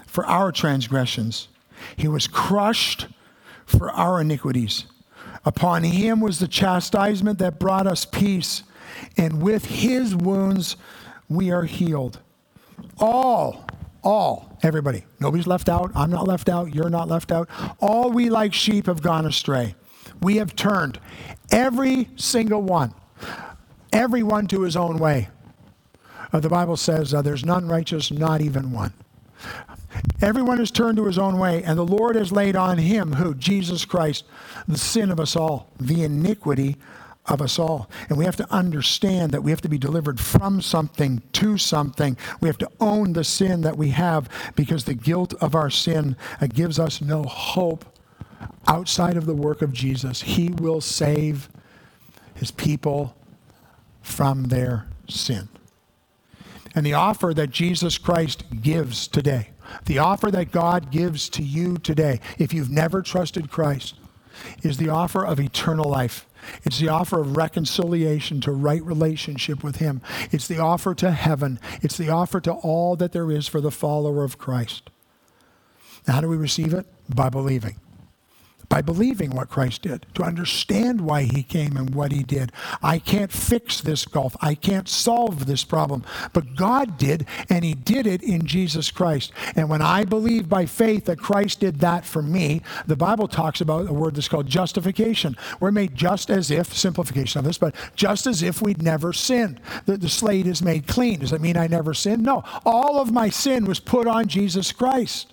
for 0.07 0.27
our 0.27 0.53
transgressions, 0.53 1.49
he 1.97 2.07
was 2.07 2.27
crushed 2.27 3.07
for 3.64 3.91
our 3.93 4.20
iniquities. 4.20 4.85
Upon 5.45 5.82
him 5.82 6.20
was 6.20 6.38
the 6.38 6.49
chastisement 6.49 7.38
that 7.40 7.59
brought 7.59 7.86
us 7.86 8.05
peace, 8.05 8.62
and 9.16 9.43
with 9.43 9.64
his 9.64 10.14
wounds 10.14 10.76
we 11.28 11.51
are 11.51 11.64
healed. 11.64 12.20
All, 12.99 13.64
all, 14.03 14.59
everybody, 14.62 15.05
nobody's 15.18 15.47
left 15.47 15.68
out. 15.68 15.90
I'm 15.95 16.11
not 16.11 16.28
left 16.28 16.49
out. 16.49 16.74
You're 16.74 16.90
not 16.90 17.09
left 17.09 17.32
out. 17.32 17.49
All 17.80 18.11
we 18.11 18.30
like 18.30 18.55
sheep 18.55 18.86
have 18.86 19.03
gone 19.03 19.26
astray. 19.26 19.74
We 20.20 20.36
have 20.36 20.55
turned 20.55 21.01
every 21.51 22.09
single 22.16 22.62
one, 22.62 22.95
everyone 23.93 24.47
to 24.49 24.62
his 24.62 24.76
own 24.76 24.99
way. 24.99 25.28
Uh, 26.32 26.40
the 26.40 26.49
Bible 26.49 26.76
says 26.76 27.12
uh, 27.12 27.22
there's 27.22 27.45
none 27.45 27.66
righteous, 27.66 28.11
not 28.11 28.40
even 28.40 28.72
one. 28.72 28.93
Everyone 30.21 30.59
has 30.59 30.71
turned 30.71 30.97
to 30.97 31.07
his 31.07 31.19
own 31.19 31.39
way, 31.39 31.63
and 31.63 31.79
the 31.79 31.85
Lord 31.85 32.17
has 32.17 32.33
laid 32.33 32.57
on 32.57 32.79
him, 32.79 33.15
who? 33.15 33.35
Jesus 33.35 33.85
Christ, 33.85 34.25
the 34.69 34.79
sin 34.79 35.11
of 35.11 35.21
us 35.21 35.37
all, 35.37 35.71
the 35.81 36.05
iniquity 36.05 36.77
of 37.27 37.41
us 37.41 37.59
all. 37.59 37.89
And 38.09 38.19
we 38.19 38.25
have 38.25 38.37
to 38.37 38.53
understand 38.53 39.33
that 39.33 39.43
we 39.43 39.51
have 39.51 39.61
to 39.61 39.69
be 39.69 39.79
delivered 39.79 40.19
from 40.19 40.61
something 40.61 41.23
to 41.35 41.57
something. 41.57 42.17
We 42.41 42.49
have 42.49 42.59
to 42.59 42.71
own 42.81 43.13
the 43.13 43.25
sin 43.25 43.61
that 43.63 43.77
we 43.77 43.91
have 43.91 44.29
because 44.57 44.85
the 44.85 44.95
guilt 44.95 45.35
of 45.41 45.55
our 45.55 45.71
sin 45.71 46.17
uh, 46.41 46.49
gives 46.49 46.79
us 46.79 47.01
no 47.01 47.23
hope 47.23 47.85
outside 48.67 49.17
of 49.17 49.27
the 49.27 49.35
work 49.35 49.63
of 49.63 49.73
Jesus. 49.73 50.23
He 50.23 50.49
will 50.49 50.81
save 50.81 51.49
his 52.35 52.51
people 52.51 53.17
from 54.03 54.45
their 54.45 54.87
sin. 55.09 55.49
And 56.75 56.85
the 56.85 56.95
offer 56.95 57.33
that 57.35 57.51
Jesus 57.51 57.99
Christ 57.99 58.45
gives 58.63 59.07
today 59.07 59.52
the 59.85 59.99
offer 59.99 60.31
that 60.31 60.53
God 60.53 60.91
gives 60.91 61.29
to 61.31 61.43
you 61.43 61.79
today, 61.79 62.20
if 62.39 62.53
you've 62.53 62.70
never 62.70 63.03
trusted 63.03 63.51
Christ, 63.51 63.95
is 64.62 64.79
the 64.79 64.89
offer 64.89 65.25
of 65.25 65.39
eternal 65.41 65.89
life. 65.89 66.27
It's 66.64 66.81
the 66.81 66.89
offer 66.89 67.20
of 67.20 67.37
reconciliation 67.37 68.41
to 68.43 68.53
right 68.53 68.83
relationship 68.83 69.62
with 69.62 69.77
Him. 69.77 70.01
It's 70.31 70.49
the 70.49 70.59
offer 70.59 70.95
to 70.97 71.12
heaven. 71.12 71.61
It's 71.83 71.97
the 71.97 72.11
offer 72.11 72.41
to 72.41 72.53
all 72.53 72.97
that 72.97 73.12
there 73.12 73.31
is 73.31 73.47
for 73.47 73.61
the 73.61 73.70
follower 73.70 74.25
of 74.25 74.39
Christ. 74.39 74.91
Now, 76.07 76.14
how 76.14 76.20
do 76.20 76.29
we 76.29 76.37
receive 76.37 76.75
it? 76.75 76.87
By 77.09 77.29
believing 77.29 77.77
by 78.73 78.81
believing 78.81 79.33
what 79.33 79.51
Christ 79.51 79.83
did, 79.83 80.07
to 80.14 80.23
understand 80.23 81.03
why 81.03 81.25
he 81.25 81.43
came 81.43 81.77
and 81.77 81.95
what 81.95 82.11
he 82.11 82.23
did. 82.23 82.51
I 82.83 82.99
can't 82.99 83.31
fix 83.31 83.83
this 83.83 84.07
gulf. 84.07 84.35
I 84.41 84.55
can't 84.55 84.89
solve 84.89 85.45
this 85.45 85.62
problem. 85.62 86.05
But 86.33 86.57
God 86.57 86.97
did, 86.97 87.27
and 87.51 87.66
he 87.66 87.75
did 87.75 88.07
it 88.07 88.23
in 88.23 88.47
Jesus 88.47 88.91
Christ. 88.91 89.31
And 89.57 89.68
when 89.68 89.83
I 89.83 90.07
believe 90.07 90.49
by 90.49 90.64
faith 90.64 91.05
that 91.05 91.18
Christ 91.18 91.61
did 91.61 91.81
that 91.81 92.07
for 92.07 92.23
me, 92.23 92.62
the 92.87 92.97
Bible 92.97 93.29
talks 93.29 93.61
about 93.61 93.91
a 93.91 93.93
word 93.93 94.14
that's 94.14 94.27
called 94.27 94.47
justification. 94.47 95.37
We're 95.61 95.70
made 95.70 95.95
just 95.95 96.31
as 96.31 96.51
if, 96.51 96.73
simplification 96.73 97.41
of 97.41 97.45
this, 97.45 97.59
but 97.59 97.75
just 97.95 98.27
as 98.27 98.43
if 98.43 98.62
we'd 98.62 98.81
never 98.81 99.12
sinned. 99.12 99.61
The, 99.85 99.99
the 99.99 100.09
slate 100.09 100.47
is 100.47 100.62
made 100.62 100.87
clean. 100.87 101.20
Does 101.20 101.33
that 101.33 101.43
mean 101.43 101.59
I 101.59 101.66
never 101.66 101.93
sinned? 101.93 102.23
No. 102.23 102.43
All 102.64 103.03
of 103.03 103.12
my 103.12 103.29
sin 103.29 103.66
was 103.66 103.81
put 103.81 104.07
on 104.07 104.29
Jesus 104.29 104.73
Christ. 104.73 105.32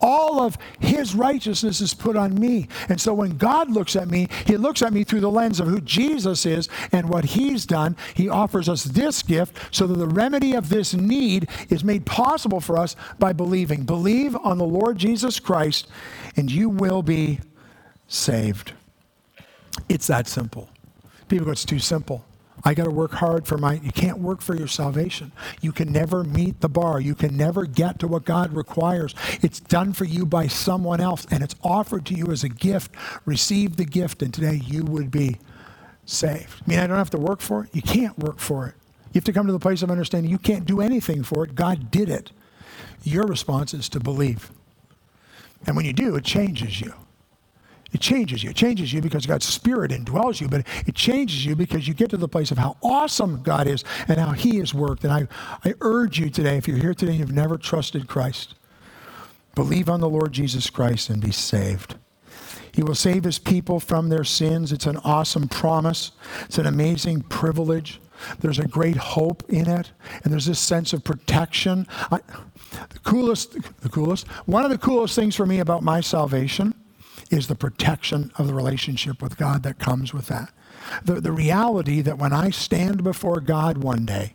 All 0.00 0.40
of 0.40 0.58
his 0.80 1.14
righteousness 1.14 1.80
is 1.80 1.94
put 1.94 2.16
on 2.16 2.34
me. 2.34 2.68
And 2.88 3.00
so 3.00 3.14
when 3.14 3.36
God 3.36 3.70
looks 3.70 3.96
at 3.96 4.08
me, 4.08 4.28
he 4.46 4.56
looks 4.56 4.82
at 4.82 4.92
me 4.92 5.04
through 5.04 5.20
the 5.20 5.30
lens 5.30 5.60
of 5.60 5.68
who 5.68 5.80
Jesus 5.80 6.46
is 6.46 6.68
and 6.92 7.08
what 7.08 7.24
he's 7.24 7.66
done. 7.66 7.96
He 8.14 8.28
offers 8.28 8.68
us 8.68 8.84
this 8.84 9.22
gift 9.22 9.74
so 9.74 9.86
that 9.86 9.98
the 9.98 10.06
remedy 10.06 10.54
of 10.54 10.68
this 10.68 10.94
need 10.94 11.48
is 11.68 11.84
made 11.84 12.06
possible 12.06 12.60
for 12.60 12.78
us 12.78 12.96
by 13.18 13.32
believing. 13.32 13.84
Believe 13.84 14.36
on 14.36 14.58
the 14.58 14.64
Lord 14.64 14.98
Jesus 14.98 15.40
Christ, 15.40 15.88
and 16.36 16.50
you 16.50 16.68
will 16.68 17.02
be 17.02 17.40
saved. 18.06 18.72
It's 19.88 20.06
that 20.06 20.26
simple. 20.26 20.68
People 21.28 21.46
go, 21.46 21.52
it's 21.52 21.64
too 21.64 21.78
simple. 21.78 22.24
I 22.64 22.74
got 22.74 22.84
to 22.84 22.90
work 22.90 23.12
hard 23.12 23.46
for 23.46 23.58
my. 23.58 23.74
You 23.74 23.92
can't 23.92 24.18
work 24.18 24.40
for 24.40 24.54
your 24.54 24.68
salvation. 24.68 25.32
You 25.60 25.72
can 25.72 25.92
never 25.92 26.24
meet 26.24 26.60
the 26.60 26.68
bar. 26.68 27.00
You 27.00 27.14
can 27.14 27.36
never 27.36 27.66
get 27.66 27.98
to 28.00 28.08
what 28.08 28.24
God 28.24 28.52
requires. 28.52 29.14
It's 29.42 29.60
done 29.60 29.92
for 29.92 30.04
you 30.04 30.26
by 30.26 30.48
someone 30.48 31.00
else, 31.00 31.26
and 31.30 31.42
it's 31.42 31.54
offered 31.62 32.06
to 32.06 32.14
you 32.14 32.26
as 32.30 32.44
a 32.44 32.48
gift. 32.48 32.92
Receive 33.24 33.76
the 33.76 33.84
gift, 33.84 34.22
and 34.22 34.32
today 34.32 34.60
you 34.64 34.84
would 34.84 35.10
be 35.10 35.38
saved. 36.04 36.62
I 36.66 36.70
mean, 36.70 36.78
I 36.80 36.86
don't 36.86 36.96
have 36.98 37.10
to 37.10 37.18
work 37.18 37.40
for 37.40 37.64
it. 37.64 37.70
You 37.74 37.82
can't 37.82 38.18
work 38.18 38.38
for 38.38 38.66
it. 38.66 38.74
You 39.12 39.18
have 39.18 39.24
to 39.24 39.32
come 39.32 39.46
to 39.46 39.52
the 39.52 39.58
place 39.58 39.82
of 39.82 39.90
understanding 39.90 40.30
you 40.30 40.38
can't 40.38 40.66
do 40.66 40.80
anything 40.80 41.22
for 41.22 41.44
it. 41.44 41.54
God 41.54 41.90
did 41.90 42.08
it. 42.08 42.30
Your 43.04 43.24
response 43.24 43.72
is 43.74 43.88
to 43.90 44.00
believe. 44.00 44.50
And 45.66 45.76
when 45.76 45.84
you 45.84 45.92
do, 45.92 46.16
it 46.16 46.24
changes 46.24 46.80
you. 46.80 46.94
It 47.92 48.00
changes 48.00 48.42
you. 48.42 48.50
It 48.50 48.56
changes 48.56 48.92
you 48.92 49.00
because 49.00 49.24
God's 49.24 49.46
Spirit 49.46 49.90
indwells 49.90 50.40
you, 50.40 50.48
but 50.48 50.66
it 50.86 50.94
changes 50.94 51.44
you 51.46 51.56
because 51.56 51.88
you 51.88 51.94
get 51.94 52.10
to 52.10 52.18
the 52.18 52.28
place 52.28 52.50
of 52.50 52.58
how 52.58 52.76
awesome 52.82 53.42
God 53.42 53.66
is 53.66 53.82
and 54.08 54.18
how 54.18 54.32
He 54.32 54.58
has 54.58 54.74
worked. 54.74 55.04
And 55.04 55.12
I, 55.12 55.26
I 55.64 55.74
urge 55.80 56.18
you 56.18 56.28
today, 56.28 56.58
if 56.58 56.68
you're 56.68 56.76
here 56.76 56.94
today 56.94 57.12
and 57.12 57.20
you've 57.20 57.32
never 57.32 57.56
trusted 57.56 58.06
Christ, 58.06 58.54
believe 59.54 59.88
on 59.88 60.00
the 60.00 60.08
Lord 60.08 60.32
Jesus 60.32 60.68
Christ 60.68 61.08
and 61.08 61.22
be 61.22 61.32
saved. 61.32 61.94
He 62.72 62.82
will 62.82 62.94
save 62.94 63.24
His 63.24 63.38
people 63.38 63.80
from 63.80 64.10
their 64.10 64.24
sins. 64.24 64.70
It's 64.70 64.86
an 64.86 64.98
awesome 64.98 65.48
promise, 65.48 66.12
it's 66.44 66.58
an 66.58 66.66
amazing 66.66 67.22
privilege. 67.22 68.00
There's 68.40 68.58
a 68.58 68.66
great 68.66 68.96
hope 68.96 69.44
in 69.48 69.70
it, 69.70 69.92
and 70.24 70.32
there's 70.32 70.46
this 70.46 70.58
sense 70.58 70.92
of 70.92 71.04
protection. 71.04 71.86
I, 72.10 72.18
the 72.90 72.98
coolest, 73.04 73.56
the 73.80 73.88
coolest, 73.88 74.26
one 74.46 74.64
of 74.64 74.72
the 74.72 74.78
coolest 74.78 75.14
things 75.14 75.36
for 75.36 75.46
me 75.46 75.60
about 75.60 75.84
my 75.84 76.00
salvation 76.00 76.74
is 77.30 77.46
the 77.46 77.54
protection 77.54 78.32
of 78.36 78.46
the 78.46 78.54
relationship 78.54 79.22
with 79.22 79.36
God 79.36 79.62
that 79.62 79.78
comes 79.78 80.14
with 80.14 80.26
that. 80.26 80.50
The, 81.04 81.20
the 81.20 81.32
reality 81.32 82.00
that 82.00 82.18
when 82.18 82.32
I 82.32 82.50
stand 82.50 83.04
before 83.04 83.40
God 83.40 83.78
one 83.78 84.06
day, 84.06 84.32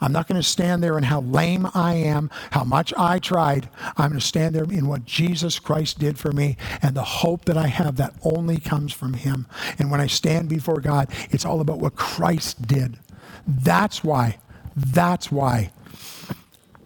I'm 0.00 0.12
not 0.12 0.28
going 0.28 0.40
to 0.40 0.46
stand 0.46 0.82
there 0.82 0.98
in 0.98 1.04
how 1.04 1.20
lame 1.20 1.68
I 1.74 1.94
am, 1.94 2.30
how 2.50 2.64
much 2.64 2.92
I 2.96 3.18
tried. 3.18 3.68
I'm 3.96 4.10
going 4.10 4.20
to 4.20 4.26
stand 4.26 4.54
there 4.54 4.64
in 4.64 4.88
what 4.88 5.04
Jesus 5.04 5.58
Christ 5.58 5.98
did 5.98 6.18
for 6.18 6.32
me 6.32 6.56
and 6.82 6.94
the 6.94 7.04
hope 7.04 7.44
that 7.44 7.56
I 7.56 7.68
have 7.68 7.96
that 7.96 8.14
only 8.22 8.58
comes 8.58 8.92
from 8.92 9.14
Him. 9.14 9.46
And 9.78 9.90
when 9.90 10.00
I 10.00 10.06
stand 10.06 10.48
before 10.48 10.80
God, 10.80 11.08
it's 11.30 11.44
all 11.44 11.60
about 11.60 11.78
what 11.78 11.96
Christ 11.96 12.66
did. 12.66 12.98
That's 13.46 14.02
why, 14.02 14.38
that's 14.74 15.30
why 15.30 15.70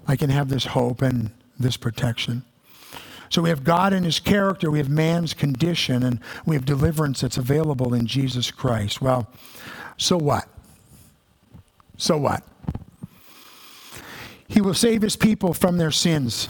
I 0.06 0.16
can 0.16 0.30
have 0.30 0.48
this 0.48 0.66
hope 0.66 1.02
and 1.02 1.30
this 1.58 1.76
protection. 1.76 2.44
So 3.30 3.42
we 3.42 3.48
have 3.48 3.62
God 3.62 3.92
and 3.92 4.04
his 4.04 4.18
character, 4.18 4.70
we 4.70 4.78
have 4.78 4.88
man's 4.88 5.34
condition, 5.34 6.02
and 6.02 6.20
we 6.44 6.56
have 6.56 6.64
deliverance 6.64 7.20
that's 7.20 7.36
available 7.36 7.94
in 7.94 8.06
Jesus 8.06 8.50
Christ. 8.50 9.00
Well, 9.00 9.30
so 9.96 10.18
what? 10.18 10.48
So 11.96 12.18
what? 12.18 12.42
He 14.48 14.60
will 14.60 14.74
save 14.74 15.02
his 15.02 15.14
people 15.14 15.54
from 15.54 15.78
their 15.78 15.92
sins. 15.92 16.48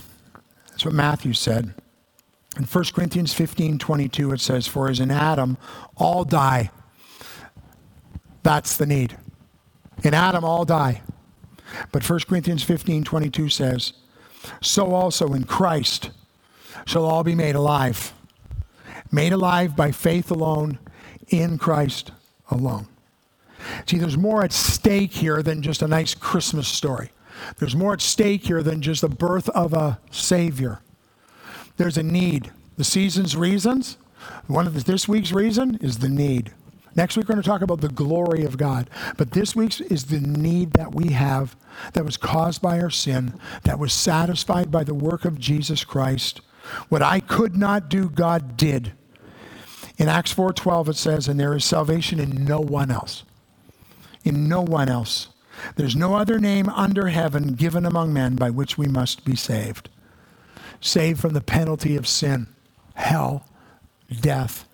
That's 0.70 0.86
what 0.86 0.94
Matthew 0.94 1.34
said. 1.34 1.74
In 2.56 2.64
1 2.64 2.84
Corinthians 2.94 3.34
15 3.34 3.78
22, 3.78 4.32
it 4.32 4.40
says, 4.40 4.66
For 4.66 4.88
as 4.88 5.00
in 5.00 5.10
Adam 5.10 5.58
all 5.96 6.24
die, 6.24 6.70
that's 8.42 8.78
the 8.78 8.86
need. 8.86 9.18
In 10.02 10.14
Adam 10.14 10.44
all 10.44 10.64
die. 10.64 11.02
But 11.92 12.08
1 12.08 12.20
Corinthians 12.20 12.62
15 12.62 13.04
22 13.04 13.50
says, 13.50 13.92
So 14.62 14.94
also 14.94 15.34
in 15.34 15.44
Christ 15.44 16.10
shall 16.90 17.04
all 17.04 17.22
be 17.22 17.36
made 17.36 17.54
alive. 17.54 18.12
Made 19.12 19.32
alive 19.32 19.76
by 19.76 19.92
faith 19.92 20.30
alone, 20.30 20.80
in 21.28 21.56
Christ 21.56 22.10
alone. 22.50 22.88
See, 23.86 23.98
there's 23.98 24.16
more 24.16 24.42
at 24.42 24.52
stake 24.52 25.12
here 25.12 25.40
than 25.40 25.62
just 25.62 25.82
a 25.82 25.88
nice 25.88 26.14
Christmas 26.14 26.66
story. 26.66 27.12
There's 27.58 27.76
more 27.76 27.92
at 27.92 28.00
stake 28.00 28.42
here 28.42 28.62
than 28.62 28.82
just 28.82 29.02
the 29.02 29.08
birth 29.08 29.48
of 29.50 29.72
a 29.72 30.00
Savior. 30.10 30.80
There's 31.76 31.96
a 31.96 32.02
need. 32.02 32.50
The 32.76 32.84
season's 32.84 33.36
reasons, 33.36 33.96
one 34.48 34.66
of 34.66 34.84
this 34.84 35.06
week's 35.06 35.30
reason 35.30 35.78
is 35.80 35.98
the 35.98 36.08
need. 36.08 36.52
Next 36.96 37.16
week, 37.16 37.28
we're 37.28 37.34
going 37.34 37.42
to 37.42 37.48
talk 37.48 37.62
about 37.62 37.82
the 37.82 37.88
glory 37.88 38.44
of 38.44 38.56
God. 38.56 38.90
But 39.16 39.30
this 39.30 39.54
week's 39.54 39.80
is 39.80 40.06
the 40.06 40.18
need 40.18 40.72
that 40.72 40.92
we 40.92 41.12
have 41.12 41.54
that 41.92 42.04
was 42.04 42.16
caused 42.16 42.60
by 42.60 42.80
our 42.80 42.90
sin, 42.90 43.38
that 43.62 43.78
was 43.78 43.92
satisfied 43.92 44.72
by 44.72 44.82
the 44.82 44.94
work 44.94 45.24
of 45.24 45.38
Jesus 45.38 45.84
Christ. 45.84 46.40
What 46.88 47.02
I 47.02 47.20
could 47.20 47.56
not 47.56 47.88
do, 47.88 48.08
God 48.08 48.56
did. 48.56 48.92
In 49.98 50.08
Acts 50.08 50.32
4:12 50.32 50.88
it 50.88 50.96
says, 50.96 51.28
"And 51.28 51.38
there 51.38 51.54
is 51.54 51.64
salvation 51.64 52.18
in 52.18 52.44
no 52.44 52.60
one 52.60 52.90
else." 52.90 53.24
In 54.24 54.48
no 54.48 54.62
one 54.62 54.88
else. 54.88 55.28
There's 55.76 55.96
no 55.96 56.14
other 56.14 56.38
name 56.38 56.68
under 56.70 57.08
heaven 57.08 57.54
given 57.54 57.84
among 57.84 58.12
men 58.12 58.36
by 58.36 58.50
which 58.50 58.78
we 58.78 58.86
must 58.86 59.24
be 59.24 59.36
saved. 59.36 59.90
Saved 60.80 61.20
from 61.20 61.34
the 61.34 61.40
penalty 61.40 61.96
of 61.96 62.08
sin, 62.08 62.46
hell, 62.94 63.44
death. 64.20 64.66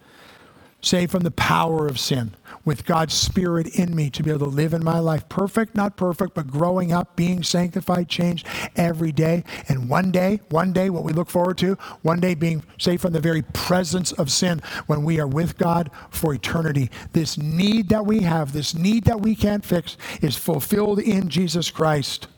Saved 0.87 1.11
from 1.11 1.25
the 1.25 1.33
power 1.33 1.89
of 1.89 1.99
sin 1.99 2.37
with 2.65 2.85
God's 2.85 3.13
Spirit 3.13 3.75
in 3.77 3.93
me 3.93 4.09
to 4.11 4.23
be 4.23 4.31
able 4.31 4.47
to 4.47 4.53
live 4.53 4.73
in 4.73 4.85
my 4.85 5.01
life. 5.01 5.29
Perfect, 5.29 5.75
not 5.75 5.97
perfect, 5.97 6.35
but 6.35 6.47
growing 6.47 6.93
up, 6.93 7.17
being 7.17 7.43
sanctified, 7.43 8.09
changed 8.09 8.47
every 8.77 9.11
day. 9.11 9.43
And 9.69 9.89
one 9.89 10.13
day, 10.13 10.39
one 10.49 10.73
day, 10.73 10.89
what 10.89 11.03
we 11.03 11.13
look 11.13 11.29
forward 11.29 11.59
to, 11.59 11.75
one 12.03 12.21
day 12.21 12.37
being 12.37 12.63
saved 12.79 13.03
from 13.03 13.15
the 13.15 13.21
very 13.21 13.43
presence 13.43 14.13
of 14.13 14.31
sin 14.31 14.63
when 14.87 15.03
we 15.03 15.19
are 15.19 15.27
with 15.27 15.59
God 15.59 15.91
for 16.11 16.33
eternity. 16.33 16.89
This 17.13 17.37
need 17.37 17.89
that 17.89 18.07
we 18.07 18.21
have, 18.21 18.53
this 18.53 18.73
need 18.73 19.07
that 19.07 19.21
we 19.21 19.35
can't 19.35 19.65
fix, 19.65 19.97
is 20.23 20.37
fulfilled 20.37 21.01
in 21.01 21.29
Jesus 21.29 21.69
Christ. 21.69 22.29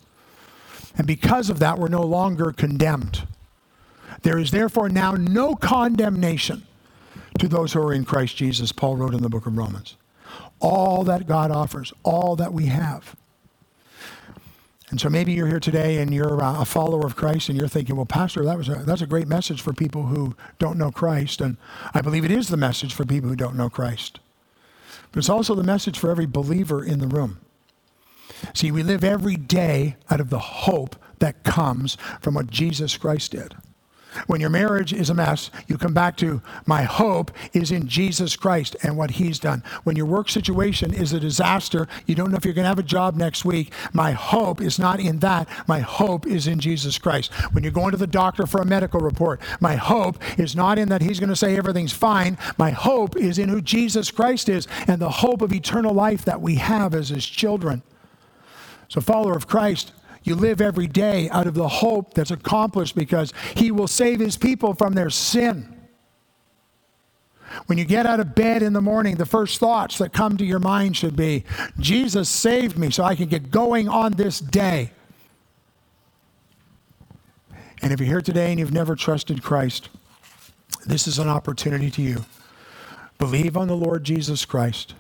And 0.97 1.07
because 1.07 1.51
of 1.51 1.59
that, 1.59 1.79
we're 1.79 1.89
no 1.89 2.01
longer 2.01 2.53
condemned. 2.53 3.29
There 4.23 4.39
is 4.39 4.53
therefore 4.53 4.89
now 4.89 5.13
no 5.13 5.55
condemnation 5.55 6.63
to 7.39 7.49
those 7.49 7.73
who 7.73 7.83
are 7.83 7.93
in 7.93 8.05
Christ 8.05 8.37
Jesus, 8.37 8.73
Paul 8.73 8.97
wrote 8.97 9.15
in 9.15 9.23
the 9.23 9.29
book 9.29 9.47
of 9.47 9.57
Romans 9.57 9.97
all 10.61 11.05
that 11.05 11.27
God 11.27 11.51
offers, 11.51 11.93
all 12.03 12.37
that 12.37 12.53
we 12.53 12.67
have. 12.67 13.17
And 14.91 15.01
so 15.01 15.11
maybe 15.11 15.33
you're 15.33 15.47
here 15.47 15.61
today 15.61 15.99
and 15.99 16.13
you're 16.15 16.39
a 16.41 16.65
follower 16.65 17.07
of 17.07 17.15
Christ 17.15 17.49
and 17.49 17.59
you're 17.59 17.69
thinking, 17.69 17.97
well, 17.97 18.07
Pastor, 18.07 18.45
that 18.45 18.57
was 18.57 18.69
a, 18.69 18.77
that's 18.77 19.03
a 19.03 19.07
great 19.07 19.29
message 19.29 19.61
for 19.61 19.75
people 19.75 20.05
who 20.05 20.35
don't 20.59 20.79
know 20.79 20.91
Christ. 20.91 21.43
And 21.43 21.59
I 21.93 22.01
believe 22.01 22.25
it 22.25 22.31
is 22.31 22.49
the 22.49 22.57
message 22.57 22.95
for 22.95 23.05
people 23.05 23.29
who 23.29 23.37
don't 23.37 23.57
know 23.57 23.69
Christ. 23.69 24.19
But 25.13 25.19
it's 25.19 25.29
also 25.29 25.55
the 25.55 25.63
message 25.63 25.99
for 25.99 26.11
every 26.11 26.27
believer 26.27 26.83
in 26.83 27.01
the 27.01 27.07
room. 27.07 27.39
See, 28.55 28.71
we 28.71 28.83
live 28.83 29.05
every 29.05 29.37
day 29.37 29.97
out 30.11 30.21
of 30.21 30.31
the 30.31 30.39
hope 30.39 30.97
that 31.19 31.45
comes 31.45 31.97
from 32.21 32.35
what 32.35 32.47
Jesus 32.47 32.97
Christ 32.97 33.33
did. 33.33 33.55
When 34.27 34.41
your 34.41 34.51
marriage 34.51 34.93
is 34.93 35.11
a 35.11 35.15
mess, 35.15 35.51
you 35.67 35.77
come 35.77 35.95
back 35.95 36.17
to 36.19 36.41
my 36.67 36.83
hope 36.83 37.31
is 37.53 37.71
in 37.71 37.87
Jesus 37.87 38.37
Christ 38.37 38.77
and 38.83 38.97
what 38.97 39.13
he's 39.13 39.39
done. 39.39 39.63
When 39.85 39.97
your 39.97 40.07
work 40.07 40.29
situation 40.29 40.93
is 40.93 41.13
a 41.13 41.21
disaster, 41.21 41.87
you 42.07 42.15
don't 42.15 42.31
know 42.31 42.37
if 42.37 42.45
you're 42.45 42.55
going 42.55 42.65
to 42.65 42.71
have 42.71 42.79
a 42.79 42.83
job 42.83 43.17
next 43.17 43.45
week, 43.45 43.73
my 43.93 44.13
hope 44.13 44.61
is 44.61 44.79
not 44.79 45.01
in 45.01 45.19
that. 45.21 45.49
My 45.67 45.81
hope 45.81 46.27
is 46.27 46.47
in 46.47 46.59
Jesus 46.59 46.99
Christ. 46.99 47.33
When 47.53 47.63
you're 47.63 47.73
going 47.73 47.93
to 47.93 47.97
the 47.97 48.07
doctor 48.07 48.47
for 48.47 48.61
a 48.61 48.67
medical 48.67 49.01
report, 49.01 49.41
my 49.61 49.77
hope 49.77 50.19
is 50.39 50.57
not 50.57 50.79
in 50.79 50.89
that 50.89 51.03
he's 51.03 51.21
going 51.21 51.29
to 51.29 51.37
say 51.37 51.57
everything's 51.57 51.93
fine. 51.93 52.39
My 52.57 52.71
hope 52.71 53.17
is 53.17 53.39
in 53.39 53.49
who 53.49 53.61
Jesus 53.61 54.11
Christ 54.11 54.49
is 54.49 54.67
and 54.87 55.01
the 55.01 55.11
hope 55.11 55.43
of 55.43 55.53
eternal 55.53 55.95
life 55.95 56.25
that 56.25 56.41
we 56.41 56.57
have 56.57 56.95
as 56.95 57.11
his 57.11 57.27
children. 57.27 57.83
So, 58.89 59.03
follower 59.03 59.37
of 59.37 59.47
Christ, 59.47 59.93
you 60.29 60.35
live 60.35 60.61
every 60.61 60.87
day 60.87 61.29
out 61.31 61.47
of 61.47 61.55
the 61.55 61.69
hope 61.69 62.15
that's 62.15 62.31
accomplished 62.31 62.95
because 62.95 63.33
He 63.57 63.71
will 63.71 63.89
save 63.89 64.21
His 64.21 64.37
people 64.37 64.75
from 64.75 64.93
their 64.93 65.11
sin. 65.11 65.75
When 67.67 67.79
you 67.79 67.85
get 67.85 68.07
out 68.07 68.21
of 68.21 68.35
bed 68.35 68.63
in 68.63 68.75
the 68.75 68.83
morning, 68.83 69.17
the 69.17 69.27
first 69.27 69.59
thoughts 69.59 69.99
that 69.99 70.13
come 70.13 70.37
to 70.37 70.45
your 70.45 70.59
mind 70.59 70.97
should 70.97 71.17
be 71.17 71.45
Jesus 71.79 72.29
saved 72.29 72.79
me 72.79 72.91
so 72.91 73.05
I 73.05 73.15
can 73.15 73.29
get 73.29 73.51
going 73.51 73.89
on 73.89 74.13
this 74.13 74.39
day. 74.39 74.93
And 77.81 77.93
if 77.93 78.01
you're 78.01 78.09
here 78.09 78.21
today 78.21 78.51
and 78.51 78.59
you've 78.59 78.73
never 78.73 78.95
trusted 78.95 79.43
Christ, 79.43 79.89
this 80.85 81.07
is 81.07 81.19
an 81.19 81.29
opportunity 81.29 81.91
to 81.93 82.03
you. 82.03 82.25
Believe 83.19 83.57
on 83.57 83.69
the 83.69 83.77
Lord 83.77 84.05
Jesus 84.05 84.45
Christ, 84.45 84.95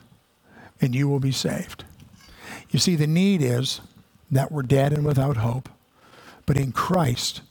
and 0.80 0.94
you 0.94 1.08
will 1.08 1.20
be 1.20 1.32
saved. 1.32 1.84
You 2.70 2.78
see, 2.78 2.96
the 2.96 3.06
need 3.06 3.42
is 3.42 3.80
that 4.30 4.52
we're 4.52 4.62
dead 4.62 4.92
and 4.92 5.04
without 5.04 5.38
hope. 5.38 5.68
But 6.46 6.56
in 6.56 6.72
Christ, 6.72 7.42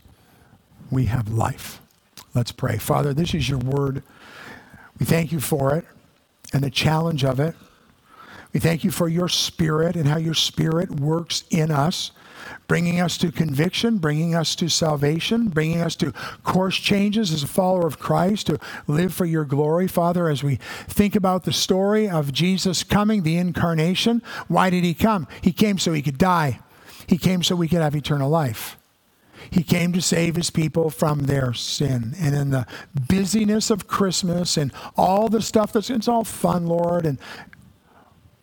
we 0.90 1.06
have 1.06 1.30
life. 1.30 1.82
Let's 2.34 2.52
pray. 2.52 2.78
Father, 2.78 3.14
this 3.14 3.34
is 3.34 3.50
your 3.50 3.60
word. 3.60 4.04
We 5.00 5.06
thank 5.06 5.32
you 5.32 5.40
for 5.40 5.76
it 5.76 5.86
and 6.54 6.64
the 6.64 6.70
challenge 6.70 7.24
of 7.24 7.40
it. 7.40 7.56
We 8.54 8.60
thank 8.60 8.84
you 8.84 8.92
for 8.92 9.08
your 9.08 9.28
spirit 9.28 9.96
and 9.96 10.08
how 10.08 10.18
your 10.18 10.34
spirit 10.34 10.92
works 10.92 11.44
in 11.50 11.70
us 11.72 12.12
bringing 12.68 13.00
us 13.00 13.18
to 13.18 13.32
conviction, 13.32 13.98
bringing 13.98 14.36
us 14.36 14.56
to 14.56 14.70
salvation, 14.70 15.50
bringing 15.50 15.82
us 15.82 15.96
to 15.98 16.12
course 16.44 16.78
changes 16.78 17.32
as 17.32 17.44
a 17.44 17.48
follower 17.48 17.88
of 17.88 18.00
Christ, 18.00 18.48
to 18.48 18.60
live 18.88 19.14
for 19.14 19.26
your 19.26 19.46
glory, 19.46 19.88
Father, 19.88 20.30
as 20.30 20.44
we 20.44 20.56
think 20.88 21.16
about 21.16 21.44
the 21.44 21.54
story 21.54 22.10
of 22.10 22.34
Jesus 22.34 22.84
coming, 22.84 23.24
the 23.24 23.38
incarnation. 23.38 24.22
Why 24.48 24.70
did 24.70 24.84
he 24.84 24.94
come? 24.94 25.28
He 25.42 25.52
came 25.52 25.78
so 25.78 25.94
he 25.94 26.02
could 26.02 26.18
die, 26.18 26.60
he 27.08 27.18
came 27.18 27.41
so 27.41 27.55
we 27.55 27.68
could 27.68 27.82
have 27.82 27.95
eternal 27.95 28.30
life. 28.30 28.78
He 29.49 29.64
came 29.64 29.93
to 29.93 30.01
save 30.01 30.36
his 30.36 30.49
people 30.49 30.89
from 30.89 31.22
their 31.22 31.53
sin. 31.53 32.14
And 32.20 32.36
in 32.36 32.49
the 32.49 32.68
busyness 33.08 33.70
of 33.70 33.88
Christmas 33.88 34.58
and 34.58 34.74
all 34.97 35.30
the 35.30 35.41
stuff 35.41 35.72
that's, 35.72 35.89
it's 35.89 36.08
all 36.08 36.24
fun, 36.24 36.68
Lord. 36.68 37.05
And 37.05 37.18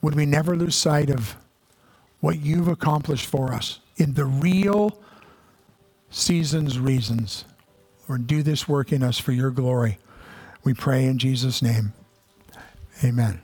would 0.01 0.15
we 0.15 0.25
never 0.25 0.57
lose 0.57 0.77
sight 0.77 1.11
of 1.11 1.37
what 2.21 2.41
you've 2.41 2.69
accomplished 2.69 3.27
for 3.27 3.53
us? 3.53 3.81
in 3.97 4.15
the 4.15 4.25
real 4.25 4.99
season's 6.11 6.79
reasons. 6.79 7.45
Lord, 8.09 8.27
do 8.27 8.43
this 8.43 8.69
work 8.69 8.93
in 8.93 9.03
us 9.03 9.19
for 9.19 9.33
your 9.33 9.51
glory. 9.51 9.99
We 10.63 10.75
pray 10.75 11.05
in 11.05 11.19
Jesus' 11.19 11.63
name. 11.63 11.93
Amen. 13.03 13.44